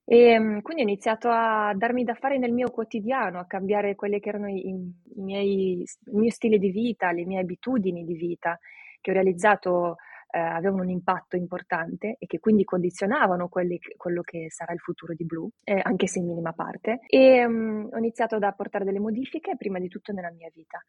E 0.08 0.18
ehm, 0.18 0.62
quindi 0.62 0.82
ho 0.82 0.86
iniziato 0.86 1.28
a 1.30 1.74
darmi 1.74 2.04
da 2.04 2.14
fare 2.14 2.38
nel 2.38 2.52
mio 2.52 2.70
quotidiano, 2.70 3.40
a 3.40 3.46
cambiare 3.46 3.96
quelli 3.96 4.20
che 4.20 4.28
erano 4.28 4.48
i, 4.48 4.68
i 4.68 5.20
miei, 5.20 5.80
il 5.80 6.16
mio 6.16 6.30
stile 6.30 6.58
di 6.58 6.70
vita, 6.70 7.10
le 7.10 7.24
mie 7.24 7.40
abitudini 7.40 8.04
di 8.04 8.14
vita, 8.14 8.56
che 9.00 9.10
ho 9.10 9.14
realizzato 9.14 9.96
eh, 10.30 10.38
avevano 10.38 10.82
un 10.82 10.90
impatto 10.90 11.34
importante 11.34 12.16
e 12.20 12.26
che 12.26 12.38
quindi 12.38 12.62
condizionavano 12.62 13.48
quelli, 13.48 13.80
quello 13.96 14.22
che 14.22 14.46
sarà 14.48 14.72
il 14.72 14.80
futuro 14.80 15.12
di 15.12 15.24
Blue, 15.24 15.48
eh, 15.64 15.80
anche 15.82 16.06
se 16.06 16.20
in 16.20 16.26
minima 16.26 16.52
parte. 16.52 17.00
E 17.06 17.44
um, 17.44 17.88
ho 17.92 17.98
iniziato 17.98 18.36
ad 18.36 18.44
apportare 18.44 18.84
delle 18.84 19.00
modifiche, 19.00 19.56
prima 19.56 19.80
di 19.80 19.88
tutto 19.88 20.12
nella 20.12 20.30
mia 20.30 20.50
vita. 20.54 20.84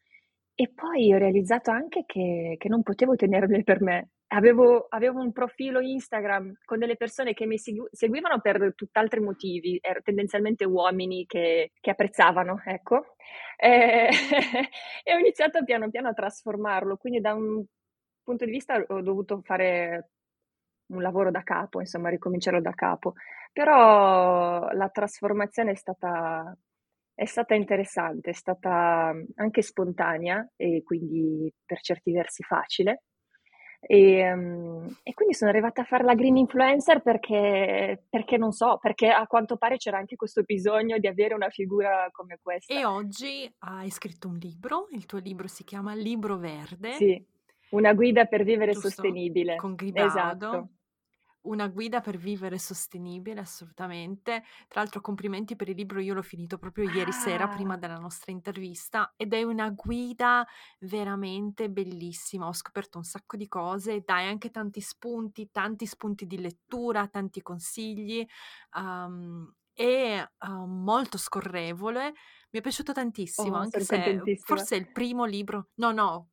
E 0.59 0.71
poi 0.73 1.13
ho 1.13 1.19
realizzato 1.19 1.69
anche 1.69 2.03
che, 2.07 2.55
che 2.57 2.67
non 2.67 2.81
potevo 2.81 3.15
tenerle 3.15 3.61
per 3.63 3.79
me. 3.79 4.09
Avevo, 4.29 4.87
avevo, 4.89 5.21
un 5.21 5.31
profilo 5.31 5.79
Instagram 5.79 6.57
con 6.65 6.79
delle 6.79 6.97
persone 6.97 7.33
che 7.35 7.45
mi 7.45 7.59
segu- 7.59 7.87
seguivano 7.91 8.41
per 8.41 8.73
tutt'altri 8.75 9.19
motivi, 9.19 9.77
erano 9.79 10.01
tendenzialmente 10.03 10.65
uomini 10.65 11.27
che, 11.27 11.73
che 11.79 11.91
apprezzavano, 11.91 12.59
ecco. 12.65 13.15
E, 13.55 14.09
e 15.03 15.13
ho 15.13 15.19
iniziato 15.19 15.63
piano 15.63 15.91
piano 15.91 16.07
a 16.09 16.13
trasformarlo, 16.13 16.97
quindi 16.97 17.21
da 17.21 17.35
un 17.35 17.63
punto 18.23 18.43
di 18.45 18.51
vista 18.51 18.83
ho 18.87 19.01
dovuto 19.01 19.41
fare 19.43 20.09
un 20.87 21.01
lavoro 21.03 21.29
da 21.29 21.43
capo, 21.43 21.81
insomma, 21.81 22.09
ricominciarlo 22.09 22.61
da 22.61 22.71
capo. 22.73 23.13
Però 23.53 24.69
la 24.71 24.89
trasformazione 24.89 25.71
è 25.71 25.75
stata, 25.75 26.57
è 27.17 27.25
stata 27.25 27.55
interessante, 27.55 28.29
è 28.29 28.33
stata 28.33 29.11
anche 29.37 29.61
spontanea 29.63 30.47
e 30.55 30.83
quindi 30.83 31.51
per 31.65 31.81
certi 31.81 32.11
versi 32.11 32.43
facile. 32.43 33.05
E, 33.79 34.31
um, 34.31 34.87
e, 35.01 35.15
quindi 35.15 35.33
sono 35.33 35.49
arrivata 35.49 35.81
a 35.81 35.85
fare 35.85 36.03
la 36.03 36.13
green 36.13 36.37
influencer 36.37 37.01
perché, 37.01 38.03
perché, 38.07 38.37
non 38.37 38.51
so, 38.51 38.77
perché 38.79 39.09
a 39.09 39.25
quanto 39.25 39.57
pare 39.57 39.77
c'era 39.77 39.97
anche 39.97 40.15
questo 40.15 40.43
bisogno 40.43 40.99
di 40.99 41.07
avere 41.07 41.33
una 41.33 41.49
figura 41.49 42.07
come 42.11 42.37
questa. 42.39 42.71
E 42.71 42.85
oggi 42.85 43.51
hai 43.59 43.89
scritto 43.89 44.27
un 44.27 44.37
libro, 44.37 44.87
il 44.91 45.07
tuo 45.07 45.17
libro 45.17 45.47
si 45.47 45.63
chiama 45.63 45.95
Libro 45.95 46.37
Verde. 46.37 46.91
Sì, 46.91 47.25
una 47.71 47.93
guida 47.93 48.25
per 48.25 48.43
vivere 48.43 48.73
Giusto? 48.73 48.89
sostenibile. 48.89 49.55
Con 49.55 49.73
Gribaudo. 49.73 50.07
Esatto 50.07 50.69
una 51.47 51.67
guida 51.67 52.01
per 52.01 52.17
vivere 52.17 52.57
sostenibile, 52.59 53.39
assolutamente. 53.41 54.43
Tra 54.67 54.81
l'altro, 54.81 55.01
complimenti 55.01 55.55
per 55.55 55.69
il 55.69 55.75
libro, 55.75 55.99
io 55.99 56.13
l'ho 56.13 56.21
finito 56.21 56.57
proprio 56.57 56.85
ieri 56.85 57.11
sera, 57.11 57.47
prima 57.47 57.73
Ah. 57.73 57.77
della 57.77 57.97
nostra 57.97 58.31
intervista, 58.31 59.13
ed 59.17 59.33
è 59.33 59.43
una 59.43 59.69
guida 59.69 60.45
veramente 60.79 61.69
bellissima. 61.69 62.47
Ho 62.47 62.53
scoperto 62.53 62.97
un 62.97 63.03
sacco 63.03 63.37
di 63.37 63.47
cose, 63.47 64.01
dai 64.05 64.27
anche 64.27 64.49
tanti 64.51 64.81
spunti, 64.81 65.49
tanti 65.51 65.85
spunti 65.85 66.25
di 66.27 66.39
lettura, 66.39 67.07
tanti 67.07 67.41
consigli. 67.41 68.25
Um, 68.75 69.51
è 69.73 70.27
uh, 70.39 70.65
molto 70.65 71.17
scorrevole, 71.17 72.13
mi 72.51 72.59
è 72.59 72.61
piaciuto 72.61 72.93
tantissimo, 72.93 73.57
Oh, 73.57 73.59
anche 73.59 73.79
se 73.79 74.23
forse 74.43 74.75
è 74.75 74.79
il 74.79 74.91
primo 74.91 75.25
libro, 75.25 75.69
no, 75.75 75.91
no, 75.91 76.29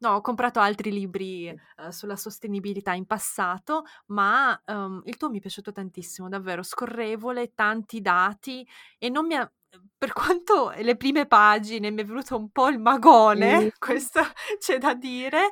No, 0.00 0.10
ho 0.14 0.20
comprato 0.20 0.60
altri 0.60 0.92
libri, 0.92 1.48
uhm, 1.76 1.88
sulla 1.88 2.14
sostenibilità 2.14 2.92
in 2.92 3.04
passato, 3.06 3.82
ma, 4.06 4.60
uhm, 4.66 5.02
il 5.06 5.16
tuo 5.16 5.28
mi 5.28 5.38
è 5.38 5.40
piaciuto 5.40 5.72
tantissimo, 5.72 6.28
davvero 6.28 6.62
scorrevole, 6.62 7.52
tanti 7.52 8.00
dati 8.00 8.64
e 8.96 9.08
non 9.08 9.26
mi 9.26 9.34
ha 9.34 9.40
uhm, 9.42 9.86
per 9.98 10.12
quanto 10.12 10.70
le 10.76 10.96
prime 10.96 11.26
pagine 11.26 11.90
mi 11.90 12.02
è 12.02 12.04
venuto 12.04 12.36
un 12.36 12.50
po' 12.50 12.68
il 12.68 12.78
magone, 12.78 13.58
Mh. 13.58 13.70
questo 13.78 14.20
c'è 14.58 14.78
da 14.78 14.94
dire, 14.94 15.50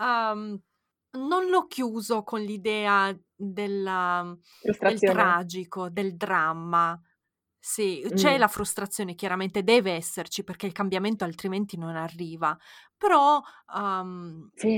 uhm, 0.00 0.56
non 1.18 1.46
l'ho 1.48 1.66
chiuso 1.66 2.22
con 2.22 2.40
l'idea 2.40 3.12
della 3.34 4.36
del 4.82 5.02
tragico, 5.02 5.90
del 5.90 6.16
dramma. 6.16 7.00
Sì, 7.62 8.06
c'è 8.14 8.38
Mh. 8.38 8.40
la 8.40 8.48
frustrazione, 8.48 9.14
chiaramente 9.14 9.62
deve 9.64 9.92
esserci 9.92 10.44
perché 10.44 10.66
il 10.66 10.72
cambiamento 10.72 11.24
altrimenti 11.24 11.76
non 11.78 11.96
arriva, 11.96 12.56
però, 13.00 13.40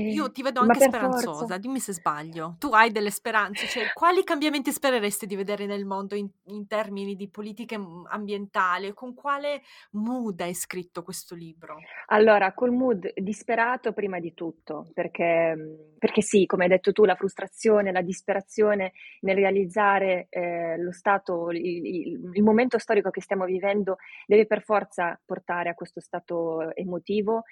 io 0.07 0.31
Sì, 0.31 0.31
ti 0.31 0.41
vedo 0.41 0.61
anche 0.61 0.79
per 0.79 0.79
speranzosa, 0.81 1.57
forza. 1.57 1.57
dimmi 1.57 1.79
se 1.79 1.93
sbaglio. 1.93 2.59
Tu 2.61 2.69
hai 2.73 2.91
delle 2.91 3.11
speranze, 3.11 3.67
cioè 3.67 3.91
quali 3.91 4.23
cambiamenti 4.23 4.71
spereresti 4.71 5.25
di 5.27 5.35
vedere 5.35 5.65
nel 5.65 5.85
mondo 5.85 6.15
in 6.15 6.29
in 6.45 6.65
termini 6.67 7.15
di 7.15 7.29
politiche, 7.29 7.77
mhmm, 7.77 8.05
ambientali? 8.07 8.93
Con 8.93 9.13
quale 9.13 9.61
mood 9.91 10.39
hai 10.41 10.53
scritto 10.53 11.03
questo 11.03 11.35
libro? 11.35 11.87
Allora, 12.07 12.53
col 12.53 12.71
mood 12.71 13.11
disperato 13.15 13.93
prima 13.93 14.19
di 14.19 14.33
tutto, 14.33 14.89
perché 14.93 15.53
mhmm, 15.55 15.91
perché 16.03 16.21
sì, 16.21 16.45
come 16.45 16.63
hai 16.65 16.69
detto 16.69 16.91
tu, 16.91 17.05
la 17.05 17.15
frustrazione, 17.15 17.91
la 17.93 18.01
disperazione 18.01 18.91
nel 19.21 19.35
realizzare, 19.37 20.27
ehm, 20.29 20.81
lo 20.81 20.91
stato 20.91 21.49
il 21.51 21.57
il 21.65 22.29
il 22.33 22.43
momento 22.43 22.77
storico 22.77 23.09
che 23.09 23.21
stiamo 23.21 23.45
vivendo 23.45 23.95
deve 24.25 24.45
per 24.45 24.61
forza 24.63 25.19
portare 25.25 25.69
a 25.69 25.73
questo 25.75 26.01
stato 26.01 26.73
emotivo, 26.75 27.43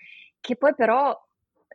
che 0.42 0.56
poi 0.58 0.74
però 0.76 1.18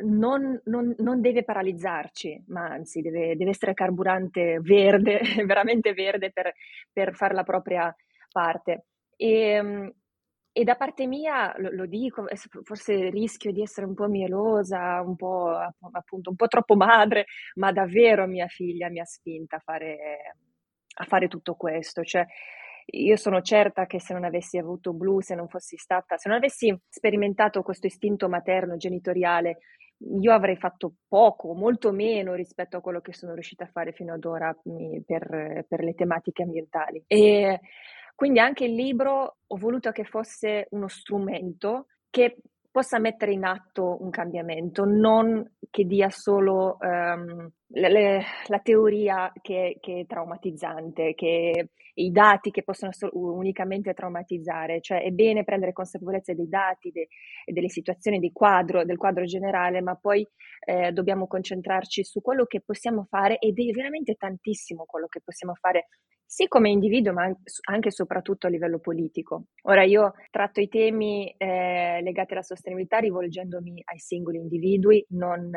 non 0.05 0.61
non 0.65 0.95
non 0.99 1.21
deve 1.23 1.43
paralizzarci, 1.45 2.45
ma 2.49 2.67
anzi 2.67 3.01
deve 3.01 3.35
deve 3.37 3.51
essere 3.51 3.73
carburante 3.75 4.59
verde, 4.61 5.21
veramente 5.47 5.95
verde 5.95 6.31
per 6.33 6.53
per 6.93 7.15
far 7.15 7.33
la 7.35 7.43
propria 7.45 7.95
parte. 8.31 8.87
Ehm, 9.17 9.91
e 10.53 10.65
da 10.65 10.75
parte 10.77 11.07
mia 11.07 11.55
lo 11.59 11.71
lo 11.71 11.87
dico, 11.87 12.29
e 12.29 12.37
forse 12.63 13.11
rischio 13.11 13.53
di 13.53 13.63
essere 13.63 13.87
un 13.87 13.95
po' 13.95 14.09
mielosa, 14.09 15.01
un 15.03 15.17
po' 15.17 15.51
app 15.51 15.77
appunto 15.93 16.31
un 16.31 16.37
po' 16.37 16.47
troppo 16.49 16.77
madre, 16.77 17.27
ma 17.57 17.73
davvero 17.73 18.27
mia 18.27 18.47
figlia 18.49 18.89
mi 18.91 19.01
ha 19.01 19.05
spinta 19.05 19.57
a 19.57 19.61
fare 19.61 19.97
a 20.99 21.05
fare 21.05 21.29
tutto 21.29 21.55
questo. 21.55 22.03
Cioè, 22.05 22.27
io 22.87 23.17
sono 23.17 23.41
certa 23.43 23.87
che 23.87 24.01
se 24.01 24.13
non 24.15 24.25
avessi 24.25 24.59
avuto 24.59 24.93
Blu, 24.93 25.21
se 25.21 25.35
non 25.35 25.49
fossi 25.49 25.77
stata 25.77 26.17
se 26.17 26.29
non 26.29 26.39
avessi 26.39 26.77
sperimentato 26.89 27.63
questo 27.63 27.87
istinto 27.87 28.29
materno 28.29 28.77
genitoriale, 28.77 29.59
io 30.21 30.33
avrei 30.33 30.57
fatto 30.57 30.95
poco, 31.09 31.55
molto 31.55 31.91
meno 31.93 32.35
rispetto 32.35 32.77
a 32.77 32.81
quello 32.81 33.01
che 33.01 33.13
sono 33.15 33.33
riuscita 33.33 33.65
a 33.65 33.71
fare 33.73 33.93
fino 33.93 34.13
ad 34.15 34.25
ora, 34.25 34.55
per 35.05 35.65
per 35.69 35.83
le 35.83 35.95
tematiche 35.95 36.43
ambientali. 36.43 37.03
E 37.07 37.61
quindi 38.15 38.39
anche 38.39 38.65
il 38.65 38.75
libro 38.75 39.39
ho 39.47 39.57
voluto 39.57 39.91
che 39.93 40.05
fosse 40.05 40.67
uno 40.71 40.89
strumento 40.89 41.87
che 42.11 42.39
possa 42.77 42.99
mettere 42.99 43.33
in 43.33 43.43
atto 43.43 43.97
un 44.03 44.11
cambiamento, 44.11 44.85
non 44.85 45.43
che 45.71 45.85
dia 45.85 46.11
solo, 46.11 46.79
ehm, 46.79 47.51
le 47.69 47.89
le 47.89 48.23
la 48.49 48.59
teoria 48.59 49.33
che 49.41 49.79
che 49.81 50.01
è 50.01 50.07
traumatizzante, 50.07 51.15
che 51.15 51.71
i 51.95 52.11
dati 52.11 52.51
che 52.51 52.63
possono 52.63 52.93
so 52.93 53.09
unicamente 53.13 53.95
traumatizzare. 53.95 54.83
Cioè 54.83 55.01
è 55.01 55.09
bene 55.11 55.43
prendere 55.43 55.73
consapevolezza 55.73 56.35
dei 56.35 56.49
dati, 56.51 56.91
de 56.91 57.09
delle 57.47 57.71
situazioni, 57.71 58.31
quadro 58.31 58.85
del 58.85 58.99
quadro 58.99 59.25
generale, 59.25 59.81
ma 59.81 59.95
poi, 59.97 60.27
ehm, 60.67 60.91
dobbiamo 60.91 61.27
concentrarci 61.27 62.05
su 62.05 62.21
quello 62.21 62.45
che 62.45 62.61
possiamo 62.61 63.07
fare 63.09 63.39
ed 63.39 63.59
è 63.59 63.71
veramente 63.73 64.17
tantissimo 64.17 64.85
quello 64.85 65.07
che 65.07 65.23
possiamo 65.25 65.55
fare, 65.55 65.87
sì 66.27 66.49
come 66.49 66.71
individuo, 66.71 67.13
ma 67.13 67.25
anche 67.71 67.89
e 67.89 67.91
soprattutto 67.93 68.47
a 68.47 68.51
livello 68.51 68.79
politico. 68.81 69.45
Ora 69.63 69.85
io 69.85 70.15
tratto 70.31 70.61
i 70.61 70.69
temi, 70.69 71.33
ehm, 71.39 72.03
legati 72.03 72.33
alla 72.33 72.43
sostenibilità 72.43 72.99
rivolgendomi 72.99 73.83
ai 73.85 73.99
singoli 73.99 74.39
individui, 74.39 75.05
non 75.11 75.51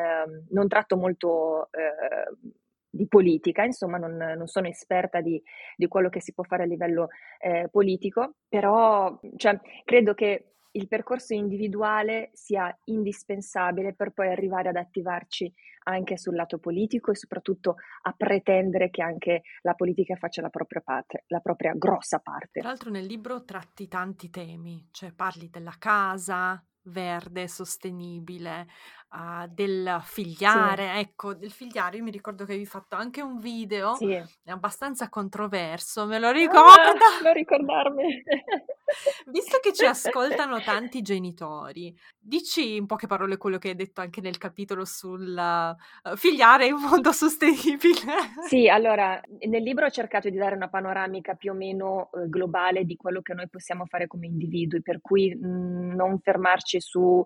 non 0.50 0.68
tratto 0.68 0.96
molto, 0.98 1.70
ehm, 1.72 2.52
di 2.92 3.08
politica, 3.08 3.64
insomma 3.64 3.98
non 3.98 4.16
non 4.18 4.48
sono 4.48 4.68
esperta 4.68 5.22
di 5.22 5.42
di 5.76 5.88
quello 5.88 6.10
che 6.10 6.22
si 6.22 6.34
può 6.34 6.44
fare 6.44 6.64
a 6.64 6.66
livello, 6.66 7.08
ehm, 7.40 7.68
politico, 7.70 8.36
però, 8.48 9.20
cioè 9.38 9.60
credo 9.86 10.14
che 10.14 10.54
il 10.72 10.88
percorso 10.88 11.34
individuale 11.34 12.30
sia 12.34 12.76
indispensabile 12.86 13.94
per 13.94 14.12
poi 14.12 14.30
arrivare 14.30 14.70
ad 14.70 14.76
attivarci 14.76 15.52
anche 15.84 16.18
sul 16.18 16.36
lato 16.36 16.60
politico 16.60 17.12
e 17.12 17.16
soprattutto 17.16 17.76
a 18.04 18.14
pretendere 18.14 18.90
che 18.90 19.02
anche 19.02 19.42
la 19.62 19.74
politica 19.74 20.16
faccia 20.16 20.42
la 20.42 20.50
propria 20.50 20.82
parte, 20.82 21.24
la 21.28 21.40
propria 21.40 21.74
grossa 21.74 22.20
parte. 22.20 22.60
Tra 22.60 22.70
l'altro 22.70 22.92
nel 22.92 23.06
libro 23.06 23.44
tratti 23.44 23.88
tanti 23.88 24.30
temi, 24.30 24.88
cioè 24.92 25.14
parli 25.14 25.50
della 25.50 25.76
casa 25.80 26.64
verde, 26.84 27.48
sostenibile, 27.48 28.68
uhm, 29.12 29.45
del 29.47 29.99
Sì. 30.45 30.80
figliare. 30.82 30.99
Ecco, 30.99 31.34
del 31.36 31.51
figliare 31.51 31.97
io 31.97 32.03
mi 32.03 32.12
ricordo 32.12 32.45
che 32.45 32.51
avevi 32.53 32.66
fatto 32.68 32.95
anche 32.95 33.22
un 33.22 33.39
video 33.39 33.99
Sì. 33.99 34.30
abbastanza 34.45 35.10
controverso, 35.10 36.05
me 36.05 36.20
lo 36.20 36.32
Ah, 36.45 36.93
ricordo! 36.93 37.05
non 37.22 37.34
ricordarmi. 37.34 38.24
Visto 39.28 39.60
che 39.62 39.74
ci 39.74 39.86
ascoltano 39.86 40.62
tanti 40.64 41.01
genitori, 41.01 41.95
dici 42.18 42.76
in 42.76 42.86
poche 42.88 43.07
parole 43.07 43.38
quello 43.38 43.57
che 43.60 43.70
hai 43.70 43.76
detto 43.76 44.01
anche 44.01 44.22
nel 44.22 44.38
capitolo 44.38 44.86
sul, 44.86 45.36
uhm, 45.38 46.16
figliare 46.16 46.68
in 46.68 46.76
modo 46.78 47.12
sostenibile. 47.12 48.34
Sì, 48.41 48.70
allora, 48.70 49.20
nel 49.47 49.62
libro 49.64 49.86
ho 49.86 49.89
cercato 49.89 50.30
di 50.30 50.38
dare 50.38 50.55
una 50.55 50.70
panoramica 50.70 51.34
più 51.36 51.51
o 51.51 51.53
meno, 51.55 52.10
uhm, 52.14 52.30
globale 52.30 52.86
di 52.86 52.95
quello 52.95 53.22
che 53.22 53.34
noi 53.34 53.49
possiamo 53.49 53.86
fare 53.86 54.07
come 54.07 54.28
individui, 54.28 54.82
per 54.82 55.01
cui, 55.01 55.36
mhmm, 55.36 55.93
non 55.95 56.20
fermarci 56.20 56.80
su 56.80 57.22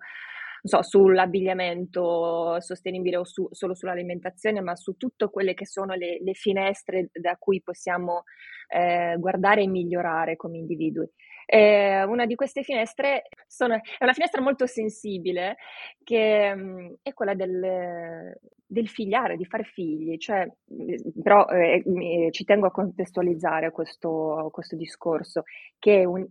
so, 0.64 0.82
sull'abbigliamento 0.84 2.60
sostenibile 2.62 3.18
o 3.18 3.26
su 3.26 3.48
solo 3.52 3.76
sull'alimentazione, 3.76 4.62
ma 4.62 4.76
su 4.76 4.94
tutto 4.98 5.30
quelle 5.30 5.54
che 5.54 5.66
sono 5.66 5.94
le 5.96 6.20
le 6.22 6.34
finestre 6.34 7.10
da 7.14 7.36
cui 7.38 7.62
possiamo, 7.62 8.24
ehm, 8.70 9.20
guardare 9.20 9.62
e 9.64 9.68
migliorare 9.68 10.36
come 10.38 10.58
individui. 10.58 11.08
Ehm, 11.46 12.10
una 12.10 12.26
di 12.26 12.36
queste 12.36 12.64
finestre 12.64 13.24
sono 13.48 13.76
è 13.76 14.04
una 14.04 14.14
finestra 14.14 14.42
molto 14.42 14.66
sensibile 14.66 15.58
che, 16.04 16.54
mhmm, 16.56 16.96
è 17.04 17.14
quella 17.14 17.34
del 17.36 18.34
del 18.66 18.88
figliare, 18.90 19.38
di 19.38 19.46
fare 19.46 19.64
figli, 19.66 20.18
cioè, 20.18 20.48
mhmm, 20.66 21.22
però, 21.22 21.46
ehm, 21.48 21.82
mi 21.86 22.32
ci 22.32 22.44
tengo 22.46 22.66
a 22.68 22.72
contestualizzare 22.72 23.72
questo 23.72 24.50
questo 24.52 24.76
discorso, 24.78 25.44
che 25.80 26.02
è 26.02 26.06
un 26.06 26.26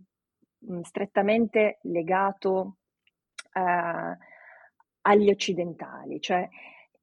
mhmm, 0.65 0.81
strettamente 0.81 1.79
legato 1.83 2.77
a 3.53 4.17
agli 5.03 5.29
occidentali, 5.29 6.19
cioè 6.19 6.47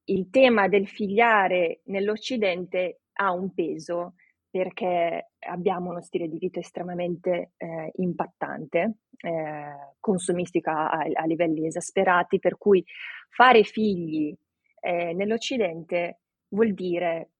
il 0.05 0.31
tema 0.31 0.69
del 0.69 0.89
figliare 0.89 1.81
nell'Occidente 1.85 3.01
ha 3.21 3.33
un 3.33 3.53
peso 3.53 4.15
perché 4.51 5.33
abbiamo 5.41 5.91
uno 5.91 6.03
stile 6.03 6.29
di 6.29 6.39
vita 6.39 6.59
estremamente 6.59 7.53
eh, 7.57 7.93
impattante, 7.97 8.97
eh, 9.19 9.95
consumistica 10.01 10.91
a, 10.91 11.05
a, 11.13 11.25
livelli 11.25 11.67
esasperati, 11.67 12.41
per 12.41 12.59
cui 12.59 12.85
fare 13.29 13.63
figli 13.63 14.35
eh, 14.81 15.13
nell'Occidente 15.13 16.21
vuol 16.49 16.73
dire 16.73 17.31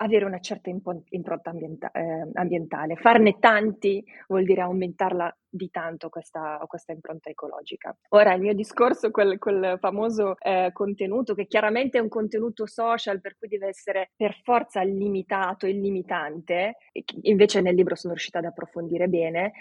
avere 0.00 0.24
una 0.24 0.40
certa 0.40 0.70
impronta 0.70 1.50
ambienta- 1.50 1.90
eh, 1.90 2.30
ambientale. 2.34 2.96
Farne 2.96 3.38
tanti 3.38 4.04
vuol 4.28 4.44
dire 4.44 4.62
aumentarla 4.62 5.34
di 5.50 5.70
tanto 5.70 6.08
questa, 6.08 6.62
questa 6.66 6.92
impronta 6.92 7.30
ecologica. 7.30 7.96
Ora, 8.10 8.34
il 8.34 8.40
mio 8.40 8.54
discorso, 8.54 9.10
quel, 9.10 9.38
quel 9.38 9.76
famoso 9.80 10.36
eh, 10.38 10.70
contenuto, 10.72 11.34
che 11.34 11.46
chiaramente 11.46 11.98
è 11.98 12.00
un 12.00 12.08
contenuto 12.08 12.66
social, 12.66 13.20
per 13.20 13.36
cui 13.38 13.48
deve 13.48 13.68
essere 13.68 14.10
per 14.14 14.38
forza 14.42 14.82
limitato 14.82 15.66
e 15.66 15.72
limitante, 15.72 16.76
invece 17.22 17.60
nel 17.60 17.74
libro 17.74 17.94
sono 17.94 18.12
riuscita 18.12 18.38
ad 18.38 18.44
approfondire 18.44 19.08
bene, 19.08 19.52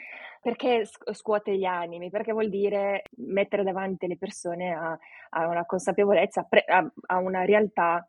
perché 0.41 0.83
scuote 1.11 1.57
gli 1.57 1.65
animi? 1.65 2.09
Perché 2.09 2.31
vuol 2.31 2.49
dire 2.49 3.03
mettere 3.17 3.63
davanti 3.63 4.07
le 4.07 4.17
persone 4.17 4.71
a, 4.71 4.97
a 5.29 5.47
una 5.47 5.65
consapevolezza, 5.65 6.47
a, 6.67 6.91
a 7.07 7.17
una 7.17 7.43
realtà 7.43 8.07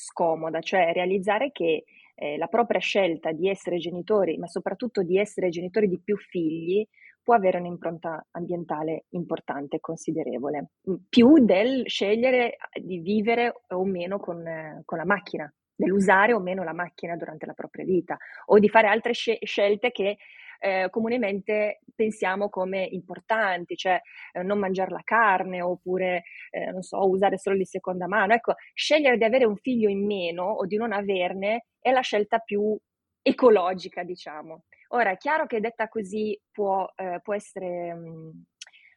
scomoda, 0.00 0.60
cioè 0.60 0.92
realizzare 0.92 1.52
che 1.52 1.84
eh, 2.14 2.36
la 2.36 2.46
propria 2.46 2.80
scelta 2.80 3.32
di 3.32 3.48
essere 3.48 3.78
genitori, 3.78 4.38
ma 4.38 4.46
soprattutto 4.46 5.02
di 5.02 5.18
essere 5.18 5.50
genitori 5.50 5.88
di 5.88 6.00
più 6.00 6.16
figli, 6.16 6.86
può 7.22 7.34
avere 7.34 7.58
un'impronta 7.58 8.26
ambientale 8.32 9.04
importante 9.10 9.76
e 9.76 9.80
considerevole, 9.80 10.70
più 11.08 11.44
del 11.44 11.82
scegliere 11.86 12.56
di 12.82 12.98
vivere 12.98 13.62
o 13.68 13.84
meno 13.84 14.18
con, 14.18 14.46
eh, 14.46 14.82
con 14.84 14.98
la 14.98 15.04
macchina, 15.04 15.52
dell'usare 15.74 16.32
o 16.32 16.40
meno 16.40 16.64
la 16.64 16.72
macchina 16.72 17.16
durante 17.16 17.46
la 17.46 17.52
propria 17.52 17.84
vita, 17.84 18.16
o 18.46 18.58
di 18.58 18.68
fare 18.68 18.88
altre 18.88 19.14
sc- 19.14 19.44
scelte 19.44 19.90
che 19.90 20.16
eh, 20.60 20.88
comunemente 20.90 21.80
pensiamo 21.94 22.48
come 22.48 22.84
importanti, 22.84 23.76
cioè 23.76 24.00
eh, 24.32 24.42
non 24.42 24.58
mangiare 24.58 24.90
la 24.90 25.02
carne 25.02 25.62
oppure, 25.62 26.24
eh, 26.50 26.70
non 26.70 26.82
so, 26.82 27.08
usare 27.08 27.38
solo 27.38 27.56
di 27.56 27.64
seconda 27.64 28.06
mano. 28.06 28.34
Ecco, 28.34 28.54
scegliere 28.74 29.16
di 29.16 29.24
avere 29.24 29.46
un 29.46 29.56
figlio 29.56 29.88
in 29.88 30.04
meno 30.04 30.44
o 30.44 30.66
di 30.66 30.76
non 30.76 30.92
averne 30.92 31.66
è 31.80 31.90
la 31.90 32.02
scelta 32.02 32.38
più 32.38 32.78
ecologica, 33.22 34.02
diciamo. 34.04 34.64
Ora, 34.88 35.10
è 35.10 35.16
chiaro 35.16 35.46
che 35.46 35.60
detta 35.60 35.88
così 35.88 36.38
può, 36.50 36.86
eh, 36.96 37.20
può 37.22 37.34
essere 37.34 37.94
mh, 37.94 38.08
mm, 38.08 38.30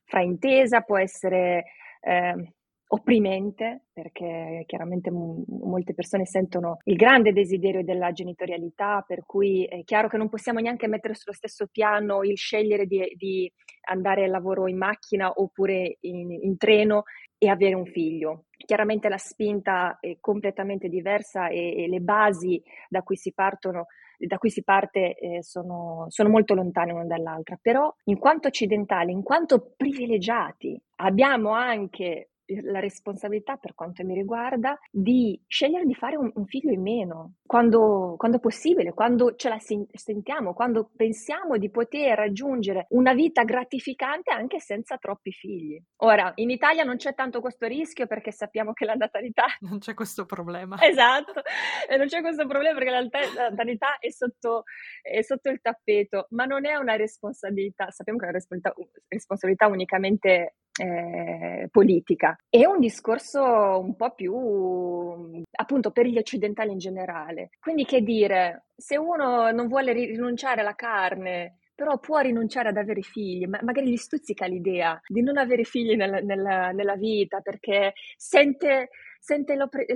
fraintesa, 0.06 0.82
può 0.82 0.98
essere 0.98 1.66
eh, 2.02 2.54
opprimente, 2.94 3.86
perché 3.92 4.64
chiaramente 4.68 5.10
m- 5.10 5.44
molte 5.48 5.96
persone 5.96 6.26
sentono 6.26 6.78
il 6.84 6.96
grande 6.96 7.34
desiderio 7.34 7.84
della 7.84 8.12
genitorialità, 8.12 9.04
per 9.06 9.26
cui 9.26 9.66
è 9.66 9.84
chiaro 9.84 10.08
che 10.08 10.18
non 10.18 10.30
possiamo 10.30 10.60
neanche 10.60 10.88
mettere 10.88 11.16
sullo 11.16 11.36
stesso 11.36 11.68
piano 11.72 12.24
il 12.24 12.38
scegliere 12.38 12.86
di, 12.86 13.02
di 13.16 13.52
andare 13.90 14.26
al 14.26 14.30
lavoro 14.30 14.68
in 14.68 14.78
macchina 14.78 15.32
oppure 15.32 15.98
in, 16.02 16.32
in 16.32 16.56
treno 16.58 17.04
e 17.40 17.50
avere 17.50 17.74
un 17.74 17.86
figlio. 17.86 18.46
Chiaramente 18.56 19.10
la 19.10 19.18
spinta 19.18 19.98
è 20.00 20.18
completamente 20.20 20.88
diversa 20.88 21.48
e, 21.48 21.84
e 21.84 21.88
le 21.88 22.00
basi 22.00 22.62
da 22.88 23.02
cui 23.02 23.18
si 23.18 23.34
partono 23.34 23.88
da 24.26 24.38
cui 24.38 24.50
si 24.50 24.64
parte 24.64 25.18
eh, 25.18 25.44
sono, 25.44 26.06
sono, 26.08 26.30
molto 26.30 26.54
lontane 26.54 26.94
una 26.94 27.04
dall'altra, 27.04 27.58
però 27.62 27.94
in 28.06 28.18
quanto 28.20 28.48
occidentali, 28.48 29.12
in 29.12 29.22
quanto 29.22 29.74
privilegiati, 29.76 30.82
abbiamo 30.98 31.50
anche 31.50 32.30
la 32.62 32.80
responsabilità, 32.80 33.58
per 33.58 33.74
quanto 33.74 34.04
mi 34.04 34.14
riguarda, 34.14 34.78
di 34.92 35.40
scegliere 35.48 35.86
di 35.86 35.94
fare 35.94 36.16
un, 36.16 36.32
un 36.34 36.46
figlio 36.46 36.72
in 36.72 36.82
meno, 36.82 37.36
quando, 37.46 38.16
quando, 38.18 38.40
possibile, 38.40 38.94
quando 38.94 39.36
ce 39.36 39.50
la 39.50 39.58
sentiamo, 39.60 40.54
quando 40.54 40.90
pensiamo 40.96 41.58
di 41.58 41.70
poter 41.70 42.18
raggiungere 42.18 42.88
una 42.90 43.14
vita 43.14 43.44
gratificante 43.44 44.32
anche 44.32 44.60
senza 44.60 44.98
troppi 44.98 45.32
figli. 45.32 45.82
Ora, 45.98 46.32
in 46.36 46.50
Italia 46.50 46.84
non 46.84 46.98
c'è 46.98 47.14
tanto 47.14 47.42
questo 47.42 47.68
rischio 47.68 48.08
perché 48.08 48.32
sappiamo 48.32 48.74
che 48.74 48.86
la 48.86 48.96
natalità... 48.96 49.46
Non 49.74 49.80
c'è 49.80 49.94
questo 49.96 50.26
problema. 50.26 50.78
Esatto, 50.82 51.42
e 51.90 51.98
non 51.98 52.08
c'è 52.08 52.22
questo 52.22 52.46
problema 52.46 52.78
perché 52.78 52.92
la 52.92 53.50
natalità 53.50 53.98
è 53.98 54.10
sotto, 54.12 54.64
è 55.02 55.22
sotto 55.22 55.50
il 55.50 55.62
tappeto, 55.62 56.28
ma 56.32 56.46
non 56.46 56.66
è 56.66 56.76
una 56.76 56.96
responsabilità, 56.96 57.90
sappiamo 57.90 58.20
che 58.20 58.26
è 58.26 58.30
una 58.30 58.38
responsabilità, 58.38 58.74
responsabilità 59.08 59.68
unicamente 59.68 60.56
eh, 60.82 61.68
politica. 61.72 62.36
È 62.50 62.66
un 62.66 62.80
discorso 62.80 63.42
un 63.80 63.96
po' 63.96 64.14
più 64.14 65.42
appunto 65.52 65.92
per 65.92 66.06
gli 66.06 66.18
occidentali 66.18 66.72
in 66.72 66.78
generale. 66.78 67.50
Quindi 67.60 67.86
che 67.86 68.02
dire, 68.02 68.66
se 68.76 68.98
uno 68.98 69.52
non 69.52 69.68
vuole 69.68 69.94
rinunciare 69.94 70.62
alla 70.62 70.76
carne, 70.76 71.58
però 71.76 71.98
può 72.00 72.20
rinunciare 72.20 72.70
ad 72.70 72.78
avere 72.78 73.02
figli, 73.02 73.46
ma 73.46 73.60
magari 73.64 73.90
gli 73.90 73.98
stuzzica 73.98 74.46
l'idea 74.46 75.00
di 75.08 75.22
non 75.22 75.38
avere 75.38 75.64
figli 75.64 75.96
nella, 75.96 76.20
nella, 76.20 76.72
nella 76.72 76.96
vita 76.96 77.40
perché 77.42 77.94
sente 78.16 78.90
sente 79.24 79.56
l'opp- 79.56 79.90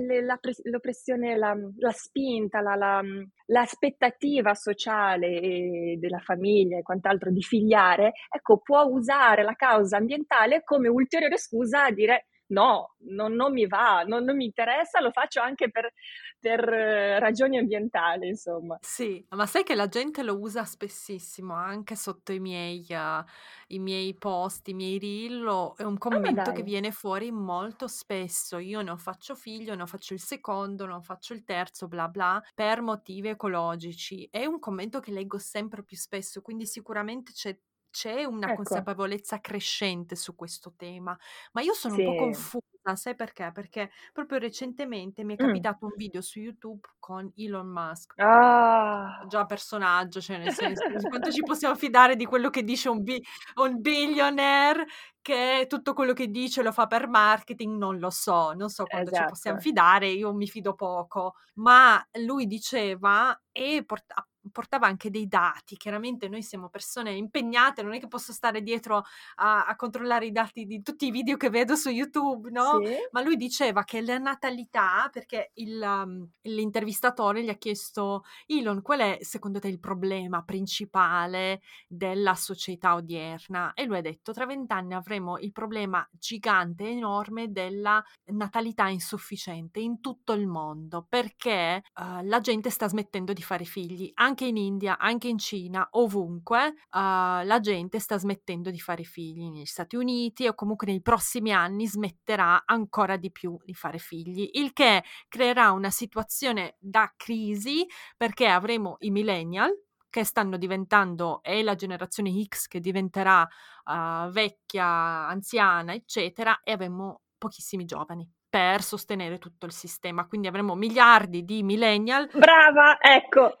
l'oppressione, 0.62 1.36
la, 1.36 1.54
la 1.76 1.90
spinta, 1.90 2.62
la, 2.62 3.02
l'aspettativa 3.46 4.54
sociale 4.54 5.96
della 5.98 6.18
famiglia 6.18 6.78
e 6.78 6.82
quant'altro 6.82 7.30
di 7.30 7.42
figliare, 7.42 8.12
ecco, 8.34 8.60
può 8.60 8.84
usare 8.84 9.42
la 9.42 9.52
causa 9.52 9.98
ambientale 9.98 10.62
come 10.64 10.88
ulteriore 10.88 11.36
scusa 11.36 11.84
a 11.84 11.90
dire 11.90 12.28
no, 12.48 12.94
non, 13.08 13.32
non 13.32 13.52
mi 13.52 13.66
va, 13.66 14.04
non, 14.06 14.24
non, 14.24 14.36
mi 14.36 14.44
interessa, 14.44 15.00
lo 15.00 15.10
faccio 15.10 15.40
anche 15.40 15.70
per, 15.70 15.92
per 16.38 16.68
eh, 16.68 17.18
ragioni 17.18 17.58
ambientali, 17.58 18.28
insomma. 18.28 18.78
Sì, 18.80 19.24
ma 19.30 19.46
sai 19.46 19.64
che 19.64 19.74
la 19.74 19.88
gente 19.88 20.22
lo 20.22 20.38
usa 20.38 20.64
spessissimo, 20.64 21.54
anche 21.54 21.96
sotto 21.96 22.32
i 22.32 22.40
miei, 22.40 22.86
uh, 22.90 23.24
i 23.68 23.78
miei 23.78 24.14
post, 24.14 24.68
i 24.68 24.74
miei 24.74 24.98
reel, 24.98 25.74
è 25.76 25.82
un 25.82 25.94
ah, 25.94 25.98
commento 25.98 26.50
ah, 26.50 26.52
che 26.52 26.62
viene 26.62 26.90
fuori 26.90 27.30
molto 27.30 27.86
spesso. 27.88 28.58
Io 28.58 28.82
non 28.82 28.98
faccio 28.98 29.34
figlio, 29.34 29.74
non 29.74 29.86
faccio 29.86 30.14
il 30.14 30.20
secondo, 30.20 30.86
non 30.86 31.02
faccio 31.02 31.34
il 31.34 31.44
terzo, 31.44 31.88
bla 31.88 32.08
bla, 32.08 32.42
per 32.54 32.80
motivi 32.80 33.28
ecologici. 33.28 34.28
È 34.30 34.44
un 34.44 34.58
commento 34.58 35.00
che 35.00 35.10
leggo 35.10 35.38
sempre 35.38 35.82
più 35.82 35.96
spesso, 35.96 36.40
quindi 36.40 36.66
sicuramente 36.66 37.32
c'è 37.32 37.56
c'è 37.90 38.24
una 38.24 38.48
ecco. 38.48 38.62
consapevolezza 38.62 39.40
crescente 39.40 40.16
su 40.16 40.34
questo 40.34 40.74
tema, 40.76 41.16
ma 41.52 41.60
io 41.60 41.72
sono 41.72 41.94
sì. 41.94 42.02
un 42.02 42.06
po' 42.06 42.22
confusa, 42.22 42.96
sai 42.96 43.14
perché? 43.14 43.50
Perché 43.52 43.90
proprio 44.12 44.38
recentemente 44.38 45.24
mi 45.24 45.34
è 45.34 45.36
capitato 45.36 45.86
mm. 45.86 45.88
un 45.88 45.94
video 45.96 46.20
su 46.20 46.40
YouTube 46.40 46.86
con 46.98 47.30
Elon 47.36 47.66
Musk. 47.66 48.18
Ah. 48.18 49.24
Già 49.28 49.46
personaggio, 49.46 50.20
cioè 50.20 50.38
nel 50.38 50.52
senso, 50.52 50.84
quanto 51.08 51.30
ci 51.30 51.42
possiamo 51.42 51.74
fidare 51.74 52.16
di 52.16 52.24
quello 52.26 52.50
che 52.50 52.62
dice 52.62 52.88
un, 52.88 53.02
bi- 53.02 53.22
un 53.56 53.80
billionaire 53.80 54.86
che 55.20 55.66
tutto 55.68 55.92
quello 55.92 56.12
che 56.12 56.28
dice 56.28 56.62
lo 56.62 56.72
fa 56.72 56.86
per 56.86 57.08
marketing, 57.08 57.76
non 57.76 57.98
lo 57.98 58.10
so, 58.10 58.52
non 58.52 58.70
so 58.70 58.84
quanto 58.84 59.10
esatto. 59.10 59.24
ci 59.24 59.30
possiamo 59.30 59.58
esatto. 59.58 59.74
fidare, 59.74 60.08
io 60.08 60.32
mi 60.32 60.46
fido 60.46 60.74
poco, 60.74 61.34
ma 61.54 62.02
lui 62.24 62.46
diceva 62.46 63.38
e 63.52 63.82
porta- 63.84 64.26
portava 64.50 64.86
anche 64.86 65.10
dei 65.10 65.26
dati, 65.26 65.76
chiaramente 65.76 66.28
noi 66.28 66.42
siamo 66.42 66.68
persone 66.68 67.12
impegnate, 67.12 67.82
non 67.82 67.94
è 67.94 68.00
che 68.00 68.08
posso 68.08 68.32
stare 68.32 68.62
dietro 68.62 69.04
a, 69.36 69.66
a 69.66 69.76
controllare 69.76 70.26
i 70.26 70.32
dati 70.32 70.64
di 70.64 70.82
tutti 70.82 71.06
i 71.06 71.10
video 71.10 71.36
che 71.36 71.50
vedo 71.50 71.76
su 71.76 71.90
YouTube, 71.90 72.50
no? 72.50 72.80
Sì. 72.84 72.94
Ma 73.12 73.22
lui 73.22 73.36
diceva 73.36 73.84
che 73.84 74.00
la 74.00 74.18
natalità, 74.18 75.08
perché 75.12 75.50
il, 75.54 75.80
um, 75.80 76.28
l'intervistatore 76.42 77.42
gli 77.42 77.48
ha 77.48 77.54
chiesto, 77.54 78.24
Elon, 78.46 78.82
qual 78.82 79.00
è 79.00 79.18
secondo 79.20 79.58
te 79.58 79.68
il 79.68 79.80
problema 79.80 80.42
principale 80.42 81.60
della 81.86 82.34
società 82.34 82.94
odierna? 82.94 83.72
E 83.74 83.84
lui 83.84 83.98
ha 83.98 84.02
detto, 84.02 84.32
tra 84.32 84.46
vent'anni 84.46 84.94
avremo 84.94 85.38
il 85.38 85.52
problema 85.52 86.06
gigante, 86.12 86.88
enorme 86.88 87.50
della 87.50 88.02
natalità 88.26 88.88
insufficiente 88.88 89.80
in 89.80 90.00
tutto 90.00 90.32
il 90.32 90.46
mondo, 90.46 91.06
perché 91.08 91.82
uh, 91.94 92.24
la 92.24 92.40
gente 92.40 92.70
sta 92.70 92.88
smettendo 92.88 93.32
di 93.32 93.42
fare 93.42 93.64
figli, 93.64 94.10
anche 94.14 94.37
in 94.44 94.56
India, 94.56 94.98
anche 94.98 95.28
in 95.28 95.38
Cina, 95.38 95.86
ovunque, 95.92 96.66
uh, 96.66 96.74
la 96.90 97.58
gente 97.60 97.98
sta 97.98 98.18
smettendo 98.18 98.70
di 98.70 98.78
fare 98.78 99.04
figli. 99.04 99.48
Negli 99.48 99.64
Stati 99.64 99.96
Uniti 99.96 100.46
o 100.46 100.54
comunque 100.54 100.86
nei 100.86 101.00
prossimi 101.00 101.52
anni 101.52 101.86
smetterà 101.86 102.62
ancora 102.64 103.16
di 103.16 103.30
più 103.30 103.56
di 103.64 103.74
fare 103.74 103.98
figli, 103.98 104.48
il 104.52 104.72
che 104.72 105.02
creerà 105.28 105.72
una 105.72 105.90
situazione 105.90 106.76
da 106.78 107.12
crisi 107.16 107.86
perché 108.16 108.46
avremo 108.46 108.96
i 109.00 109.10
millennial 109.10 109.72
che 110.10 110.24
stanno 110.24 110.56
diventando 110.56 111.42
e 111.42 111.62
la 111.62 111.74
generazione 111.74 112.32
X 112.44 112.66
che 112.66 112.80
diventerà 112.80 113.42
uh, 113.42 114.30
vecchia, 114.30 114.86
anziana, 114.86 115.92
eccetera, 115.92 116.60
e 116.62 116.72
avremo 116.72 117.22
pochissimi 117.36 117.84
giovani 117.84 118.28
per 118.48 118.82
sostenere 118.82 119.38
tutto 119.38 119.66
il 119.66 119.72
sistema. 119.72 120.26
Quindi 120.26 120.46
avremo 120.48 120.74
miliardi 120.74 121.44
di 121.44 121.62
millennial. 121.62 122.28
Brava, 122.32 122.98
ecco, 123.00 123.58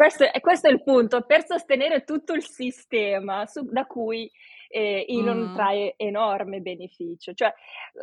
questo 0.00 0.24
è, 0.24 0.40
questo 0.40 0.66
è 0.66 0.70
il 0.70 0.82
punto, 0.82 1.20
per 1.26 1.44
sostenere 1.44 2.04
tutto 2.04 2.32
il 2.32 2.42
sistema 2.42 3.44
su, 3.44 3.68
da 3.70 3.84
cui 3.84 4.32
e 4.72 5.04
Elon 5.08 5.50
mm. 5.50 5.54
trae 5.54 5.94
enorme 5.96 6.60
beneficio. 6.60 7.34
Cioè, 7.34 7.52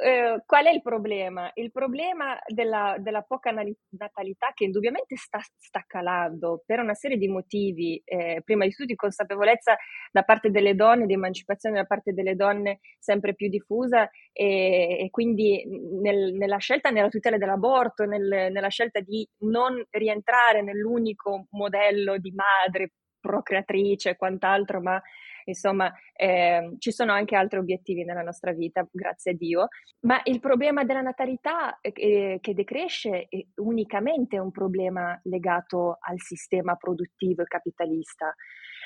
eh, 0.03 0.43
qual 0.45 0.65
è 0.65 0.71
il 0.71 0.81
problema? 0.81 1.49
Il 1.53 1.71
problema 1.71 2.37
della, 2.45 2.97
della 2.99 3.21
poca 3.21 3.51
natalità 3.51 4.51
che 4.53 4.65
indubbiamente 4.65 5.15
sta, 5.15 5.39
sta, 5.57 5.85
calando 5.87 6.63
per 6.65 6.79
una 6.79 6.93
serie 6.93 7.17
di 7.17 7.29
motivi, 7.29 8.01
eh, 8.03 8.41
prima 8.43 8.65
di 8.65 8.71
tutto 8.71 8.85
di 8.85 8.95
consapevolezza 8.95 9.77
da 10.11 10.23
parte 10.23 10.51
delle 10.51 10.75
donne, 10.75 11.05
di 11.05 11.13
emancipazione 11.13 11.77
da 11.77 11.85
parte 11.85 12.13
delle 12.13 12.35
donne 12.35 12.79
sempre 12.99 13.33
più 13.33 13.47
diffusa 13.47 14.09
e, 14.33 14.97
e 14.99 15.09
quindi 15.09 15.63
nel, 16.01 16.33
nella 16.33 16.57
scelta, 16.57 16.89
nella 16.89 17.07
tutela 17.07 17.37
dell'aborto, 17.37 18.03
nel, 18.03 18.51
nella 18.51 18.67
scelta 18.67 18.99
di 18.99 19.25
non 19.43 19.81
rientrare 19.91 20.61
nell'unico 20.61 21.47
modello 21.51 22.17
di 22.17 22.33
madre 22.33 22.91
procreatrice 23.19 24.11
e 24.11 24.15
quant'altro, 24.15 24.81
ma 24.81 25.01
insomma 25.49 25.91
eh, 26.13 26.75
ci 26.79 26.91
sono 26.91 27.11
anche 27.11 27.35
altri 27.35 27.59
obiettivi 27.59 28.03
nella 28.03 28.21
nostra 28.21 28.51
vita, 28.51 28.87
grazie 28.91 29.31
a 29.31 29.35
Dio, 29.35 29.67
ma 30.01 30.19
il 30.25 30.39
problema 30.39 30.83
della 30.83 31.01
natalità 31.01 31.79
eh, 31.81 32.37
che 32.41 32.53
decresce 32.53 33.27
è 33.29 33.45
unicamente 33.55 34.39
un 34.39 34.51
problema 34.51 35.19
legato 35.23 35.97
al 35.99 36.19
sistema 36.19 36.75
produttivo 36.75 37.41
e 37.41 37.45
capitalista. 37.45 38.33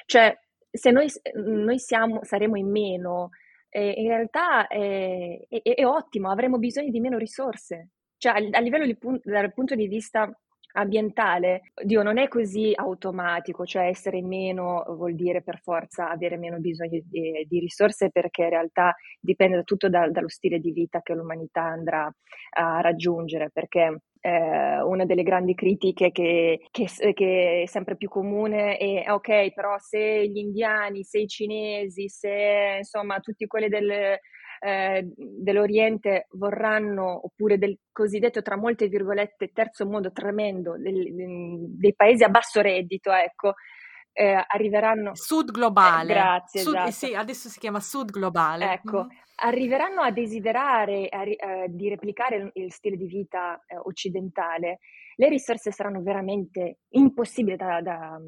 Cioè, 0.05 0.37
se 0.71 0.91
noi, 0.91 1.07
noi 1.33 1.79
siamo, 1.79 2.23
saremo 2.23 2.57
in 2.57 2.69
meno, 2.69 3.29
eh, 3.69 3.91
in 3.97 4.07
realtà 4.07 4.67
è, 4.67 5.45
è, 5.47 5.61
è, 5.61 5.85
ottimo, 5.85 6.29
avremo 6.29 6.57
bisogno 6.57 6.89
di 6.89 6.99
meno 6.99 7.17
risorse. 7.17 7.89
Cioè, 8.17 8.33
a, 8.33 8.57
a 8.57 8.59
livello 8.59 8.85
di, 8.85 8.97
dal 9.23 9.53
punto 9.53 9.75
di 9.75 9.87
vista 9.87 10.31
ambientale, 10.73 11.71
Dio 11.83 12.03
non 12.03 12.17
è 12.17 12.27
così 12.27 12.71
automatico, 12.75 13.65
cioè 13.65 13.87
essere 13.87 14.21
meno 14.21 14.83
vuol 14.89 15.15
dire 15.15 15.41
per 15.41 15.59
forza 15.61 16.09
avere 16.09 16.37
meno 16.37 16.59
bisogno 16.59 16.99
di, 17.03 17.45
di 17.47 17.59
risorse 17.59 18.09
perché 18.09 18.43
in 18.43 18.49
realtà 18.49 18.95
dipende 19.19 19.63
tutto 19.63 19.89
da, 19.89 20.09
dallo 20.09 20.29
stile 20.29 20.59
di 20.59 20.71
vita 20.71 21.01
che 21.01 21.13
l'umanità 21.13 21.63
andrà 21.63 22.11
a 22.53 22.81
raggiungere, 22.81 23.49
perché 23.51 24.01
eh, 24.21 24.81
una 24.81 25.05
delle 25.05 25.23
grandi 25.23 25.55
critiche 25.55 26.11
che, 26.11 26.67
che, 26.71 26.87
che, 27.13 27.61
è 27.63 27.65
sempre 27.65 27.97
più 27.97 28.07
comune 28.07 28.77
è 28.77 29.11
ok, 29.11 29.53
però 29.53 29.77
se 29.79 30.27
gli 30.27 30.37
indiani, 30.37 31.03
se 31.03 31.19
i 31.19 31.27
cinesi, 31.27 32.07
se 32.07 32.75
insomma 32.77 33.19
tutti 33.19 33.47
quelli 33.47 33.67
del 33.67 34.19
eh, 34.63 35.11
dell'Oriente 35.15 36.27
vorranno, 36.33 37.25
oppure 37.25 37.57
del 37.57 37.79
cosiddetto, 37.91 38.43
tra 38.43 38.57
molte 38.57 38.87
virgolette, 38.87 39.51
terzo 39.51 39.87
mondo 39.87 40.11
tremendo, 40.11 40.77
del, 40.77 41.03
dei 41.77 41.95
paesi 41.95 42.23
a 42.23 42.29
basso 42.29 42.61
reddito, 42.61 43.11
ecco, 43.11 43.55
eh, 44.13 44.39
arriveranno... 44.47 45.15
Sud 45.15 45.49
globale. 45.49 46.11
Eh, 46.11 46.13
grazie, 46.13 46.61
Sud, 46.61 46.75
esatto. 46.75 46.91
Sì, 46.91 47.15
adesso 47.15 47.49
si 47.49 47.59
chiama 47.59 47.79
Sud 47.79 48.11
globale. 48.11 48.71
Ecco, 48.73 49.05
mm. 49.05 49.09
arriveranno 49.37 50.01
a 50.01 50.11
desiderare 50.11 51.07
a, 51.09 51.21
uh, 51.23 51.65
di 51.67 51.89
replicare 51.89 52.35
il, 52.35 52.49
il, 52.53 52.71
stile 52.71 52.97
di 52.97 53.07
vita 53.07 53.59
uh, 53.67 53.87
occidentale, 53.87 54.77
le 55.15 55.27
risorse 55.27 55.71
saranno 55.71 56.03
veramente 56.03 56.81
impossibili 56.89 57.55
da, 57.55 57.81
da, 57.81 58.19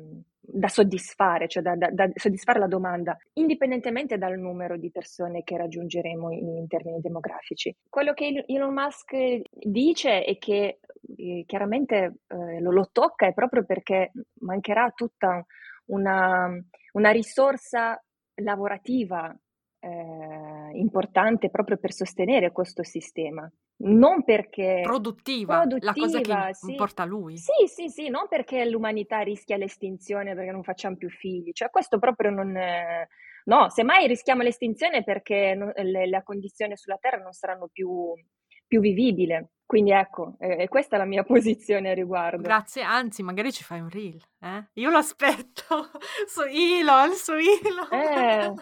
da 0.45 0.67
soddisfare, 0.67 1.47
cioè 1.47 1.63
da, 1.63 1.75
da, 1.75 1.89
da, 1.89 2.09
soddisfare 2.13 2.59
la 2.59 2.67
domanda, 2.67 3.17
indipendentemente 3.33 4.17
dal 4.17 4.37
numero 4.37 4.77
di 4.77 4.91
persone 4.91 5.43
che 5.43 5.57
raggiungeremo 5.57 6.31
in, 6.31 6.57
in 6.57 6.67
termini 6.67 6.99
demografici. 6.99 7.73
Quello 7.89 8.13
che 8.13 8.43
Elon 8.47 8.73
Musk 8.73 9.15
dice 9.49 10.25
e 10.25 10.37
che 10.37 10.79
eh, 11.17 11.43
chiaramente 11.47 12.15
eh, 12.27 12.59
lo, 12.59 12.71
lo, 12.71 12.89
tocca 12.91 13.27
è 13.27 13.33
proprio 13.33 13.63
perché 13.63 14.11
mancherà 14.41 14.91
tutta 14.93 15.45
una, 15.85 16.49
una 16.93 17.11
risorsa 17.11 18.01
lavorativa 18.35 19.33
eh, 19.79 20.69
importante 20.73 21.49
proprio 21.49 21.77
per 21.77 21.93
sostenere 21.93 22.51
questo 22.51 22.83
sistema 22.83 23.49
non 23.77 24.23
perché 24.23 24.81
produttiva, 24.83 25.61
produttiva 25.61 25.91
la 25.91 25.93
cosa 25.93 26.19
che 26.21 26.53
sì. 26.53 26.71
importa 26.71 27.03
a 27.03 27.05
lui. 27.05 27.37
Sì, 27.37 27.67
sì, 27.67 27.89
sì, 27.89 28.09
non 28.09 28.27
perché 28.29 28.65
l'umanità 28.65 29.19
rischia 29.19 29.57
l'estinzione 29.57 30.35
perché 30.35 30.51
non 30.51 30.63
facciamo 30.63 30.95
più 30.95 31.09
figli, 31.09 31.51
cioè 31.51 31.69
questo 31.69 31.99
proprio 31.99 32.31
non 32.31 32.55
è... 32.57 33.07
No, 33.45 33.69
semmai 33.69 34.07
rischiamo 34.07 34.41
l'estinzione 34.41 35.03
perché 35.03 35.53
non, 35.53 35.71
le, 35.75 36.07
le, 36.07 36.23
condizioni 36.23 36.77
sulla 36.77 36.97
Terra 36.97 37.17
non 37.17 37.33
saranno 37.33 37.67
più, 37.71 38.13
più 38.65 38.79
vivibili. 38.79 39.45
Quindi 39.65 39.91
ecco, 39.91 40.35
eh, 40.39 40.67
questa 40.69 40.95
è 40.95 40.99
la 40.99 41.05
mia 41.05 41.23
posizione 41.25 41.89
a 41.89 41.93
riguardo. 41.93 42.41
Grazie, 42.41 42.83
anzi, 42.83 43.21
magari 43.21 43.51
ci 43.51 43.63
fai 43.63 43.81
un 43.81 43.89
reel. 43.89 44.21
Eh? 44.39 44.65
Io 44.73 44.89
lo 44.89 44.97
aspetto 44.97 45.89
su 46.25 46.41
Elon, 46.41 47.11
su 47.13 47.33
Elon. 47.33 47.91
Eh. 47.91 48.53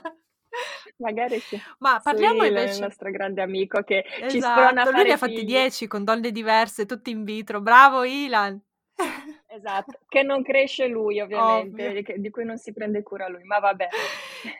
Magari 0.98 1.40
sì. 1.42 1.62
Ma 1.80 2.00
parliamo 2.02 2.44
Sì, 2.44 2.48
invece... 2.48 2.74
il 2.74 2.80
nostro 2.80 3.10
grande 3.12 3.42
amico 3.42 3.82
che 3.84 4.04
ci 4.26 4.38
esatto, 4.38 4.42
sprona 4.42 4.84
a 4.84 4.86
lui 4.92 5.04
fare 5.04 5.08
ne 5.08 5.14
ha 5.14 5.18
fatti 5.18 5.44
figli. 5.44 5.46
10 5.46 5.88
con 5.88 6.04
donne 6.04 6.32
diverse, 6.32 6.86
tutte 6.86 7.10
in 7.10 7.24
vitro. 7.24 7.62
Bravo 7.62 8.04
Ilan! 8.04 8.62
Esatto, 9.54 10.00
che 10.08 10.24
non 10.24 10.42
cresce 10.44 10.88
lui 10.88 11.20
ovviamente, 11.20 11.92
Ovvio. 11.92 12.18
di 12.18 12.30
cui 12.30 12.46
non 12.46 12.58
si 12.58 12.72
prende 12.74 13.04
cura 13.04 13.28
lui, 13.28 13.44
ma 13.44 13.60
vabbè. 13.60 13.90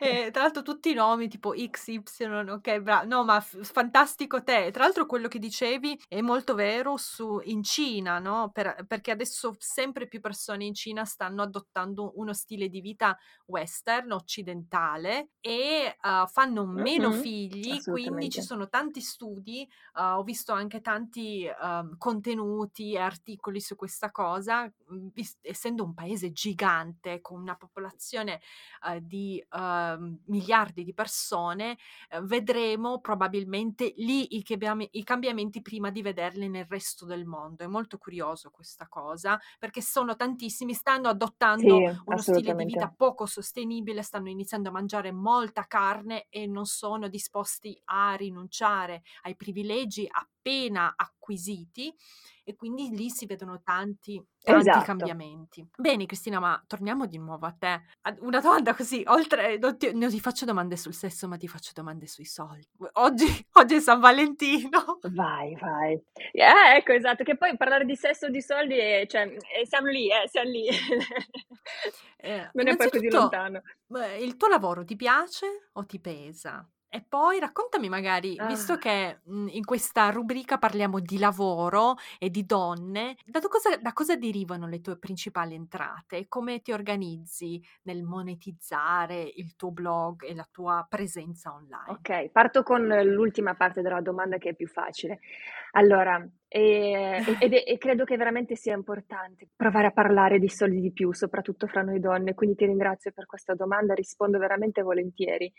E 0.04 0.30
tra 0.32 0.42
l'altro 0.42 0.62
tutti 0.62 0.90
i 0.90 0.94
nomi 0.94 1.28
tipo 1.28 1.52
XY, 1.56 2.50
ok, 2.50 2.80
bravo. 2.80 3.06
No, 3.06 3.24
ma 3.24 3.40
f- 3.40 3.62
fantastico 3.62 4.42
te. 4.42 4.70
Tra 4.72 4.82
l'altro 4.82 5.06
quello 5.06 5.28
che 5.28 5.38
dicevi 5.38 5.98
è 6.08 6.20
molto 6.20 6.54
vero 6.54 6.96
su, 6.96 7.40
in 7.44 7.62
Cina, 7.62 8.18
no? 8.18 8.50
Per- 8.52 8.84
perché 8.86 9.12
adesso 9.12 9.54
sempre 9.58 10.08
più 10.08 10.20
persone 10.20 10.64
in 10.64 10.74
Cina 10.74 11.04
stanno 11.04 11.42
adottando 11.42 12.12
uno 12.16 12.32
stile 12.34 12.68
di 12.68 12.80
vita 12.80 13.16
western, 13.46 14.10
occidentale 14.12 15.30
e 15.40 15.96
uh, 16.02 16.26
fanno 16.26 16.66
meno 16.66 17.10
Mhm, 17.10 17.12
figli, 17.12 17.84
quindi 17.84 18.28
ci 18.28 18.42
sono 18.42 18.68
tanti 18.68 19.00
studi, 19.00 19.68
uh, 19.94 20.18
ho 20.18 20.22
visto 20.24 20.52
anche 20.52 20.80
tanti 20.80 21.48
um, 21.60 21.96
contenuti 21.96 22.92
e 22.94 22.98
articoli 22.98 23.60
su 23.60 23.76
questa 23.76 24.10
cosa, 24.10 24.68
essendo 25.42 25.84
un 25.84 25.94
paese 25.94 26.32
gigante 26.32 27.20
con 27.20 27.40
una 27.40 27.56
popolazione 27.56 28.40
uh, 28.86 28.98
di 29.00 29.42
uh, 29.50 30.18
miliardi 30.26 30.84
di 30.84 30.94
persone, 30.94 31.76
uh, 32.10 32.22
vedremo 32.22 33.00
probabilmente 33.00 33.92
lì 33.96 34.36
i, 34.36 34.42
cambiam- 34.42 34.86
i 34.90 35.04
cambiamenti 35.04 35.62
prima 35.62 35.90
di 35.90 36.02
vederli 36.02 36.48
nel 36.48 36.66
resto 36.68 37.04
del 37.06 37.24
mondo. 37.24 37.64
È 37.64 37.66
molto 37.66 37.98
curioso 37.98 38.50
questa 38.50 38.86
cosa 38.88 39.38
perché 39.58 39.80
sono 39.82 40.16
tantissimi, 40.16 40.74
stanno 40.74 41.08
adottando 41.08 41.82
Sì, 41.82 41.86
uno 42.06 42.20
stile 42.22 42.54
di 42.54 42.64
vita 42.64 42.92
poco 42.94 43.26
sostenibile, 43.26 44.02
stanno 44.02 44.28
iniziando 44.28 44.68
a 44.68 44.72
mangiare 44.72 45.12
molta 45.12 45.66
carne 45.66 46.26
e 46.28 46.46
non 46.46 46.66
sono 46.66 47.08
disposti 47.08 47.80
a 47.84 48.14
rinunciare 48.14 49.02
ai 49.22 49.36
privilegi 49.36 50.06
appena 50.42 50.92
acquisiti 50.96 51.94
e 52.44 52.56
quindi 52.56 52.90
lì 52.90 53.08
si 53.08 53.26
vedono 53.26 53.62
tanti, 53.62 54.20
tanti 54.42 54.68
Esatto. 54.68 54.84
cambiamenti. 54.84 55.64
Bene 55.76 56.06
Cristina, 56.06 56.40
ma 56.40 56.60
torniamo 56.66 57.06
di 57.06 57.16
nuovo 57.18 57.46
a 57.46 57.52
te. 57.56 57.82
Una 58.18 58.40
domanda 58.40 58.74
così, 58.74 59.04
oltre, 59.06 59.56
non 59.58 59.78
ti, 59.78 59.94
non 59.94 60.10
ti 60.10 60.18
faccio 60.18 60.44
domande 60.44 60.76
sul 60.76 60.92
sesso, 60.92 61.28
ma 61.28 61.36
ti 61.36 61.46
faccio 61.46 61.70
domande 61.72 62.08
sui 62.08 62.24
soldi. 62.24 62.66
Oggi, 62.94 63.24
oggi 63.52 63.74
è 63.76 63.80
San 63.80 64.00
Valentino. 64.00 64.98
Vai, 65.12 65.54
vai. 65.54 65.92
Eh, 66.32 66.76
ecco, 66.76 66.92
esatto, 66.92 67.22
che 67.22 67.36
poi 67.36 67.56
parlare 67.56 67.84
di 67.84 67.94
sesso 67.94 68.26
o 68.26 68.30
di 68.30 68.42
soldi, 68.42 68.76
è, 68.76 69.06
cioè, 69.06 69.22
eh, 69.22 69.64
siamo 69.64 69.86
lì, 69.86 70.08
eh, 70.10 70.28
siamo 70.28 70.50
lì. 70.50 70.66
Eh, 72.16 72.50
Non 72.54 72.66
è 72.66 72.76
poi 72.76 72.90
così 72.90 73.08
lontano. 73.08 73.62
il 74.18 74.36
tuo 74.36 74.48
lavoro 74.48 74.84
ti 74.84 74.96
piace 74.96 75.68
o 75.72 75.86
ti 75.86 76.00
pesa? 76.00 76.68
E 76.94 77.02
poi 77.08 77.38
raccontami 77.40 77.88
magari, 77.88 78.36
visto 78.46 78.74
Ah. 78.74 78.78
che 78.78 79.20
mh, 79.24 79.46
in 79.52 79.64
questa 79.64 80.10
rubrica 80.10 80.58
parliamo 80.58 81.00
di 81.00 81.16
lavoro 81.18 81.94
e 82.18 82.28
di 82.28 82.44
donne, 82.44 83.16
da 83.24 83.40
cosa, 83.40 83.78
da 83.78 83.94
cosa 83.94 84.14
derivano 84.14 84.66
le 84.68 84.82
tue 84.82 84.98
principali 84.98 85.54
entrate? 85.54 86.18
e 86.18 86.28
Come 86.28 86.60
ti 86.60 86.70
organizzi 86.70 87.58
nel 87.84 88.02
monetizzare 88.02 89.22
il 89.22 89.56
tuo 89.56 89.70
blog 89.70 90.22
e 90.24 90.34
la 90.34 90.46
tua 90.52 90.84
presenza 90.86 91.54
online? 91.54 91.92
Ok, 91.98 92.28
parto 92.30 92.62
con 92.62 92.86
l'ultima 92.86 93.54
parte 93.54 93.80
della 93.80 94.02
domanda 94.02 94.36
che 94.36 94.50
è 94.50 94.54
più 94.54 94.68
facile. 94.68 95.20
Allora, 95.70 96.22
e, 96.46 97.24
ed 97.40 97.54
è- 97.54 97.64
e 97.66 97.78
credo 97.78 98.04
che 98.04 98.18
veramente 98.18 98.54
sia 98.54 98.74
importante 98.74 99.48
provare 99.56 99.86
a 99.86 99.92
parlare 99.92 100.38
di 100.38 100.50
soldi 100.50 100.82
di 100.82 100.92
più, 100.92 101.10
soprattutto 101.14 101.66
fra 101.66 101.80
noi 101.80 102.00
donne, 102.00 102.34
quindi 102.34 102.54
ti 102.56 102.66
ringrazio 102.66 103.12
per 103.12 103.24
questa 103.24 103.54
domanda, 103.54 103.94
rispondo 103.94 104.36
veramente 104.36 104.82
volentieri. 104.82 105.50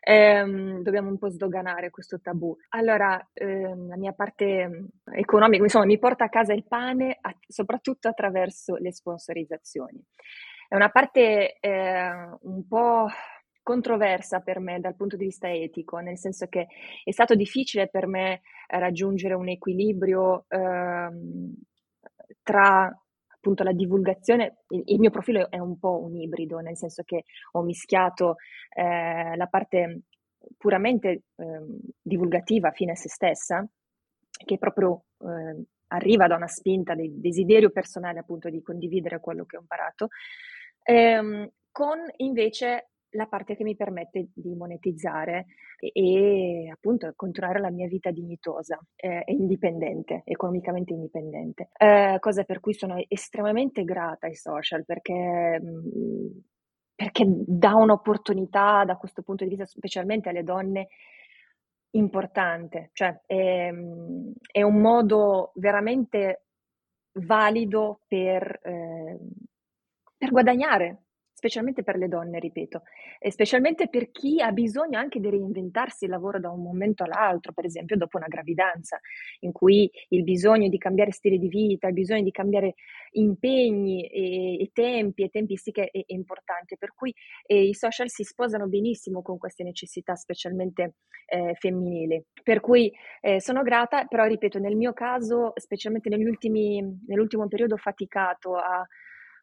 Ehm, 0.00 0.82
dobbiamo 0.82 1.08
un 1.10 1.18
po' 1.18 1.28
sdoganare 1.30 1.90
questo 1.90 2.20
tabù. 2.20 2.56
Allora, 2.70 3.30
ehm, 3.32 3.88
la 3.88 3.96
mia 3.96 4.12
parte 4.12 4.68
mm, 4.68 4.84
economica, 5.14 5.62
insomma, 5.62 5.84
mi 5.86 5.98
porta 5.98 6.24
a 6.24 6.28
casa 6.28 6.52
il 6.52 6.64
pane 6.66 7.16
a- 7.20 7.34
soprattutto 7.46 8.08
attraverso 8.08 8.76
le 8.76 8.92
sponsorizzazioni. 8.92 10.02
È 10.68 10.74
una 10.74 10.90
parte 10.90 11.58
eh, 11.60 12.10
un 12.42 12.66
po' 12.66 13.06
controversa 13.62 14.40
per 14.40 14.60
me 14.60 14.78
dal 14.80 14.94
punto 14.96 15.16
di 15.16 15.24
vista 15.24 15.52
etico, 15.52 15.98
nel 15.98 16.18
senso 16.18 16.46
che 16.48 16.66
è 17.04 17.10
stato 17.10 17.34
difficile 17.34 17.88
per 17.88 18.06
me 18.06 18.42
eh, 18.68 18.78
raggiungere 18.78 19.34
un 19.34 19.48
equilibrio 19.48 20.44
ehm, 20.48 21.52
tra 22.42 22.92
appunto 23.46 23.62
la 23.62 23.72
divulgazione, 23.72 24.64
il, 24.70 24.82
il 24.86 24.98
mio 24.98 25.10
profilo 25.10 25.48
è 25.48 25.58
un 25.58 25.78
po' 25.78 26.02
un 26.02 26.16
ibrido, 26.16 26.58
nel 26.58 26.76
senso 26.76 27.04
che 27.04 27.24
ho 27.52 27.62
mischiato 27.62 28.36
eh, 28.74 29.36
la 29.36 29.46
parte 29.46 30.02
puramente 30.56 31.22
ehm, 31.36 31.78
divulgativa 32.02 32.72
fine 32.72 32.92
a 32.92 32.96
se 32.96 33.08
stessa, 33.08 33.64
che 34.44 34.58
proprio 34.58 35.04
eh, 35.20 35.64
arriva 35.88 36.26
da 36.26 36.34
una 36.34 36.48
spinta 36.48 36.94
del 36.94 37.20
desiderio 37.20 37.70
personale 37.70 38.18
appunto 38.18 38.50
di 38.50 38.60
condividere 38.62 39.20
quello 39.20 39.44
che 39.44 39.56
ho 39.56 39.60
imparato, 39.60 40.08
ehm, 40.82 41.48
con 41.70 41.98
invece 42.16 42.90
la 43.10 43.26
parte 43.26 43.56
che 43.56 43.64
mi 43.64 43.76
permette 43.76 44.28
di 44.34 44.54
monetizzare 44.54 45.46
e, 45.78 45.90
e 45.94 46.70
appunto 46.70 47.12
continuare 47.16 47.60
la 47.60 47.70
mia 47.70 47.86
vita 47.86 48.10
dignitosa 48.10 48.78
eh, 48.96 49.22
e 49.24 49.32
indipendente, 49.32 50.22
economicamente 50.24 50.92
indipendente. 50.92 51.70
Eh, 51.76 52.16
cosa 52.20 52.44
per 52.44 52.60
cui 52.60 52.74
sono 52.74 52.96
estremamente 53.08 53.84
grata 53.84 54.26
ai 54.26 54.34
social 54.34 54.84
perché, 54.84 55.60
mm, 55.62 56.26
perché 56.94 57.24
dà 57.26 57.74
un'opportunità 57.74 58.84
da 58.84 58.96
questo 58.96 59.22
punto 59.22 59.44
di 59.44 59.50
vista, 59.50 59.66
specialmente 59.66 60.28
alle 60.28 60.42
donne, 60.42 60.88
importante, 61.90 62.90
cioè 62.92 63.18
è, 63.26 63.70
mm, 63.72 64.32
è 64.50 64.62
un 64.62 64.80
modo 64.80 65.52
veramente 65.54 66.42
valido 67.20 68.00
per, 68.06 68.60
eh, 68.62 69.18
per 70.16 70.30
guadagnare, 70.30 71.05
specialmente 71.46 71.84
per 71.84 71.96
le 71.96 72.08
donne, 72.08 72.40
ripeto, 72.40 72.82
e 73.20 73.30
specialmente 73.30 73.88
per 73.88 74.10
chi 74.10 74.40
ha 74.40 74.50
bisogno 74.50 74.98
anche 74.98 75.20
di 75.20 75.30
reinventarsi 75.30 76.04
il 76.04 76.10
lavoro 76.10 76.40
da 76.40 76.50
un 76.50 76.60
momento 76.60 77.04
all'altro, 77.04 77.52
per 77.52 77.64
esempio 77.64 77.96
dopo 77.96 78.16
una 78.16 78.26
gravidanza, 78.26 78.98
in 79.40 79.52
cui 79.52 79.88
il 80.08 80.24
bisogno 80.24 80.68
di 80.68 80.76
cambiare 80.76 81.12
stile 81.12 81.38
di 81.38 81.48
vita, 81.48 81.86
il 81.86 81.92
bisogno 81.92 82.22
di 82.22 82.32
cambiare 82.32 82.74
impegni 83.12 84.06
e, 84.08 84.60
e 84.60 84.70
tempi 84.72 85.22
e 85.22 85.28
tempistiche 85.28 85.88
è, 85.90 86.00
è 86.00 86.12
importante, 86.12 86.76
per 86.76 86.92
cui 86.94 87.14
eh, 87.46 87.62
i 87.62 87.74
social 87.74 88.10
si 88.10 88.24
sposano 88.24 88.66
benissimo 88.66 89.22
con 89.22 89.38
queste 89.38 89.62
necessità, 89.62 90.16
specialmente 90.16 90.96
eh, 91.26 91.54
femminili. 91.54 92.24
Per 92.42 92.60
cui 92.60 92.92
eh, 93.20 93.40
sono 93.40 93.62
grata, 93.62 94.04
però 94.06 94.24
ripeto, 94.24 94.58
nel 94.58 94.74
mio 94.74 94.92
caso, 94.92 95.52
specialmente 95.54 96.08
negli 96.08 96.26
ultimi, 96.26 96.82
nell'ultimo 97.06 97.46
periodo 97.46 97.74
ho 97.74 97.78
faticato 97.78 98.56
a 98.56 98.84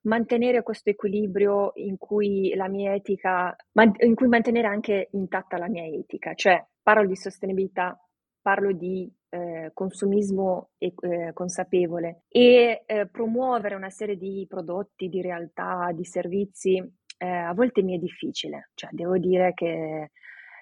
mantenere 0.04 0.64
questo 0.64 0.90
equilibrio 0.90 1.72
in 1.76 1.98
cui 1.98 2.54
la 2.56 2.68
mia 2.68 2.94
etica, 2.94 3.56
in 4.00 4.16
cui 4.16 4.28
mantenere 4.28 4.68
anche 4.68 5.10
intatta 5.12 5.58
la 5.58 5.70
mia 5.70 5.86
etica, 5.86 6.34
cioè 6.34 6.64
parlo 6.82 7.08
di 7.08 7.16
sostenibilità, 7.16 7.98
parlo 8.42 8.74
di 8.74 9.12
eh, 9.30 9.72
consumismo 9.74 10.72
e, 10.78 10.94
eh, 11.00 11.32
consapevole. 11.34 12.24
E 12.28 12.84
eh, 12.86 13.08
promuovere 13.08 13.76
una 13.76 13.90
serie 13.90 14.18
di 14.18 14.46
prodotti, 14.48 15.08
di 15.08 15.22
realtà, 15.22 15.92
di 15.94 16.04
servizi, 16.04 16.78
eh, 17.18 17.28
a 17.28 17.54
volte 17.54 17.82
mi 17.82 17.96
è 17.96 18.00
difficile, 18.00 18.70
cioè 18.74 18.90
devo 18.92 19.18
dire 19.18 19.54
che 19.54 20.12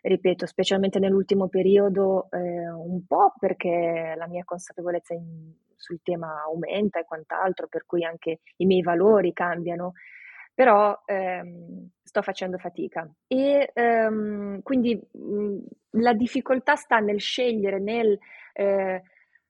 ripeto, 0.03 0.45
specialmente 0.45 0.99
nell'ultimo 0.99 1.47
periodo, 1.47 2.27
eh, 2.31 2.69
un 2.69 3.05
po' 3.05 3.33
perché 3.39 4.13
la 4.17 4.27
mia 4.27 4.43
consapevolezza 4.43 5.13
in, 5.13 5.53
sul 5.81 5.99
tema 6.03 6.41
aumenta 6.43 6.99
e 6.99 7.05
quant'altro, 7.05 7.67
per 7.67 7.85
cui 7.85 8.03
anche 8.03 8.39
i 8.57 8.65
miei 8.65 8.81
valori 8.81 9.33
cambiano, 9.33 9.93
però 10.53 10.99
ehm, 11.05 11.89
sto 12.03 12.21
facendo 12.21 12.57
fatica. 12.57 13.09
E 13.27 13.71
ehm, 13.73 14.61
quindi 14.61 14.95
mh, 14.95 15.57
la 16.01 16.13
difficoltà 16.13 16.75
sta 16.75 16.99
nel 16.99 17.19
scegliere, 17.19 17.79
nel 17.79 18.17
eh, 18.53 19.01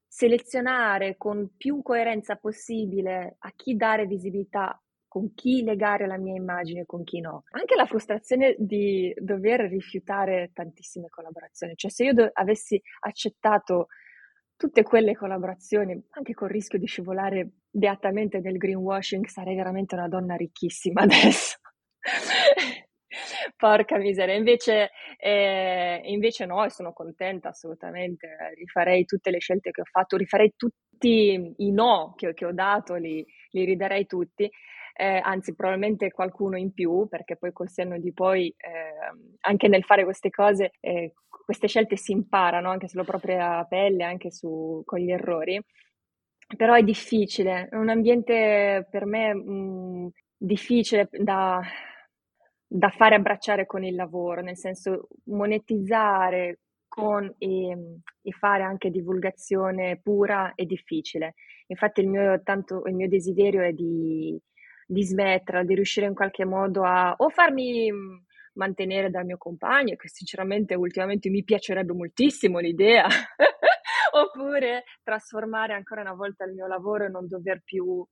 selezionare 0.08 1.16
con 1.18 1.56
più 1.58 1.82
coerenza 1.82 2.36
possibile 2.36 3.36
a 3.40 3.52
chi 3.56 3.76
dare 3.76 4.06
visibilità 4.06 4.80
con 5.12 5.34
chi 5.34 5.62
legare 5.64 6.08
la 6.08 6.18
mia 6.18 6.36
immagine 6.36 6.82
e 6.82 6.86
con 6.86 7.04
chi 7.04 7.20
no. 7.20 7.44
Anche 7.50 7.76
la 7.76 7.86
frustrazione 7.86 8.56
di 8.58 9.14
dover 9.18 9.60
rifiutare 9.62 10.52
tantissime 10.54 11.10
collaborazioni, 11.10 11.76
cioè 11.76 11.92
se 11.92 12.06
io 12.06 12.14
do- 12.14 12.30
avessi 12.32 12.82
accettato 13.02 13.88
tutte 14.62 14.84
quelle 14.84 15.16
collaborazioni, 15.16 16.00
anche 16.12 16.36
col 16.36 16.50
rischio 16.50 16.78
di 16.78 16.86
scivolare 16.86 17.50
beatamente 17.72 18.40
nel 18.42 18.58
greenwashing, 18.58 19.26
sarei 19.26 19.56
veramente 19.56 19.96
una 19.96 20.08
donna 20.08 20.36
ricchissima 20.36 21.02
adesso. 21.02 21.58
Porca 23.58 23.98
miseria, 23.98 24.36
invece, 24.36 24.92
eh, 25.18 26.00
invece 26.06 26.46
no, 26.46 26.70
sono 26.70 26.94
contenta 26.94 27.50
assolutamente, 27.50 28.28
rifarei 28.56 29.04
tutte 29.06 29.32
le 29.32 29.40
scelte 29.40 29.72
che 29.72 29.82
ho 29.82 29.86
fatto, 29.86 30.16
rifarei 30.16 30.54
tutti 30.56 31.54
i 31.58 31.72
no 31.72 32.14
che, 32.16 32.36
che 32.36 32.46
ho 32.46 32.54
dato, 32.54 32.94
li, 32.94 33.26
li 33.50 33.66
ridarei 33.66 34.06
tutti, 34.06 34.48
eh, 34.94 35.22
anzi 35.24 35.56
probabilmente 35.56 36.12
qualcuno 36.12 36.56
in 36.56 36.72
più, 36.72 37.08
perché 37.10 37.36
poi 37.36 37.52
col 37.52 37.70
senno 37.70 37.98
di 37.98 38.14
poi 38.14 38.54
eh, 38.58 39.38
anche 39.42 39.68
nel 39.68 39.84
fare 39.84 40.04
queste 40.04 40.30
cose, 40.30 40.74
eh, 40.80 41.14
queste 41.52 41.68
scelte 41.68 41.98
si 41.98 42.14
imparano 42.14 42.70
anche 42.70 42.88
sulla 42.88 43.04
propria 43.04 43.66
pelle, 43.66 44.06
anche 44.06 44.32
su, 44.32 44.82
con 44.86 45.00
gli 45.00 45.12
errori. 45.12 45.62
Però 46.56 46.74
è 46.74 46.82
difficile, 46.82 47.68
è 47.70 47.76
un 47.76 47.90
ambiente 47.90 48.88
per 48.90 49.06
me 49.06 49.34
mh, 49.34 49.52
mm, 49.52 50.08
difficile 50.38 51.10
da, 51.12 51.62
da 52.66 52.90
fare 52.90 53.16
abbracciare 53.16 53.66
con 53.66 53.84
il 53.84 53.96
lavoro, 53.96 54.42
nel 54.42 54.58
senso 54.58 55.08
monetizzare 55.26 56.60
con 56.88 57.34
e, 57.38 57.78
e, 58.22 58.32
fare 58.32 58.64
anche 58.64 58.90
divulgazione 58.90 60.00
pura 60.02 60.54
è 60.56 60.64
difficile. 60.64 61.34
Infatti 61.68 62.00
il 62.02 62.08
mio, 62.08 62.42
tanto, 62.44 62.84
il 62.86 62.96
mio 62.96 63.10
desiderio 63.10 63.62
è 63.62 63.74
di, 63.74 64.38
di 64.86 65.04
smetterla, 65.04 65.64
di 65.64 65.76
riuscire 65.76 66.06
in 66.06 66.16
qualche 66.16 66.46
modo 66.46 66.84
a 66.84 67.14
o 67.18 67.30
farmi 67.30 67.92
mhmm, 67.92 68.24
mantenere 68.54 69.10
dal 69.10 69.26
mio 69.26 69.38
compagno, 69.38 69.96
che 69.96 70.10
sinceramente 70.10 70.76
ultimamente 70.76 71.30
mi 71.30 71.44
piacerebbe 71.44 71.94
moltissimo 71.94 72.60
l'idea, 72.60 73.08
oppure 74.14 74.84
trasformare 75.04 75.74
ancora 75.74 76.02
una 76.02 76.14
volta 76.14 76.46
il 76.46 76.54
mio 76.54 76.68
lavoro 76.68 77.06
e 77.06 77.10
non 77.10 77.28
dover 77.28 77.62
più 77.64 78.06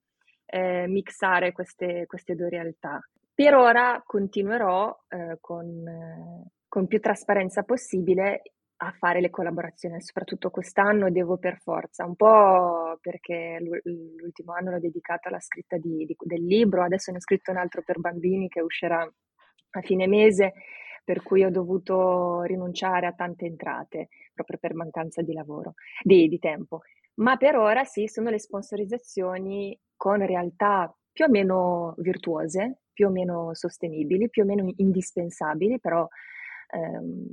eh, 0.45 0.87
mixare 0.87 1.51
queste, 1.51 2.05
queste, 2.05 2.35
due 2.35 2.49
realtà. 2.49 2.99
Per 3.33 3.53
ora 3.53 4.01
continuerò 4.05 4.95
eh, 5.07 5.37
con, 5.39 5.65
eh, 5.87 6.51
con 6.67 6.87
più 6.87 6.99
trasparenza 6.99 7.63
possibile 7.63 8.41
a 8.81 8.91
fare 8.97 9.19
le 9.19 9.29
collaborazioni, 9.29 10.01
soprattutto 10.01 10.49
quest'anno 10.49 11.11
devo 11.11 11.37
per 11.37 11.57
forza, 11.57 12.05
un 12.05 12.15
po' 12.15 12.97
perché 13.01 13.57
l'ultimo 13.83 14.53
anno 14.53 14.71
l'ho 14.71 14.79
dedicato 14.79 15.27
alla 15.27 15.41
scritta 15.41 15.77
di, 15.77 16.05
di, 16.05 16.15
del 16.17 16.45
libro, 16.45 16.83
adesso 16.83 17.11
ne 17.11 17.17
ho 17.17 17.21
scritto 17.21 17.51
un 17.51 17.57
altro 17.57 17.81
per 17.83 17.99
bambini 17.99 18.47
che 18.47 18.61
uscirà 18.61 19.05
a 19.71 19.81
fine 19.81 20.07
mese, 20.07 20.53
per 21.03 21.23
cui 21.23 21.43
ho 21.43 21.49
dovuto 21.49 22.43
rinunciare 22.43 23.07
a 23.07 23.13
tante 23.13 23.45
entrate, 23.45 24.09
proprio 24.33 24.57
per 24.59 24.73
mancanza 24.75 25.21
di 25.21 25.33
lavoro, 25.33 25.73
di, 26.03 26.27
di 26.27 26.39
tempo. 26.39 26.81
Ma 27.15 27.35
per 27.37 27.55
ora 27.57 27.83
sì, 27.83 28.07
sono 28.07 28.29
le 28.29 28.39
sponsorizzazioni 28.39 29.77
con 29.95 30.25
realtà 30.25 30.93
più 31.11 31.25
o 31.25 31.29
meno 31.29 31.95
virtuose, 31.97 32.81
più 32.93 33.07
o 33.07 33.09
meno 33.09 33.53
sostenibili, 33.53 34.29
più 34.29 34.43
o 34.43 34.45
meno 34.45 34.71
indispensabili, 34.77 35.79
però 35.79 36.07
ehm, 36.71 37.25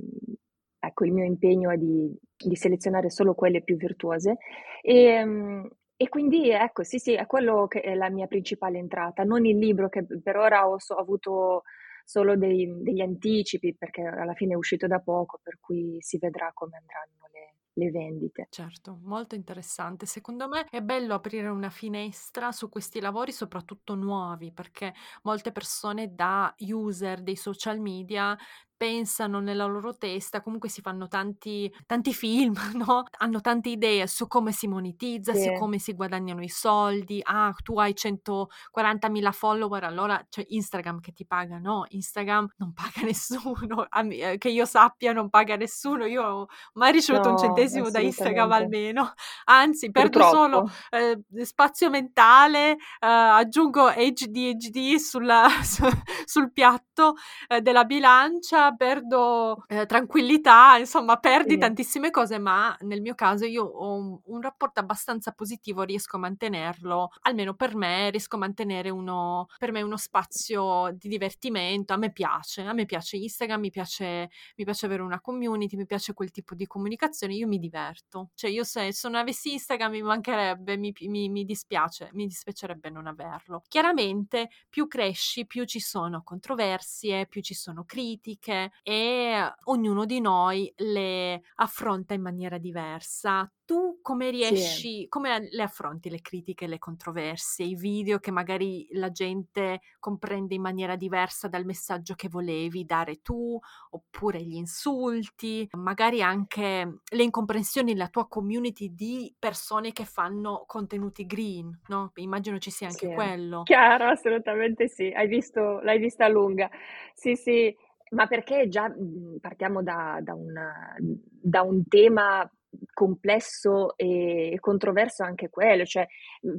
ecco, 0.79 1.05
il 1.05 1.13
mio 1.13 1.23
impegno 1.25 1.71
è 1.71 1.77
di, 1.77 2.13
di 2.35 2.55
selezionare 2.55 3.09
solo 3.09 3.33
quelle 3.33 3.61
più 3.63 3.77
virtuose. 3.77 4.37
E, 4.81 5.03
ehm, 5.03 5.69
e, 5.95 6.09
quindi, 6.09 6.49
ecco, 6.51 6.83
sì, 6.83 6.99
sì, 6.99 7.13
è 7.13 7.25
quello 7.25 7.67
che 7.67 7.81
è 7.81 7.95
la 7.95 8.09
mia 8.09 8.27
principale 8.27 8.77
entrata, 8.77 9.23
non 9.23 9.45
il 9.45 9.57
libro 9.57 9.89
che 9.89 10.05
per 10.21 10.37
ora 10.37 10.67
ho, 10.67 10.77
so, 10.79 10.93
ho 10.95 10.99
avuto 10.99 11.63
solo 12.07 12.37
dei, 12.37 12.73
degli 12.81 13.01
anticipi, 13.01 13.75
perché 13.75 14.01
alla 14.01 14.33
fine 14.33 14.53
è 14.53 14.55
uscito 14.55 14.87
da 14.87 15.01
poco, 15.01 15.39
per 15.43 15.59
cui 15.59 15.97
si 15.99 16.17
vedrà 16.17 16.51
come 16.53 16.77
andranno 16.77 17.27
le, 17.33 17.55
le 17.73 17.91
vendite. 17.91 18.47
Certo, 18.49 18.99
molto 19.03 19.35
interessante. 19.35 20.05
Secondo 20.05 20.47
me 20.47 20.65
è 20.69 20.81
bello 20.81 21.13
aprire 21.13 21.49
una 21.49 21.69
finestra 21.69 22.53
su 22.53 22.69
questi 22.69 23.01
lavori, 23.01 23.33
soprattutto 23.33 23.93
nuovi, 23.93 24.53
perché 24.53 24.93
molte 25.23 25.51
persone 25.51 26.15
da 26.15 26.55
user 26.59 27.21
dei 27.21 27.35
social 27.35 27.79
media 27.81 28.37
pensano 28.77 29.39
nella 29.39 29.65
loro 29.65 29.97
testa, 29.97 30.41
comunque 30.41 30.69
si 30.69 30.81
fanno 30.81 31.07
tanti, 31.07 31.73
tanti 31.85 32.13
film, 32.13 32.53
no? 32.75 33.03
Hanno 33.17 33.41
tante 33.41 33.69
idee 33.69 34.07
su 34.07 34.27
come 34.27 34.51
si 34.51 34.67
monetizza, 34.67 35.33
sì. 35.33 35.43
su 35.43 35.53
come 35.59 35.79
si 35.79 35.93
guadagnano 35.93 36.41
i 36.43 36.49
soldi. 36.49 37.19
Ah, 37.23 37.53
tu 37.63 37.79
hai 37.79 37.93
140.000 37.93 39.31
follower, 39.31 39.83
allora 39.83 40.23
c'è 40.29 40.45
Instagram 40.47 40.99
che 40.99 41.11
ti 41.11 41.25
paga. 41.25 41.57
No, 41.57 41.85
Instagram 41.89 42.47
non 42.57 42.73
paga 42.73 43.01
nessuno, 43.03 43.87
me, 44.03 44.37
che 44.37 44.49
io 44.49 44.65
sappia 44.65 45.11
non 45.11 45.29
paga 45.29 45.55
nessuno. 45.55 46.05
Io 46.05 46.23
ho 46.23 46.47
mai 46.73 46.91
ricevuto 46.91 47.29
no, 47.29 47.33
un 47.33 47.39
centesimo 47.39 47.89
da 47.89 47.99
Instagram 47.99 48.51
almeno. 48.51 49.13
Anzi, 49.45 49.91
perdo 49.91 50.21
solo 50.29 50.71
eh, 50.91 51.19
spazio 51.43 51.89
mentale, 51.89 52.71
eh, 52.71 52.77
aggiungo 52.99 53.89
HD 53.89 54.55
HD 54.55 54.95
sulla, 54.97 55.47
su, 55.63 55.83
sul 56.25 56.51
piatto 56.51 57.15
eh, 57.47 57.61
della 57.61 57.85
bilancia 57.85 58.66
perdo 58.75 59.63
eh, 59.67 59.85
tranquillità, 59.85 60.77
insomma, 60.77 61.17
perdi 61.17 61.57
Sì. 61.57 61.57
tantissime 61.57 62.09
cose, 62.11 62.37
ma 62.39 62.75
nel 62.81 63.01
mio 63.01 63.15
caso 63.15 63.45
io 63.45 63.63
ho 63.63 63.93
un, 63.93 64.19
un 64.25 64.41
rapporto 64.41 64.79
abbastanza 64.79 65.31
positivo, 65.31 65.83
riesco 65.83 66.17
a 66.17 66.19
mantenerlo, 66.19 67.09
almeno 67.21 67.53
per 67.55 67.75
me, 67.75 68.09
riesco 68.09 68.35
a 68.35 68.39
mantenere 68.39 68.89
uno, 68.89 69.47
per 69.57 69.71
me 69.71 69.81
uno 69.81 69.97
spazio 69.97 70.91
di 70.97 71.07
divertimento, 71.07 71.93
a 71.93 71.97
me 71.97 72.11
piace, 72.11 72.61
a 72.63 72.73
me 72.73 72.85
piace 72.85 73.17
Instagram, 73.17 73.59
mi 73.61 73.69
piace, 73.69 74.29
mi 74.55 74.63
piace 74.63 74.85
avere 74.85 75.01
una 75.01 75.21
community, 75.21 75.75
mi 75.77 75.85
piace 75.85 76.13
quel 76.13 76.31
tipo 76.31 76.55
di 76.55 76.65
comunicazione, 76.67 77.33
io 77.33 77.47
mi 77.47 77.59
diverto, 77.59 78.29
cioè 78.35 78.49
io 78.49 78.63
se, 78.63 78.91
se 78.93 79.07
non 79.09 79.19
avessi 79.19 79.53
Instagram 79.53 79.91
mi 79.91 80.01
mancherebbe, 80.01 80.77
mi, 80.77 80.93
mi, 81.07 81.29
mi 81.29 81.45
dispiace, 81.45 82.09
mi 82.13 82.25
dispiacerebbe 82.27 82.89
non 82.89 83.07
averlo. 83.07 83.61
Chiaramente 83.67 84.49
più 84.69 84.87
cresci, 84.87 85.45
più 85.45 85.63
ci 85.65 85.79
sono 85.79 86.21
controversie, 86.23 87.27
più 87.27 87.41
ci 87.41 87.53
sono 87.53 87.83
critiche 87.85 88.56
e 88.83 89.53
ognuno 89.65 90.05
di 90.05 90.19
noi 90.19 90.71
le 90.77 91.41
affronta 91.55 92.13
in 92.13 92.21
maniera 92.21 92.57
diversa. 92.57 93.49
Tu 93.65 93.99
come 94.01 94.29
riesci, 94.29 95.01
sì. 95.01 95.05
come 95.09 95.49
le 95.51 95.61
affronti 95.61 96.09
le 96.09 96.21
critiche, 96.21 96.67
le 96.67 96.79
controversie, 96.79 97.65
i 97.65 97.75
video 97.75 98.17
che 98.17 98.31
magari 98.31 98.87
la 98.91 99.11
gente 99.11 99.81
comprende 99.99 100.55
in 100.55 100.61
maniera 100.61 100.95
diversa 100.95 101.49
dal 101.49 101.65
messaggio 101.65 102.13
che 102.15 102.29
volevi 102.29 102.85
dare 102.85 103.21
tu, 103.21 103.59
oppure 103.89 104.41
gli 104.41 104.55
insulti, 104.55 105.67
magari 105.73 106.21
anche 106.21 106.99
le 107.03 107.23
incomprensioni 107.23 107.91
nella 107.91 108.07
tua 108.07 108.27
community 108.29 108.93
di 108.93 109.35
persone 109.37 109.91
che 109.91 110.05
fanno 110.05 110.63
contenuti 110.65 111.25
green, 111.25 111.77
no? 111.87 112.11
Immagino 112.15 112.59
ci 112.59 112.71
sia 112.71 112.87
anche 112.87 113.09
sì. 113.09 113.13
quello. 113.13 113.63
Chiaro, 113.63 114.05
assolutamente 114.05 114.87
sì. 114.87 115.11
Hai 115.13 115.27
visto, 115.27 115.81
l'hai 115.81 115.99
vista 115.99 116.27
lunga. 116.29 116.69
Sì, 117.13 117.35
sì, 117.35 117.75
ma 118.11 118.27
perché 118.27 118.67
già 118.67 118.89
mhmm, 118.89 119.37
partiamo 119.39 119.83
da, 119.83 120.19
da, 120.21 120.33
una, 120.33 120.95
da 120.99 121.61
un 121.61 121.87
tema 121.87 122.49
complesso 122.93 123.95
e 123.97 124.57
controverso 124.59 125.23
anche 125.23 125.49
quello, 125.49 125.85
cioè, 125.85 126.05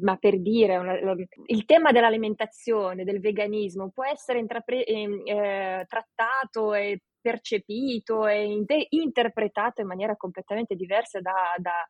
ma 0.00 0.16
per 0.16 0.40
dire, 0.40 0.76
una, 0.76 0.94
il 1.46 1.64
tema 1.64 1.92
dell'alimentazione, 1.92 3.04
del 3.04 3.20
veganismo 3.20 3.90
può 3.90 4.04
essere 4.04 4.38
intrapre- 4.38 4.84
eh, 4.84 5.84
trattato 5.86 6.74
e 6.74 7.02
percepito 7.20 8.26
e 8.26 8.44
inter- 8.44 8.86
interpretato 8.90 9.80
in 9.80 9.86
maniera 9.86 10.16
completamente 10.16 10.74
diversa 10.74 11.20
da, 11.20 11.54
da 11.56 11.86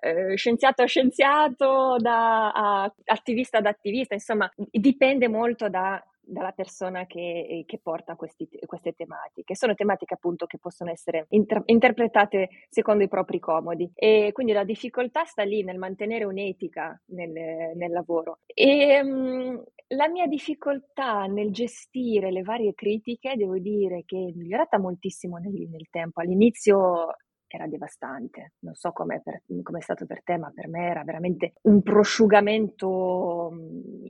eh, 0.00 0.36
scienziato 0.36 0.82
a 0.82 0.86
scienziato, 0.86 1.96
da 1.98 2.52
a 2.52 2.94
attivista 3.06 3.58
ad 3.58 3.66
attivista, 3.66 4.14
insomma, 4.14 4.50
dipende 4.70 5.28
molto 5.28 5.68
da 5.68 6.02
dalla 6.26 6.52
persona 6.52 7.06
che, 7.06 7.62
che 7.66 7.78
porta 7.80 8.16
questi, 8.16 8.48
queste 8.66 8.92
tematiche. 8.92 9.54
Sono 9.54 9.74
tematiche 9.74 10.14
appunto 10.14 10.46
che 10.46 10.58
possono 10.58 10.90
essere 10.90 11.26
inter- 11.30 11.62
interpretate 11.66 12.48
secondo 12.68 13.04
i 13.04 13.08
propri 13.08 13.38
comodi 13.38 13.90
e 13.94 14.30
quindi 14.32 14.52
la 14.52 14.64
difficoltà 14.64 15.24
sta 15.24 15.44
lì 15.44 15.62
nel 15.62 15.78
mantenere 15.78 16.24
un'etica 16.24 17.00
nel, 17.06 17.30
nel 17.30 17.90
lavoro. 17.92 18.40
E 18.46 19.00
um, 19.02 19.62
la 19.88 20.08
mia 20.08 20.26
difficoltà 20.26 21.26
nel 21.26 21.52
gestire 21.52 22.32
le 22.32 22.42
varie 22.42 22.74
critiche, 22.74 23.36
devo 23.36 23.58
dire 23.58 24.02
che 24.04 24.16
è 24.16 24.36
migliorata 24.36 24.78
moltissimo 24.78 25.36
nel, 25.36 25.68
nel 25.68 25.88
tempo. 25.90 26.20
All'inizio 26.20 27.14
era 27.48 27.66
devastante. 27.68 28.54
Non 28.60 28.74
so 28.74 28.92
per, 28.92 29.42
com'è, 29.62 29.80
stato 29.80 30.06
per 30.06 30.22
te, 30.22 30.36
ma 30.36 30.50
per 30.54 30.68
me 30.68 30.88
era 30.88 31.04
veramente 31.04 31.54
un 31.62 31.82
prosciugamento, 31.82 33.50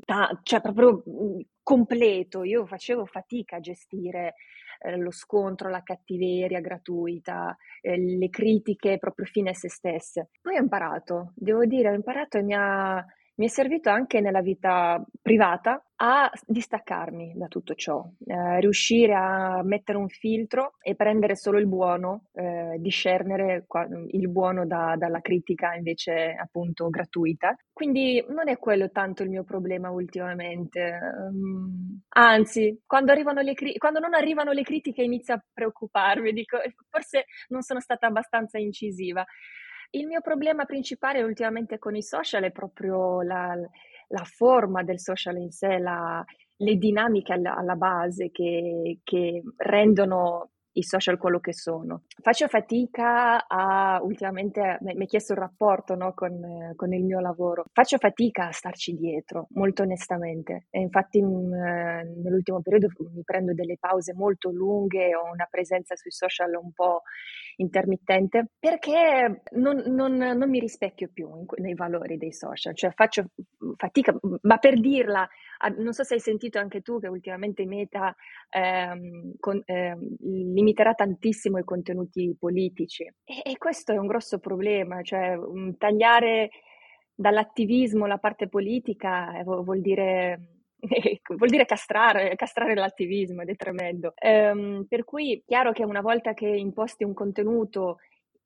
ta- 0.05 0.41
cioè 0.43 0.61
proprio 0.61 1.03
completo. 1.63 2.43
Io 2.45 2.65
facevo 2.67 3.05
fatica 3.07 3.57
a 3.57 3.61
gestire 3.61 4.35
eh, 4.81 4.97
lo 4.97 5.11
scontro, 5.11 5.69
la 5.69 5.83
cattiveria 5.83 6.61
gratuita, 6.61 7.57
eh, 7.81 7.97
le 7.99 8.29
critiche 8.31 8.99
proprio 8.99 9.27
fine 9.27 9.51
a 9.51 9.55
se 9.55 9.69
stesse. 9.69 10.31
Poi 10.41 10.57
ho 10.57 10.61
imparato, 10.63 11.33
devo 11.35 11.65
dire, 11.67 11.91
ho 11.91 11.95
imparato 11.95 12.39
e 12.39 12.43
mi 12.43 12.55
ha 12.55 13.05
mi 13.37 13.47
è 13.47 13.49
servito 13.49 13.91
anche 13.91 14.21
nella 14.21 14.41
vita 14.41 15.03
privata 15.21 15.83
a 15.97 16.31
distaccarmi 16.47 17.35
da 17.37 17.49
tutto 17.49 17.75
ciò, 17.75 18.07
eh, 18.27 18.61
riuscire 18.61 19.15
a 19.15 19.63
mettere 19.63 19.99
un 19.99 20.09
filtro 20.09 20.75
e 20.81 20.95
prendere 20.95 21.37
solo 21.37 21.59
il 21.59 21.67
buono, 21.67 22.29
eh, 22.35 22.77
discernere 22.79 23.67
il 24.11 24.29
buono 24.29 24.67
da, 24.67 24.95
dalla 24.97 25.21
critica 25.21 25.75
invece 25.75 26.35
appunto 26.39 26.89
gratuita. 26.89 27.57
Quindi 27.73 28.25
non 28.29 28.49
è 28.49 28.59
quello 28.59 28.91
tanto 28.91 29.23
il 29.23 29.31
mio 29.31 29.45
problema 29.45 29.91
ultimamente, 29.91 30.99
um, 31.31 32.01
anzi, 32.09 32.83
quando, 32.87 33.15
cri- 33.55 33.79
quando 33.79 33.99
non 33.99 34.15
arrivano 34.15 34.53
le 34.53 34.63
critiche 34.63 35.03
inizio 35.03 35.35
a 35.35 35.45
preoccuparmi, 35.53 36.33
dico 36.33 36.59
forse 36.91 37.25
non 37.49 37.63
sono 37.63 37.81
stata 37.81 38.07
abbastanza 38.07 38.59
incisiva. 38.59 39.25
Il 39.91 40.07
mio 40.07 40.21
problema 40.21 40.65
principale 40.65 41.23
ultimamente 41.23 41.79
con 41.79 41.95
i 41.97 42.03
social 42.03 42.43
è 42.45 42.51
proprio 42.51 43.23
la, 43.23 43.55
la 44.09 44.25
forma 44.25 44.83
del 44.83 45.01
social 45.01 45.37
in 45.37 45.51
sé, 45.51 45.79
la, 45.79 46.25
le 46.57 46.75
dinamiche 46.77 47.33
alla, 47.33 47.57
alla 47.57 47.75
base 47.75 48.31
che, 48.31 48.99
che 49.03 49.43
rendono 49.57 50.51
i 50.77 50.83
social 50.83 51.19
quello 51.19 51.41
che 51.41 51.53
sono. 51.53 52.03
Faccio 52.21 52.49
fatica 52.49 53.47
a, 53.47 54.01
ultimamente, 54.03 54.79
mi 54.81 55.01
hai 55.01 55.07
chiesto 55.07 55.33
il 55.33 55.39
rapporto 55.39 55.95
no, 55.95 56.13
con, 56.15 56.73
con, 56.77 56.93
il 56.93 57.05
mio 57.05 57.21
lavoro, 57.21 57.65
faccio 57.73 57.99
fatica 57.99 58.49
a 58.49 58.53
starci 58.53 58.95
dietro, 58.95 59.47
molto 59.51 59.83
onestamente. 59.83 60.67
E 60.71 60.81
infatti 60.81 61.19
in, 61.19 61.49
nell'ultimo 61.49 62.61
periodo 62.61 62.89
mi 63.15 63.23
prendo 63.25 63.55
delle 63.55 63.77
pause 63.79 64.13
molto 64.15 64.51
lunghe, 64.51 65.15
ho 65.15 65.31
una 65.33 65.47
presenza 65.51 65.97
sui 65.97 66.11
social 66.11 66.55
un 66.55 66.73
po' 66.73 67.03
intermittente, 67.57 68.49
perché 68.59 69.43
non, 69.53 69.83
non, 69.87 70.15
non 70.15 70.51
mi 70.51 70.59
rispecchio 70.59 71.09
più 71.13 71.35
in, 71.37 71.47
nei 71.57 71.75
valori 71.75 72.19
dei 72.19 72.33
social, 72.33 72.75
cioè 72.75 72.91
faccio 72.91 73.31
fatica, 73.77 74.15
ma 74.43 74.59
per 74.59 74.79
dirla, 74.79 75.27
non 75.79 75.93
so 75.93 76.05
se 76.05 76.15
hai 76.15 76.21
sentito 76.21 76.59
anche 76.59 76.81
tu 76.83 77.01
che 77.01 77.09
ultimamente 77.09 77.65
Meta 77.67 78.15
ehm, 78.51 79.35
con, 79.39 79.63
ehm, 79.65 80.17
limiterà 80.21 80.95
tantissimo 80.95 81.59
i 81.59 81.65
contenuti 81.65 82.35
politici 82.39 83.05
e, 83.05 83.43
e, 83.45 83.57
questo 83.59 83.93
è 83.93 83.97
un 83.97 84.07
grosso 84.07 84.39
problema, 84.39 85.03
cioè 85.03 85.37
um, 85.37 85.77
tagliare 85.77 86.51
dall'attivismo 87.15 88.07
la 88.07 88.19
parte 88.19 88.49
politica 88.49 89.39
eh, 89.39 89.43
vuol 89.45 89.81
dire 89.81 90.57
vuol 91.37 91.49
dire 91.49 91.65
castrare, 91.65 92.35
castrare 92.37 92.75
l'attivismo 92.75 93.43
ed 93.43 93.51
è 93.51 93.57
tremendo. 93.57 94.13
Ehm, 94.17 94.87
per 94.89 95.05
cui 95.05 95.43
chiaro 95.47 95.73
che 95.73 95.85
una 95.85 96.01
volta 96.01 96.35
che 96.35 96.47
imposti 96.47 97.05
un 97.05 97.15
contenuto 97.15 97.99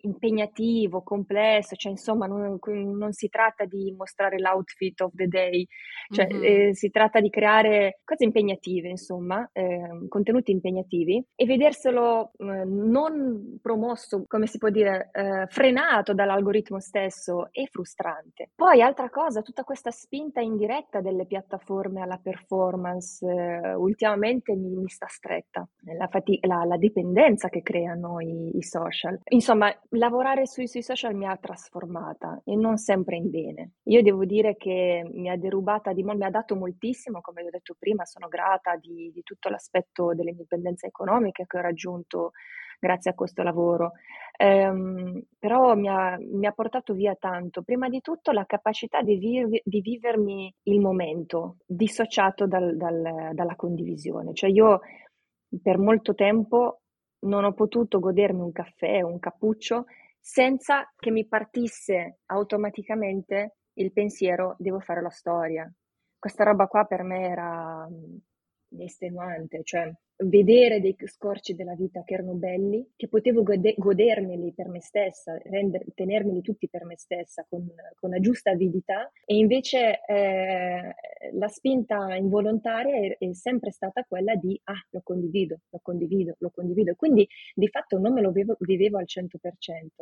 impegnativo, 0.02 1.02
complesso, 1.02 1.76
cioè 1.76 1.92
insomma 1.92 2.26
non, 2.26 2.58
non, 2.66 3.12
si 3.12 3.28
tratta 3.28 3.64
di 3.64 3.92
mostrare 3.96 4.38
l'outfit 4.38 5.00
of 5.00 5.12
the 5.14 5.26
day, 5.26 5.66
cioè 6.12 6.26
mm-hmm. 6.26 6.68
eh, 6.68 6.74
si 6.74 6.90
tratta 6.90 7.20
di 7.20 7.30
creare 7.30 8.00
cose 8.04 8.24
impegnative, 8.24 8.88
insomma, 8.88 9.48
eh, 9.52 10.06
contenuti 10.08 10.50
impegnativi 10.50 11.24
e 11.34 11.46
vederselo 11.46 12.32
eh, 12.38 12.64
non 12.64 13.58
promosso, 13.60 14.24
come 14.26 14.46
si 14.46 14.58
può 14.58 14.68
dire, 14.68 15.10
eh, 15.12 15.46
frenato 15.48 16.14
dall'algoritmo 16.14 16.80
stesso 16.80 17.48
è 17.50 17.64
frustrante. 17.66 18.50
Poi 18.54 18.82
altra 18.82 19.10
cosa, 19.10 19.42
tutta 19.42 19.64
questa 19.64 19.90
spinta 19.90 20.40
indiretta 20.40 21.00
delle 21.00 21.26
piattaforme 21.26 22.00
alla 22.02 22.18
performance 22.22 23.26
eh, 23.26 23.74
ultimamente 23.74 24.54
mi, 24.54 24.76
mi, 24.76 24.88
sta 24.88 25.06
stretta, 25.08 25.66
la, 25.96 26.08
fatica, 26.08 26.46
la, 26.46 26.64
la, 26.64 26.76
dipendenza 26.76 27.48
che 27.48 27.62
creano 27.62 28.20
i, 28.20 28.56
i 28.56 28.62
social. 28.62 29.18
Insomma, 29.28 29.72
lavorare 29.90 30.46
sui, 30.46 30.68
sui, 30.68 30.82
social 30.82 31.14
mi 31.14 31.26
ha 31.26 31.36
trasformata 31.36 32.40
e 32.44 32.54
non 32.54 32.76
sempre 32.76 33.16
in 33.16 33.30
bene. 33.30 33.72
Io 33.84 34.02
devo 34.02 34.24
dire 34.24 34.56
che 34.56 35.08
mi 35.12 35.28
ha 35.28 35.36
derubata 35.36 35.92
di 35.92 36.02
molto, 36.02 36.18
mi 36.18 36.26
ha 36.26 36.30
dato 36.30 36.54
moltissimo, 36.54 37.20
come 37.20 37.42
vi 37.42 37.48
ho 37.48 37.50
detto 37.50 37.74
prima, 37.78 38.04
sono 38.04 38.28
grata 38.28 38.76
di, 38.76 39.10
di 39.12 39.22
tutto 39.22 39.48
l'aspetto 39.48 40.14
dell'indipendenza 40.14 40.86
economica 40.86 41.44
che 41.44 41.58
ho 41.58 41.60
raggiunto 41.60 42.32
grazie 42.78 43.10
a 43.10 43.14
questo 43.14 43.42
lavoro. 43.42 43.92
Um, 44.38 45.22
però 45.38 45.74
mi 45.74 45.88
ha, 45.88 46.16
mi 46.18 46.46
ha, 46.46 46.52
portato 46.52 46.94
via 46.94 47.14
tanto. 47.14 47.62
Prima 47.62 47.88
di 47.88 48.00
tutto 48.00 48.32
la 48.32 48.46
capacità 48.46 49.02
di, 49.02 49.16
viv- 49.16 49.60
di 49.62 49.80
vivermi 49.80 50.54
il 50.62 50.80
momento, 50.80 51.56
dissociato 51.66 52.46
dal, 52.46 52.76
dal, 52.76 53.30
dalla 53.34 53.56
condivisione. 53.56 54.32
Cioè 54.32 54.48
io 54.50 54.80
per 55.62 55.78
molto 55.78 56.14
tempo 56.14 56.80
non 57.20 57.44
ho 57.44 57.52
potuto 57.52 57.98
godermi 57.98 58.40
un 58.40 58.52
caffè 58.52 59.02
o 59.02 59.08
un 59.08 59.18
cappuccio 59.18 59.86
senza 60.18 60.92
che 60.96 61.10
mi 61.10 61.26
partisse 61.26 62.18
automaticamente 62.26 63.56
il 63.74 63.92
pensiero 63.92 64.56
devo 64.58 64.80
fare 64.80 65.00
la 65.00 65.10
storia. 65.10 65.70
Questa 66.18 66.44
roba 66.44 66.66
qua 66.66 66.84
per 66.84 67.02
me 67.02 67.28
era 67.28 67.88
estenuante, 68.78 69.62
cioè 69.64 69.90
vedere 70.22 70.80
dei 70.80 70.96
scorci 71.04 71.54
della 71.54 71.74
vita 71.74 72.02
che 72.04 72.14
erano 72.14 72.34
belli, 72.34 72.92
che 72.96 73.08
potevo 73.08 73.42
gode- 73.42 73.74
godermeli 73.76 74.52
per 74.52 74.68
me 74.68 74.80
stessa, 74.80 75.38
render- 75.44 75.86
tenermeli 75.94 76.42
tutti 76.42 76.68
per 76.68 76.84
me 76.84 76.96
stessa 76.96 77.46
con, 77.48 77.66
con 77.98 78.10
la 78.10 78.20
giusta 78.20 78.50
avidità 78.50 79.10
e 79.24 79.36
invece 79.36 80.00
eh, 80.06 80.94
la 81.32 81.48
spinta 81.48 82.14
involontaria 82.14 82.96
è, 82.96 83.16
è, 83.18 83.32
sempre 83.32 83.70
stata 83.70 84.04
quella 84.04 84.34
di 84.34 84.58
ah, 84.64 84.86
lo 84.90 85.00
condivido, 85.02 85.60
lo 85.70 85.80
condivido, 85.82 86.34
lo 86.38 86.50
condivido. 86.50 86.94
Quindi 86.96 87.26
di 87.54 87.68
fatto 87.68 87.98
non 87.98 88.12
me 88.12 88.20
lo 88.20 88.30
vivevo, 88.30 88.56
vivevo 88.60 88.98
al 88.98 89.06
100%. 89.06 89.26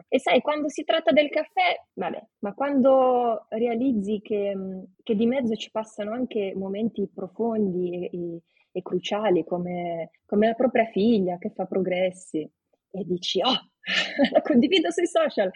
E 0.08 0.18
sai, 0.18 0.40
quando 0.40 0.68
si 0.68 0.84
tratta 0.84 1.12
del 1.12 1.28
caffè, 1.28 1.80
vabbè, 1.94 2.26
ma 2.40 2.54
quando 2.54 3.46
realizzi 3.50 4.20
che, 4.22 4.56
che 5.02 5.14
di 5.14 5.26
mezzo 5.26 5.54
ci 5.54 5.70
passano 5.70 6.12
anche 6.12 6.52
momenti 6.56 7.08
profondi 7.12 8.08
e, 8.10 8.10
e 8.12 8.42
e 8.70 8.82
cruciali 8.82 9.44
come, 9.44 10.10
come 10.26 10.48
la 10.48 10.54
propria 10.54 10.86
figlia 10.86 11.38
che 11.38 11.50
fa 11.50 11.64
progressi 11.66 12.48
e 12.90 13.04
dici 13.04 13.40
oh, 13.42 13.70
la 14.32 14.42
condivido 14.42 14.90
sui 14.90 15.06
social, 15.06 15.50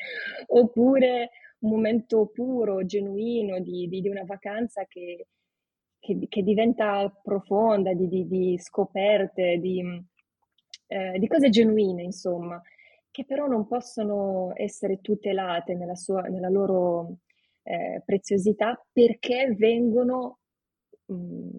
oppure 0.48 1.30
un 1.60 1.70
momento 1.70 2.26
puro, 2.26 2.84
genuino 2.84 3.60
di, 3.60 3.88
di, 3.88 4.00
di 4.00 4.08
una 4.08 4.24
vacanza 4.24 4.84
che, 4.86 5.28
che, 5.98 6.18
che, 6.28 6.42
diventa 6.42 7.08
profonda, 7.22 7.92
di, 7.94 8.26
di 8.26 8.58
scoperte, 8.58 9.52
eh, 9.52 11.18
di, 11.18 11.28
cose 11.28 11.48
genuine, 11.50 12.02
insomma, 12.02 12.60
che 13.10 13.24
però 13.24 13.46
non 13.46 13.66
possono 13.66 14.52
essere 14.54 15.00
tutelate 15.00 15.74
nella, 15.74 15.94
sua, 15.94 16.22
nella 16.22 16.48
loro 16.48 17.18
eh, 17.62 18.02
preziosità 18.04 18.84
perché 18.92 19.54
vengono 19.56 20.38
mh, 21.06 21.14
mm, 21.14 21.50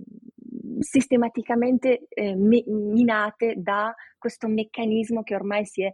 sistematicamente 0.79 2.05
eh, 2.09 2.35
minate 2.35 3.55
da 3.57 3.93
questo 4.17 4.47
meccanismo 4.47 5.23
che 5.23 5.35
ormai 5.35 5.65
si 5.65 5.83
è 5.83 5.91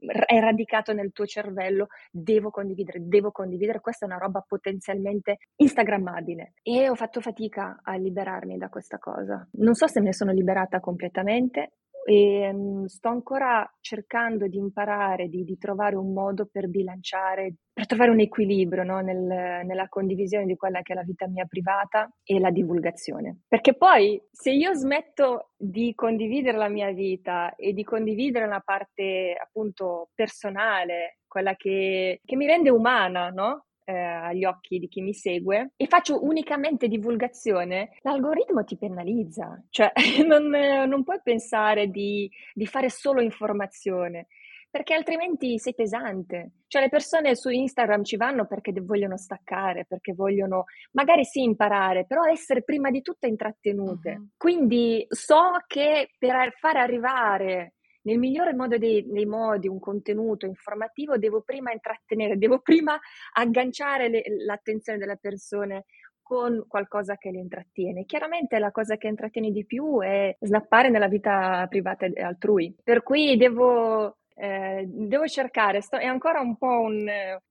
è 0.00 0.38
radicato 0.40 0.92
nel 0.92 1.12
tuo 1.12 1.26
cervello, 1.26 1.88
devo 2.10 2.50
condividere, 2.50 3.00
devo 3.02 3.30
condividere, 3.30 3.80
questa 3.80 4.06
è 4.06 4.08
una 4.08 4.18
roba 4.18 4.44
potenzialmente 4.46 5.38
instagrammabile. 5.56 6.54
E 6.62 6.88
ho 6.88 6.94
fatto 6.94 7.20
fatica 7.20 7.80
a 7.82 7.96
liberarmi 7.96 8.56
da 8.56 8.68
questa 8.68 8.98
cosa. 8.98 9.46
Non 9.52 9.74
so 9.74 9.86
se 9.86 10.00
me 10.00 10.06
ne 10.06 10.14
sono 10.14 10.32
liberata 10.32 10.80
completamente, 10.80 11.72
e 12.10 12.50
um, 12.52 12.86
sto 12.86 13.08
ancora 13.08 13.64
cercando 13.78 14.48
di 14.48 14.56
imparare, 14.56 15.28
di, 15.28 15.44
di, 15.44 15.56
trovare 15.56 15.94
un 15.94 16.12
modo 16.12 16.48
per 16.50 16.66
bilanciare, 16.66 17.54
per 17.72 17.86
trovare 17.86 18.10
un 18.10 18.18
equilibrio 18.18 18.82
no? 18.82 18.98
Nel, 18.98 19.64
nella 19.64 19.86
condivisione 19.88 20.44
di 20.44 20.56
quella 20.56 20.82
che 20.82 20.92
è 20.92 20.96
la 20.96 21.04
vita 21.04 21.28
mia 21.28 21.44
privata 21.44 22.10
e 22.24 22.40
la 22.40 22.50
divulgazione. 22.50 23.42
Perché 23.46 23.76
poi 23.76 24.20
se 24.28 24.50
io 24.50 24.74
smetto 24.74 25.50
di 25.56 25.94
condividere 25.94 26.58
la 26.58 26.68
mia 26.68 26.90
vita 26.90 27.54
e 27.54 27.72
di 27.72 27.84
condividere 27.84 28.44
una 28.44 28.60
parte 28.60 29.36
appunto 29.40 30.08
personale, 30.12 31.18
quella 31.28 31.54
che, 31.54 32.22
che 32.24 32.34
mi 32.34 32.46
rende 32.46 32.70
umana, 32.70 33.28
no? 33.28 33.66
Eh, 33.84 33.92
agli 33.92 34.44
occhi 34.44 34.78
di 34.78 34.88
chi 34.88 35.00
mi 35.00 35.14
segue 35.14 35.72
e 35.76 35.86
faccio 35.86 36.24
unicamente 36.24 36.88
divulgazione, 36.88 37.90
l'algoritmo 38.00 38.64
ti 38.64 38.76
penalizza, 38.76 39.62
cioè 39.70 39.92
non, 40.26 40.48
non 40.48 41.04
puoi 41.04 41.20
pensare 41.22 41.88
di, 41.88 42.30
di 42.52 42.66
fare 42.66 42.90
solo 42.90 43.20
informazione 43.20 44.26
perché 44.70 44.94
altrimenti 44.94 45.58
sei 45.58 45.74
pesante. 45.74 46.52
Cioè 46.68 46.82
le 46.82 46.88
persone 46.88 47.34
su 47.34 47.50
Instagram 47.50 48.04
ci 48.04 48.16
vanno 48.16 48.46
perché 48.46 48.72
vogliono 48.80 49.16
staccare, 49.16 49.84
perché 49.84 50.14
vogliono 50.14 50.66
magari 50.92 51.24
sì 51.24 51.42
imparare, 51.42 52.06
però 52.06 52.24
essere 52.24 52.62
prima 52.62 52.90
di 52.90 53.02
tutto 53.02 53.26
intrattenute. 53.26 54.10
Uh-huh. 54.10 54.28
Quindi 54.36 55.04
so 55.08 55.50
che 55.66 56.10
per 56.16 56.54
fare 56.56 56.78
arrivare 56.78 57.74
nel 58.02 58.18
migliore 58.18 58.54
modo 58.54 58.78
dei, 58.78 59.06
dei, 59.06 59.26
modi 59.26 59.68
un 59.68 59.78
contenuto 59.78 60.46
informativo 60.46 61.18
devo 61.18 61.42
prima 61.42 61.72
intrattenere, 61.72 62.38
devo 62.38 62.60
prima 62.60 62.98
agganciare 63.34 64.08
le, 64.08 64.22
l'attenzione 64.44 64.98
delle 64.98 65.18
persone 65.18 65.84
con 66.22 66.64
qualcosa 66.68 67.16
che 67.16 67.32
le 67.32 67.38
intrattiene. 67.38 68.04
Chiaramente 68.04 68.60
la 68.60 68.70
cosa 68.70 68.96
che 68.96 69.08
intrattiene 69.08 69.50
di 69.50 69.66
più 69.66 70.00
è 70.00 70.36
snappare 70.38 70.88
nella 70.88 71.08
vita 71.08 71.66
privata 71.68 72.06
altrui. 72.22 72.72
Per 72.84 73.02
cui 73.02 73.36
devo 73.36 74.19
eh, 74.42 74.86
devo 74.88 75.26
cercare, 75.26 75.82
sto, 75.82 75.98
è 75.98 76.06
ancora 76.06 76.40
un 76.40 76.56
po' 76.56 76.80
un, 76.80 77.06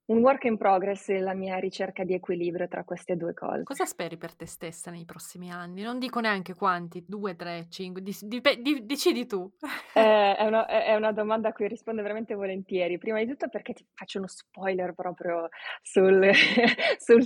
un, 0.06 0.18
work 0.18 0.46
in 0.46 0.58
progress 0.58 1.08
la 1.20 1.36
mia 1.36 1.58
ricerca 1.58 2.04
di 2.04 2.16
equilibrio 2.16 2.68
tra 2.68 2.84
queste 2.84 3.16
due 3.16 3.36
cose. 3.36 3.62
Cosa 3.62 3.86
speri 3.86 4.18
per 4.18 4.34
te 4.34 4.48
stessa 4.48 4.90
nei 4.90 5.06
prossimi 5.06 5.52
anni? 5.52 5.84
Non 5.84 6.00
dico 6.00 6.20
neanche 6.20 6.56
quanti, 6.56 7.06
due, 7.08 7.36
tre, 7.36 7.68
cinque, 7.70 8.02
di, 8.02 8.18
di, 8.22 8.42
di, 8.62 8.86
decidi 8.88 9.28
tu. 9.28 9.48
Eh, 9.94 10.02
è, 10.36 10.44
una, 10.48 10.66
è, 10.66 10.96
una, 10.96 11.12
domanda 11.12 11.50
a 11.50 11.54
cui 11.54 11.68
rispondo 11.68 12.02
veramente 12.02 12.34
volentieri. 12.34 12.98
Prima 12.98 13.20
di 13.20 13.28
tutto 13.28 13.50
perché 13.50 13.74
ti 13.74 13.86
faccio 13.94 14.18
uno 14.18 14.28
spoiler 14.28 14.94
proprio 14.96 15.50
sul, 15.84 16.32
su 16.98 17.20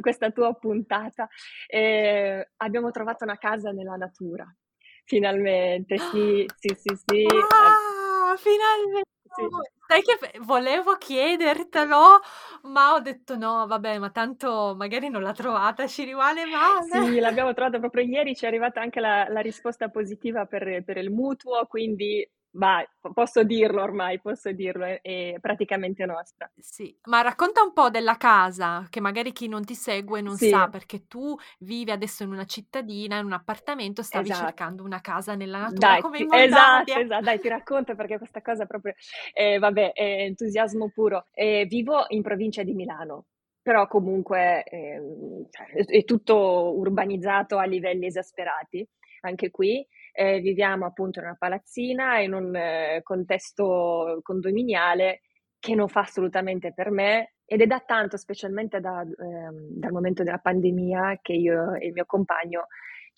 questa 0.00 0.30
tua 0.30 0.54
puntata. 0.54 1.28
Eh, 1.66 2.52
abbiamo 2.56 2.90
trovato 2.90 3.24
una 3.24 3.36
casa 3.36 3.70
nella 3.70 3.96
natura. 3.96 4.50
Finalmente, 5.04 5.98
sì, 5.98 6.46
sì, 6.56 6.74
sì, 6.74 6.96
sì. 7.04 7.26
Ah, 7.26 7.99
finalmente! 8.36 9.08
Sì. 9.32 9.46
Sai 9.86 10.02
che 10.02 10.38
volevo 10.40 10.96
chiedertelo, 10.96 12.20
ma 12.62 12.94
ho 12.94 13.00
detto 13.00 13.36
no, 13.36 13.66
vabbè, 13.66 13.98
ma 13.98 14.10
tanto 14.10 14.74
magari 14.76 15.08
non 15.08 15.22
l'ha 15.22 15.32
trovata, 15.32 15.86
ci 15.86 16.04
rimane 16.04 16.44
male. 16.46 17.06
Sì, 17.06 17.18
l'abbiamo 17.18 17.52
trovata 17.52 17.78
proprio 17.78 18.04
ieri, 18.04 18.36
ci 18.36 18.44
è 18.44 18.48
arrivata 18.48 18.80
anche 18.80 19.00
la, 19.00 19.26
la 19.28 19.40
risposta 19.40 19.88
positiva 19.88 20.46
per, 20.46 20.82
per 20.84 20.96
il 20.96 21.10
mutuo, 21.10 21.66
quindi 21.66 22.28
Vai, 22.52 22.84
posso 23.14 23.44
dirlo 23.44 23.80
ormai, 23.80 24.20
posso 24.20 24.50
dirlo, 24.50 24.84
è, 24.84 25.00
è, 25.02 25.36
praticamente 25.40 26.04
nostra. 26.04 26.50
Sì, 26.58 26.96
ma 27.04 27.20
racconta 27.20 27.62
un 27.62 27.72
po' 27.72 27.90
della 27.90 28.16
casa, 28.16 28.88
che 28.90 29.00
magari 29.00 29.30
chi 29.30 29.46
non 29.46 29.64
ti 29.64 29.76
segue 29.76 30.20
non 30.20 30.36
sì. 30.36 30.48
sa, 30.48 30.68
perché 30.68 31.06
tu 31.06 31.36
vivi 31.60 31.92
adesso 31.92 32.24
in 32.24 32.32
una 32.32 32.44
cittadina, 32.46 33.18
in 33.18 33.26
un 33.26 33.34
appartamento, 33.34 34.02
stavi 34.02 34.30
esatto. 34.30 34.46
cercando 34.46 34.82
una 34.82 35.00
casa 35.00 35.36
nella 35.36 35.60
natura 35.60 35.90
dai, 35.90 36.00
come 36.00 36.18
in 36.18 36.28
Esatto, 36.32 36.92
esatto, 36.92 37.24
dai, 37.24 37.38
ti 37.38 37.48
racconto 37.48 37.94
perché 37.94 38.18
questa 38.18 38.42
cosa 38.42 38.66
proprio, 38.66 38.94
eh, 39.32 39.58
vabbè, 39.58 39.92
è 39.92 40.22
entusiasmo 40.22 40.90
puro. 40.90 41.26
Eh, 41.32 41.66
vivo 41.68 42.06
in 42.08 42.22
provincia 42.22 42.64
di 42.64 42.74
Milano, 42.74 43.26
però 43.62 43.86
comunque 43.86 44.64
eh, 44.64 45.00
è 45.86 46.04
tutto 46.04 46.76
urbanizzato 46.76 47.58
a 47.58 47.64
livelli 47.64 48.06
esasperati, 48.06 48.84
anche 49.20 49.52
qui 49.52 49.86
eh, 50.12 50.40
viviamo 50.40 50.86
appunto 50.86 51.18
in 51.18 51.26
una 51.26 51.36
palazzina, 51.38 52.18
in 52.20 52.34
un 52.34 52.54
eh, 52.54 53.00
contesto 53.02 54.20
condominiale 54.22 55.20
che 55.58 55.74
non 55.74 55.88
fa 55.88 56.00
assolutamente 56.00 56.72
per 56.72 56.90
me 56.90 57.34
ed 57.44 57.60
è 57.60 57.66
da 57.66 57.80
tanto, 57.80 58.16
specialmente 58.16 58.80
da, 58.80 59.00
ehm, 59.02 59.78
dal 59.78 59.92
momento 59.92 60.22
della 60.22 60.38
pandemia, 60.38 61.18
che 61.20 61.32
io 61.32 61.74
e 61.74 61.86
il 61.88 61.92
mio 61.92 62.04
compagno 62.06 62.68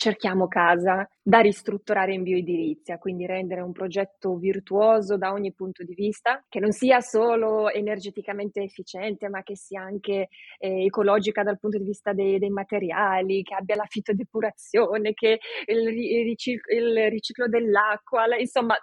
cerchiamo 0.02 0.48
casa 0.48 1.08
da 1.22 1.38
ristrutturare 1.38 2.12
in 2.12 2.24
bioedilizia, 2.24 2.98
quindi 2.98 3.24
rendere 3.24 3.60
un 3.60 3.70
progetto 3.70 4.34
virtuoso 4.34 5.16
da 5.16 5.30
ogni 5.30 5.52
punto 5.52 5.84
di 5.84 5.94
vista, 5.94 6.44
che 6.48 6.58
non 6.58 6.72
sia 6.72 6.98
solo 7.00 7.70
energeticamente 7.70 8.62
efficiente, 8.62 9.28
ma 9.28 9.44
che 9.44 9.54
sia 9.54 9.80
anche 9.80 10.26
eh, 10.58 10.84
ecologica 10.86 11.44
dal 11.44 11.60
punto 11.60 11.78
di 11.78 11.84
vista 11.84 12.12
dei, 12.12 12.40
dei, 12.40 12.50
materiali, 12.50 13.44
che 13.44 13.54
abbia 13.54 13.76
la 13.76 13.86
fitodepurazione, 13.86 15.12
che 15.14 15.38
il, 15.66 15.86
riciclo, 15.86 16.74
il 16.76 17.08
riciclo 17.08 17.46
dell'acqua, 17.46 18.26
insomma, 18.36 18.76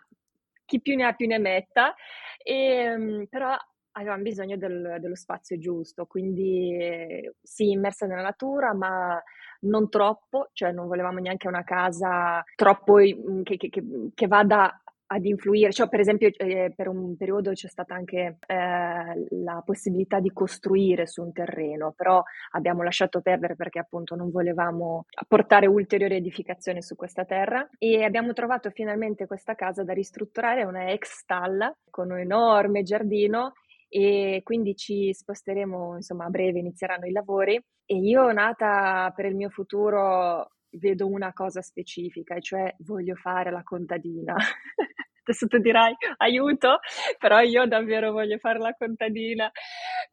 chi 0.63 0.79
più 0.79 0.95
ne 0.95 1.03
ha 1.03 1.13
più 1.13 1.27
ne 1.27 1.39
metta. 1.39 1.93
E, 2.41 2.53
ehm, 2.53 3.25
però 3.29 3.57
avevamo 3.93 4.21
bisogno 4.21 4.57
del, 4.57 4.97
dello 4.99 5.15
spazio 5.15 5.57
giusto, 5.57 6.05
quindi 6.05 7.29
sì, 7.41 7.71
immersa 7.71 8.05
nella 8.05 8.21
natura, 8.21 8.73
ma 8.73 9.21
non 9.61 9.89
troppo, 9.89 10.49
cioè 10.53 10.71
non 10.71 10.87
volevamo 10.87 11.19
neanche 11.19 11.47
una 11.47 11.63
casa 11.63 12.43
troppo 12.55 12.97
mm, 12.97 13.41
che, 13.43 13.57
che, 13.57 13.69
che 14.13 14.27
vada 14.27 14.81
ad 15.11 15.25
influire, 15.25 15.71
cioè 15.71 15.89
per 15.89 15.99
esempio 15.99 16.29
eh, 16.37 16.71
per 16.75 16.87
un 16.87 17.17
periodo 17.17 17.51
c'è 17.51 17.67
stata 17.67 17.95
anche 17.95 18.37
eh, 18.45 19.27
la 19.41 19.61
possibilità 19.65 20.19
di 20.19 20.31
costruire 20.31 21.07
su 21.07 21.23
un 21.23 21.31
terreno, 21.31 21.93
però 21.95 22.21
abbiamo 22.51 22.83
lasciato 22.83 23.19
perdere 23.21 23.55
perché 23.55 23.79
appunto 23.79 24.15
non 24.15 24.29
volevamo 24.29 25.05
portare 25.27 25.65
ulteriori 25.65 26.15
edificazioni 26.15 26.83
su 26.83 26.95
questa 26.95 27.25
terra. 27.25 27.67
E 27.79 28.03
abbiamo 28.03 28.33
trovato 28.33 28.69
finalmente 28.69 29.25
questa 29.25 29.55
casa 29.55 29.83
da 29.83 29.93
ristrutturare, 29.93 30.63
una 30.63 30.91
ex 30.91 31.21
stalla 31.21 31.75
con 31.89 32.11
un 32.11 32.19
enorme 32.19 32.83
giardino 32.83 33.53
e 33.89 34.41
quindi 34.43 34.75
ci 34.75 35.13
sposteremo, 35.13 35.95
insomma, 35.95 36.25
a 36.25 36.29
breve 36.29 36.59
inizieranno 36.59 37.05
i 37.07 37.11
lavori 37.11 37.61
e 37.85 37.95
io 37.97 38.31
nata 38.31 39.11
per 39.15 39.25
il 39.25 39.35
mio 39.35 39.49
futuro 39.49 40.51
vedo 40.71 41.07
una 41.07 41.33
cosa 41.33 41.61
specifica, 41.61 42.35
e 42.35 42.41
cioè 42.41 42.75
voglio 42.79 43.15
fare 43.15 43.51
la 43.51 43.63
contadina. 43.63 44.35
adesso 45.29 45.47
tu 45.47 45.59
dirai 45.59 45.95
aiuto, 46.17 46.79
però 47.19 47.39
io 47.41 47.67
davvero 47.67 48.11
voglio 48.11 48.37
fare 48.39 48.59
la 48.59 48.73
contadina. 48.77 49.49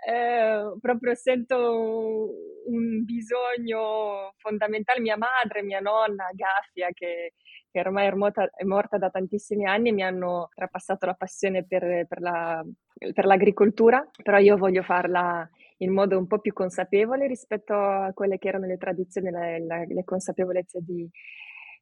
Eh, 0.06 0.76
proprio 0.80 1.14
sento 1.14 2.28
un 2.66 3.04
bisogno 3.04 4.34
fondamentale. 4.36 5.00
Mia 5.00 5.16
madre, 5.16 5.62
mia 5.62 5.80
nonna, 5.80 6.28
Gaffia, 6.32 6.88
che, 6.92 7.32
che 7.76 7.80
ormai 7.80 8.06
è 8.06 8.12
morta, 8.12 8.50
è 8.54 8.64
morta, 8.64 8.96
da 8.96 9.10
tantissimi 9.10 9.66
anni, 9.66 9.92
mi 9.92 10.02
hanno 10.02 10.48
trapassato 10.54 11.04
la 11.04 11.12
passione 11.12 11.62
per, 11.66 12.06
per, 12.08 12.20
la, 12.22 12.64
per 13.12 13.26
l'agricoltura, 13.26 14.08
però 14.22 14.38
io 14.38 14.56
voglio 14.56 14.82
farla 14.82 15.46
in 15.78 15.92
modo 15.92 16.16
un 16.16 16.26
po' 16.26 16.38
più 16.38 16.54
consapevole 16.54 17.26
rispetto 17.26 17.74
a 17.74 18.12
quelle 18.14 18.38
che 18.38 18.48
erano 18.48 18.64
le 18.64 18.78
tradizioni, 18.78 19.30
le, 19.30 19.60
le, 19.60 19.86
le 19.88 20.04
consapevolezze 20.04 20.78
di, 20.80 21.06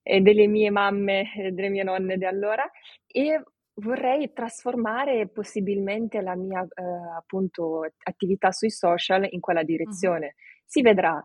eh, 0.03 0.21
delle 0.21 0.49
mie 0.49 0.71
mamme 0.71 1.33
e 1.37 1.53
delle 1.53 1.69
mie 1.69 1.85
nonne 1.85 2.17
di 2.17 2.25
allora 2.25 2.69
e 3.07 3.41
vorrei 3.75 4.33
trasformare 4.33 5.29
possibilmente 5.29 6.21
la 6.23 6.35
mia 6.35 6.61
eh, 6.63 6.83
appunto 7.17 7.87
attività 8.03 8.51
sui 8.51 8.71
social 8.71 9.29
in 9.31 9.39
quella 9.39 9.63
direzione. 9.63 10.27
Uh-huh. 10.27 10.63
Si 10.65 10.83
vedrà. 10.83 11.25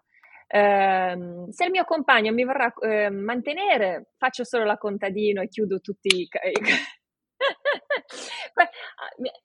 Eh, 0.52 1.46
se 1.50 1.66
il 1.66 1.70
mio 1.70 1.84
compagno 1.84 2.34
mi 2.34 2.44
vorrà 2.44 2.74
eh, 2.82 3.12
mantenere, 3.12 4.14
faccio 4.18 4.44
solo 4.44 4.66
la 4.66 4.78
contadino 4.78 5.42
e 5.42 5.48
chiudo 5.48 5.80
tutti 5.80 6.08
i, 6.08 6.28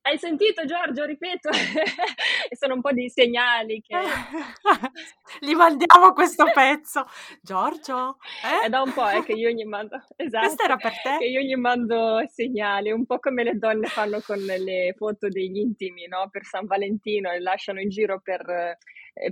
Hai 0.03 0.19
sentito 0.19 0.65
Giorgio? 0.65 1.05
Ripeto, 1.05 1.51
sono 2.59 2.75
un 2.75 2.81
po' 2.81 2.93
di 2.93 3.09
segnali 3.11 3.83
che... 3.83 3.97
Gli 5.41 5.53
mandiamo 5.53 6.13
questo 6.13 6.51
pezzo. 6.53 7.07
Giorgio? 7.41 8.17
Eh? 8.43 8.67
È 8.67 8.69
da 8.69 8.83
un 8.83 8.93
po' 8.93 9.09
eh, 9.09 9.23
che 9.23 9.33
io 9.33 9.51
gli 9.51 9.65
mando... 9.65 10.03
Esatto, 10.17 10.47
Questo 10.47 10.65
era 10.65 10.77
per 10.77 10.93
te? 11.03 11.19
Che 11.19 11.27
io 11.27 11.41
gli 11.41 11.55
mando 11.55 12.23
segnali, 12.29 12.91
un 12.91 13.05
po' 13.07 13.19
come 13.19 13.45
le 13.45 13.59
donne 13.59 13.87
fanno 13.87 14.21
con 14.21 14.39
le 14.39 14.95
foto 14.97 15.29
degli 15.29 15.59
intimi, 15.59 16.07
no? 16.07 16.29
Per 16.31 16.45
San 16.45 16.67
Valentino 16.67 17.31
e 17.31 17.41
lasciano 17.41 17.81
in 17.81 17.91
giro 17.91 18.21
per 18.21 18.79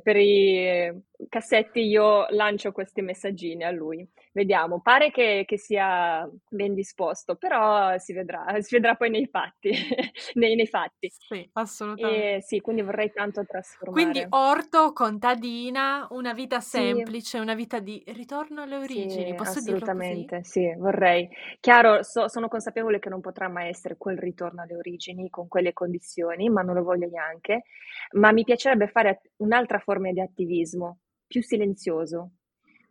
per 0.02 0.16
i 0.16 0.92
cassetti 1.28 1.80
io 1.80 2.26
lancio 2.30 2.72
questi 2.72 3.02
messaggini 3.02 3.64
a 3.64 3.70
lui. 3.70 4.06
Vediamo, 4.34 4.80
pare 4.80 5.10
che, 5.10 5.44
che 5.46 5.58
sia 5.58 6.26
ben 6.48 6.72
disposto, 6.72 7.36
però 7.36 7.98
si 7.98 8.14
vedrà, 8.14 8.46
si 8.60 8.74
vedrà 8.74 8.94
poi 8.94 9.10
nei 9.10 9.26
fatti. 9.26 9.70
nei, 10.34 10.54
nei, 10.54 10.66
fatti. 10.66 11.10
Sì, 11.10 11.48
assolutamente. 11.52 12.36
E, 12.36 12.42
sì, 12.42 12.60
quindi 12.60 12.80
vorrei 12.80 13.12
tanto 13.12 13.44
trasformare. 13.44 14.02
Quindi 14.02 14.26
orto, 14.30 14.94
contadina, 14.94 16.06
una 16.10 16.32
vita 16.32 16.60
semplice, 16.60 17.36
sì. 17.36 17.38
una 17.38 17.54
vita 17.54 17.78
di 17.78 18.02
ritorno 18.06 18.62
alle 18.62 18.76
origini, 18.76 19.26
sì, 19.26 19.34
posso 19.34 19.58
assolutamente, 19.58 20.42
sì, 20.44 20.74
vorrei. 20.78 21.28
Chiaro, 21.60 22.02
so, 22.02 22.26
sono 22.28 22.48
consapevole 22.48 22.98
che 23.00 23.10
non 23.10 23.20
potrà 23.20 23.48
mai 23.48 23.68
essere 23.68 23.96
quel 23.98 24.16
ritorno 24.16 24.62
alle 24.62 24.76
origini 24.76 25.28
con 25.28 25.46
quelle 25.46 25.74
condizioni, 25.74 26.48
ma 26.48 26.62
non 26.62 26.74
lo 26.74 26.82
voglio 26.82 27.06
neanche, 27.06 27.64
ma 28.12 28.32
mi 28.32 28.44
piacerebbe 28.44 28.88
fare 28.88 29.20
un'altra 29.36 29.78
forma 29.78 30.10
di 30.10 30.20
attivismo, 30.20 31.00
più 31.26 31.42
silenzioso, 31.42 32.30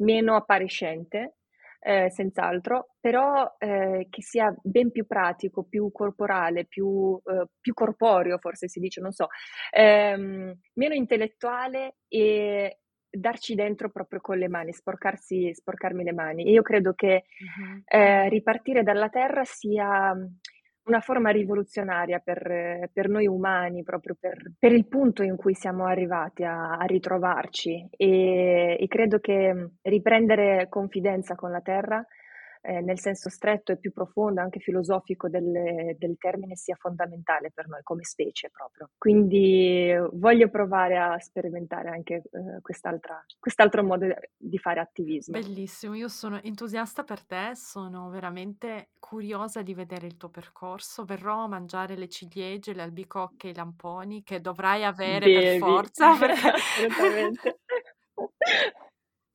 meno 0.01 0.35
appariscente, 0.35 1.37
eh, 1.83 2.11
senz'altro, 2.11 2.95
però 2.99 3.55
eh, 3.57 4.07
che 4.09 4.21
sia 4.21 4.53
ben 4.61 4.91
più 4.91 5.07
pratico, 5.07 5.63
più 5.63 5.91
corporale, 5.91 6.65
più, 6.65 7.19
eh, 7.25 7.47
più 7.59 7.73
corporeo, 7.73 8.37
forse 8.37 8.67
si 8.67 8.79
dice, 8.79 9.01
non 9.01 9.11
so, 9.11 9.27
ehm, 9.71 10.53
meno 10.75 10.93
intellettuale 10.93 11.95
e 12.07 12.77
darci 13.09 13.55
dentro 13.55 13.89
proprio 13.89 14.21
con 14.21 14.37
le 14.37 14.47
mani, 14.47 14.71
sporcarsi, 14.73 15.53
sporcarmi 15.53 16.03
le 16.03 16.13
mani. 16.13 16.49
Io 16.49 16.61
credo 16.61 16.93
che 16.93 17.23
uh-huh. 17.39 18.29
ripartire 18.29 18.83
dalla 18.83 19.09
terra 19.09 19.43
sia 19.43 20.15
una 20.84 20.99
forma 20.99 21.29
rivoluzionaria 21.29 22.19
per, 22.19 22.89
per 22.91 23.07
noi 23.07 23.27
umani, 23.27 23.84
proprio 23.84 24.15
per, 24.19 24.53
per, 24.57 24.71
il 24.71 24.88
punto 24.88 25.23
in 25.23 25.36
cui 25.36 25.53
siamo 25.53 25.86
arrivati 25.86 26.43
a, 26.43 26.77
a 26.77 26.86
ritrovarci. 26.86 27.88
E, 27.95 28.77
e, 28.79 28.88
credo 28.88 29.19
che 29.19 29.71
riprendere 29.82 30.67
confidenza 30.69 31.36
con 31.36 31.51
la 31.51 31.61
terra 31.61 32.05
eh, 32.62 32.82
nel 32.82 32.99
senso 32.99 33.30
stretto 33.30 33.72
e 33.72 33.78
più 33.78 33.91
profondo, 33.91 34.41
anche 34.41 34.59
filosofico 34.59 35.28
del, 35.30 35.95
del, 35.97 36.18
termine, 36.18 36.55
sia 36.55 36.76
fondamentale 36.76 37.51
per 37.51 37.68
noi 37.68 37.82
come 37.84 38.03
specie 38.03 38.49
proprio. 38.49 38.89
Quindi 38.97 39.93
voglio 40.14 40.49
provare 40.49 40.97
a 40.97 41.20
sperimentare 41.20 41.89
anche 41.89 42.16
eh, 42.32 42.62
quest'altro 42.62 43.84
modo 43.84 44.07
di 44.38 44.57
fare 44.57 44.80
attivismo. 44.80 45.39
Bellissimo, 45.39 45.95
io 45.95 46.07
sono 46.07 46.41
entusiasta 46.41 47.03
per 47.03 47.26
te, 47.26 47.51
sono 47.55 48.09
veramente 48.09 48.89
curiosa 48.99 49.62
di 49.62 49.74
vedere 49.74 50.05
il 50.05 50.18
tuo 50.18 50.30
percorso. 50.30 51.03
Verrò 51.03 51.43
a 51.43 51.47
mangiare 51.47 51.95
le 51.95 52.07
ciliegie, 52.07 52.74
le 52.74 52.84
albicocche, 52.84 53.49
i 53.49 53.55
lamponi 53.55 54.24
che 54.24 54.39
dovrai 54.39 54.84
avere 54.84 55.26
Devi. 55.26 55.59
per 55.59 55.59
forza. 55.59 56.16
Perché... 56.18 56.49
Assolutamente. 56.49 57.59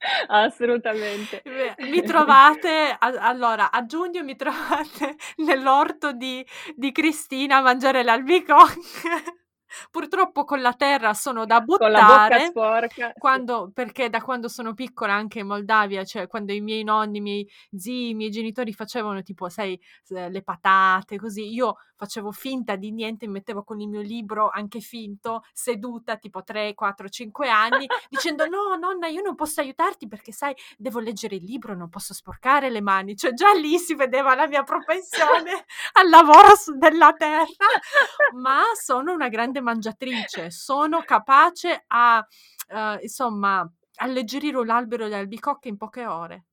Assolutamente. 0.29 1.43
Mi 1.79 2.03
trovate, 2.03 2.97
allora, 2.99 3.71
a 3.71 3.85
giugno 3.87 4.23
mi 4.23 4.37
trovate 4.37 5.17
nell'orto 5.37 6.13
di, 6.13 6.47
di 6.75 6.93
Cristina 6.93 7.59
a 7.59 7.63
mangiare 7.63 8.03
l'albicocche. 8.03 9.45
Purtroppo 9.91 10.45
con 10.45 10.61
la 10.61 10.73
terra 10.73 11.15
sono 11.15 11.45
da 11.47 11.61
buttare 11.61 12.53
quando, 13.19 13.71
perché 13.73 14.09
da 14.09 14.21
quando 14.21 14.49
sono 14.49 14.75
piccola 14.75 15.15
anche 15.15 15.41
in 15.41 15.47
Moldavia, 15.47 16.05
cioè 16.05 16.27
quando 16.27 16.53
i 16.53 16.61
miei 16.61 16.85
nonni, 16.85 17.19
i 17.19 17.21
miei 17.21 17.51
zii, 17.77 18.11
i 18.11 18.15
miei 18.15 18.31
genitori 18.31 18.73
facevano 18.73 19.23
tipo, 19.23 19.49
sai, 19.49 19.79
le 20.09 20.43
patate, 20.43 21.19
così, 21.19 21.53
io 21.53 21.77
facevo 21.97 22.31
finta 22.31 22.77
di 22.77 22.93
niente, 22.93 23.27
mi 23.27 23.33
mettevo 23.33 23.65
con 23.65 23.81
il 23.81 23.89
mio 23.89 24.03
libro 24.03 24.51
anche 24.51 24.81
finto, 24.81 25.43
seduta 25.53 26.17
tipo 26.17 26.43
3, 26.43 26.75
4, 26.75 27.09
5 27.09 27.49
anni, 27.49 27.87
dicendo 28.09 28.47
no, 28.47 28.77
nonna, 28.77 29.09
io 29.09 29.23
non 29.23 29.35
posso 29.35 29.61
aiutarti 29.61 30.07
perché 30.07 30.33
sai, 30.33 30.55
devo 30.77 31.01
leggere 31.01 31.37
il 31.37 31.45
libro, 31.45 31.75
non 31.75 31.89
posso 31.89 32.15
sporcare 32.15 32.71
le 32.71 32.81
mani, 32.81 33.17
cioè 33.17 33.33
già 33.33 33.53
lì 33.53 33.79
si 33.79 33.95
vedeva 33.95 34.35
la 34.35 34.47
mia 34.47 34.63
propensione 34.63 35.65
al 35.95 36.09
lavoro 36.09 36.55
su- 36.55 36.77
della 36.77 37.13
terra, 37.13 37.47
ma 38.35 38.63
sono 38.81 39.13
una 39.13 39.29
grande 39.29 39.61
mangiatrice, 39.67 40.51
sono 40.53 41.03
capace 41.03 41.85
a, 41.89 42.19
uh, 42.19 43.03
insomma, 43.03 43.69
alleggerire 43.97 44.57
albero 44.71 45.09
di 45.09 45.15
albicocche 45.15 45.69
in 45.69 45.77
poche 45.77 46.07
ore. 46.07 46.45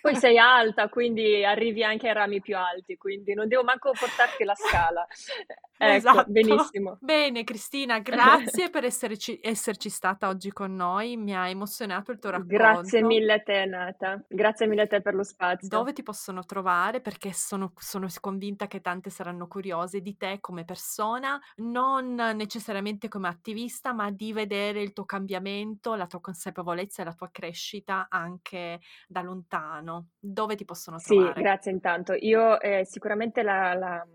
Poi 0.00 0.16
sei 0.16 0.38
alta, 0.38 0.88
quindi 0.88 1.44
arrivi 1.44 1.84
anche 1.84 2.08
ai 2.08 2.14
rami 2.14 2.40
più 2.40 2.56
alti, 2.56 2.96
quindi 2.96 3.34
non 3.34 3.46
devo 3.46 3.62
manco 3.62 3.92
portarti 3.92 4.44
la 4.44 4.54
scala. 4.54 5.06
Ecco, 5.80 5.94
Esatto. 5.94 6.24
benissimo. 6.32 6.98
Bene, 7.00 7.44
Cristina, 7.44 8.00
grazie 8.00 8.68
per 8.68 8.84
esserci, 8.84 9.38
esserci 9.40 9.88
stata 9.88 10.26
oggi 10.26 10.50
con 10.50 10.74
noi. 10.74 11.16
Mi 11.16 11.36
ha 11.36 11.48
emozionato 11.48 12.10
il 12.10 12.18
tuo 12.18 12.30
racconto. 12.30 12.52
Grazie 12.52 13.00
mille 13.00 13.34
a 13.34 13.38
te, 13.40 13.64
Nata. 13.64 14.20
Grazie 14.26 14.66
mille 14.66 14.82
a 14.82 14.86
te 14.88 15.00
per 15.00 15.14
lo 15.14 15.22
spazio. 15.22 15.68
Dove 15.68 15.92
ti 15.92 16.02
possono 16.02 16.44
trovare? 16.44 17.00
Perché 17.00 17.32
sono, 17.32 17.72
sono 17.76 18.08
convinta 18.20 18.66
che 18.66 18.80
tante 18.80 19.08
saranno 19.08 19.46
curiose 19.46 20.00
di 20.00 20.16
te 20.16 20.38
come 20.40 20.64
persona, 20.64 21.40
non 21.58 22.14
necessariamente 22.14 23.06
come 23.06 23.28
attivista, 23.28 23.92
ma 23.92 24.10
di 24.10 24.32
vedere 24.32 24.82
il 24.82 24.92
tuo 24.92 25.04
cambiamento, 25.04 25.94
la 25.94 26.08
tua 26.08 26.20
consapevolezza 26.20 27.02
e 27.02 27.04
la 27.04 27.14
tua 27.14 27.30
crescita 27.30 28.08
anche 28.10 28.80
da 29.06 29.17
lontano. 29.22 30.08
Dove 30.20 30.56
ti 30.56 30.64
possono 30.64 30.98
Sì, 30.98 31.14
trovare? 31.14 31.42
grazie 31.42 31.70
intanto. 31.72 32.12
Io 32.14 32.60
eh, 32.60 32.84
sicuramente 32.84 33.42
la, 33.42 33.74
la- 33.74 34.06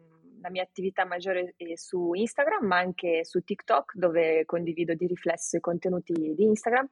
la 0.42 0.50
mia 0.50 0.64
attività 0.64 1.06
maggiore 1.06 1.54
è 1.56 1.76
su 1.76 2.12
Instagram, 2.14 2.66
ma 2.66 2.78
anche 2.78 3.24
su 3.24 3.42
TikTok, 3.42 3.96
dove 3.96 4.44
condivido 4.46 4.94
di 4.94 5.08
riflesso 5.08 5.56
i 5.56 5.62
contenuti 5.62 6.12
di 6.14 6.44
Instagram. 6.44 6.88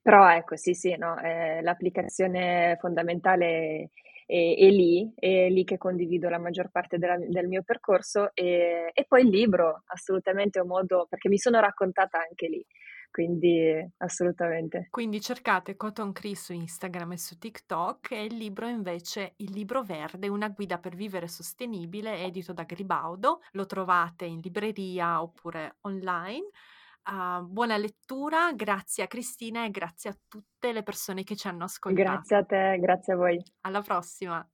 Però 0.00 0.30
ecco, 0.32 0.56
sì, 0.56 0.74
sì, 0.74 0.96
no, 0.96 1.18
eh, 1.20 1.60
l'applicazione 1.62 2.76
fondamentale 2.80 3.90
è, 4.26 4.54
è 4.56 4.68
lì, 4.70 5.12
è 5.16 5.48
lì 5.48 5.64
che 5.64 5.78
condivido 5.78 6.28
la 6.28 6.38
maggior 6.38 6.70
parte 6.70 6.98
della- 6.98 7.18
del 7.18 7.48
mio 7.48 7.62
percorso 7.64 8.30
e, 8.34 8.90
e 8.92 9.04
poi 9.06 9.22
il 9.22 9.28
libro, 9.30 9.82
assolutamente 9.86 10.58
è 10.60 10.62
un 10.62 10.68
modo, 10.68 11.06
perché 11.08 11.28
mi 11.28 11.38
sono 11.38 11.58
raccontata 11.60 12.18
anche 12.18 12.46
lì, 12.48 12.64
quindi 13.12 13.88
assolutamente. 13.98 14.88
Quindi 14.90 15.20
cercate 15.20 15.76
Cotton 15.76 16.10
Cree 16.10 16.34
su 16.34 16.52
Instagram 16.52 17.12
e 17.12 17.18
su 17.18 17.38
TikTok 17.38 18.10
e 18.10 18.24
il 18.24 18.36
libro 18.36 18.66
invece 18.66 19.34
Il 19.36 19.52
libro 19.52 19.84
verde, 19.84 20.28
una 20.28 20.48
guida 20.48 20.78
per 20.78 20.96
vivere 20.96 21.28
sostenibile, 21.28 22.24
edito 22.24 22.52
da 22.52 22.64
Gribaudo. 22.64 23.42
Lo 23.52 23.66
trovate 23.66 24.24
in 24.24 24.40
libreria 24.40 25.22
oppure 25.22 25.76
online. 25.82 26.48
Uh, 27.04 27.44
buona 27.44 27.76
lettura, 27.76 28.52
grazie 28.52 29.02
a 29.04 29.08
Cristina 29.08 29.64
e 29.64 29.70
grazie 29.70 30.10
a 30.10 30.16
tutte 30.28 30.72
le 30.72 30.82
persone 30.82 31.24
che 31.24 31.36
ci 31.36 31.48
hanno 31.48 31.64
ascoltato. 31.64 32.08
Grazie 32.08 32.36
a 32.36 32.44
te, 32.44 32.78
grazie 32.80 33.12
a 33.12 33.16
voi. 33.16 33.42
Alla 33.62 33.82
prossima. 33.82 34.46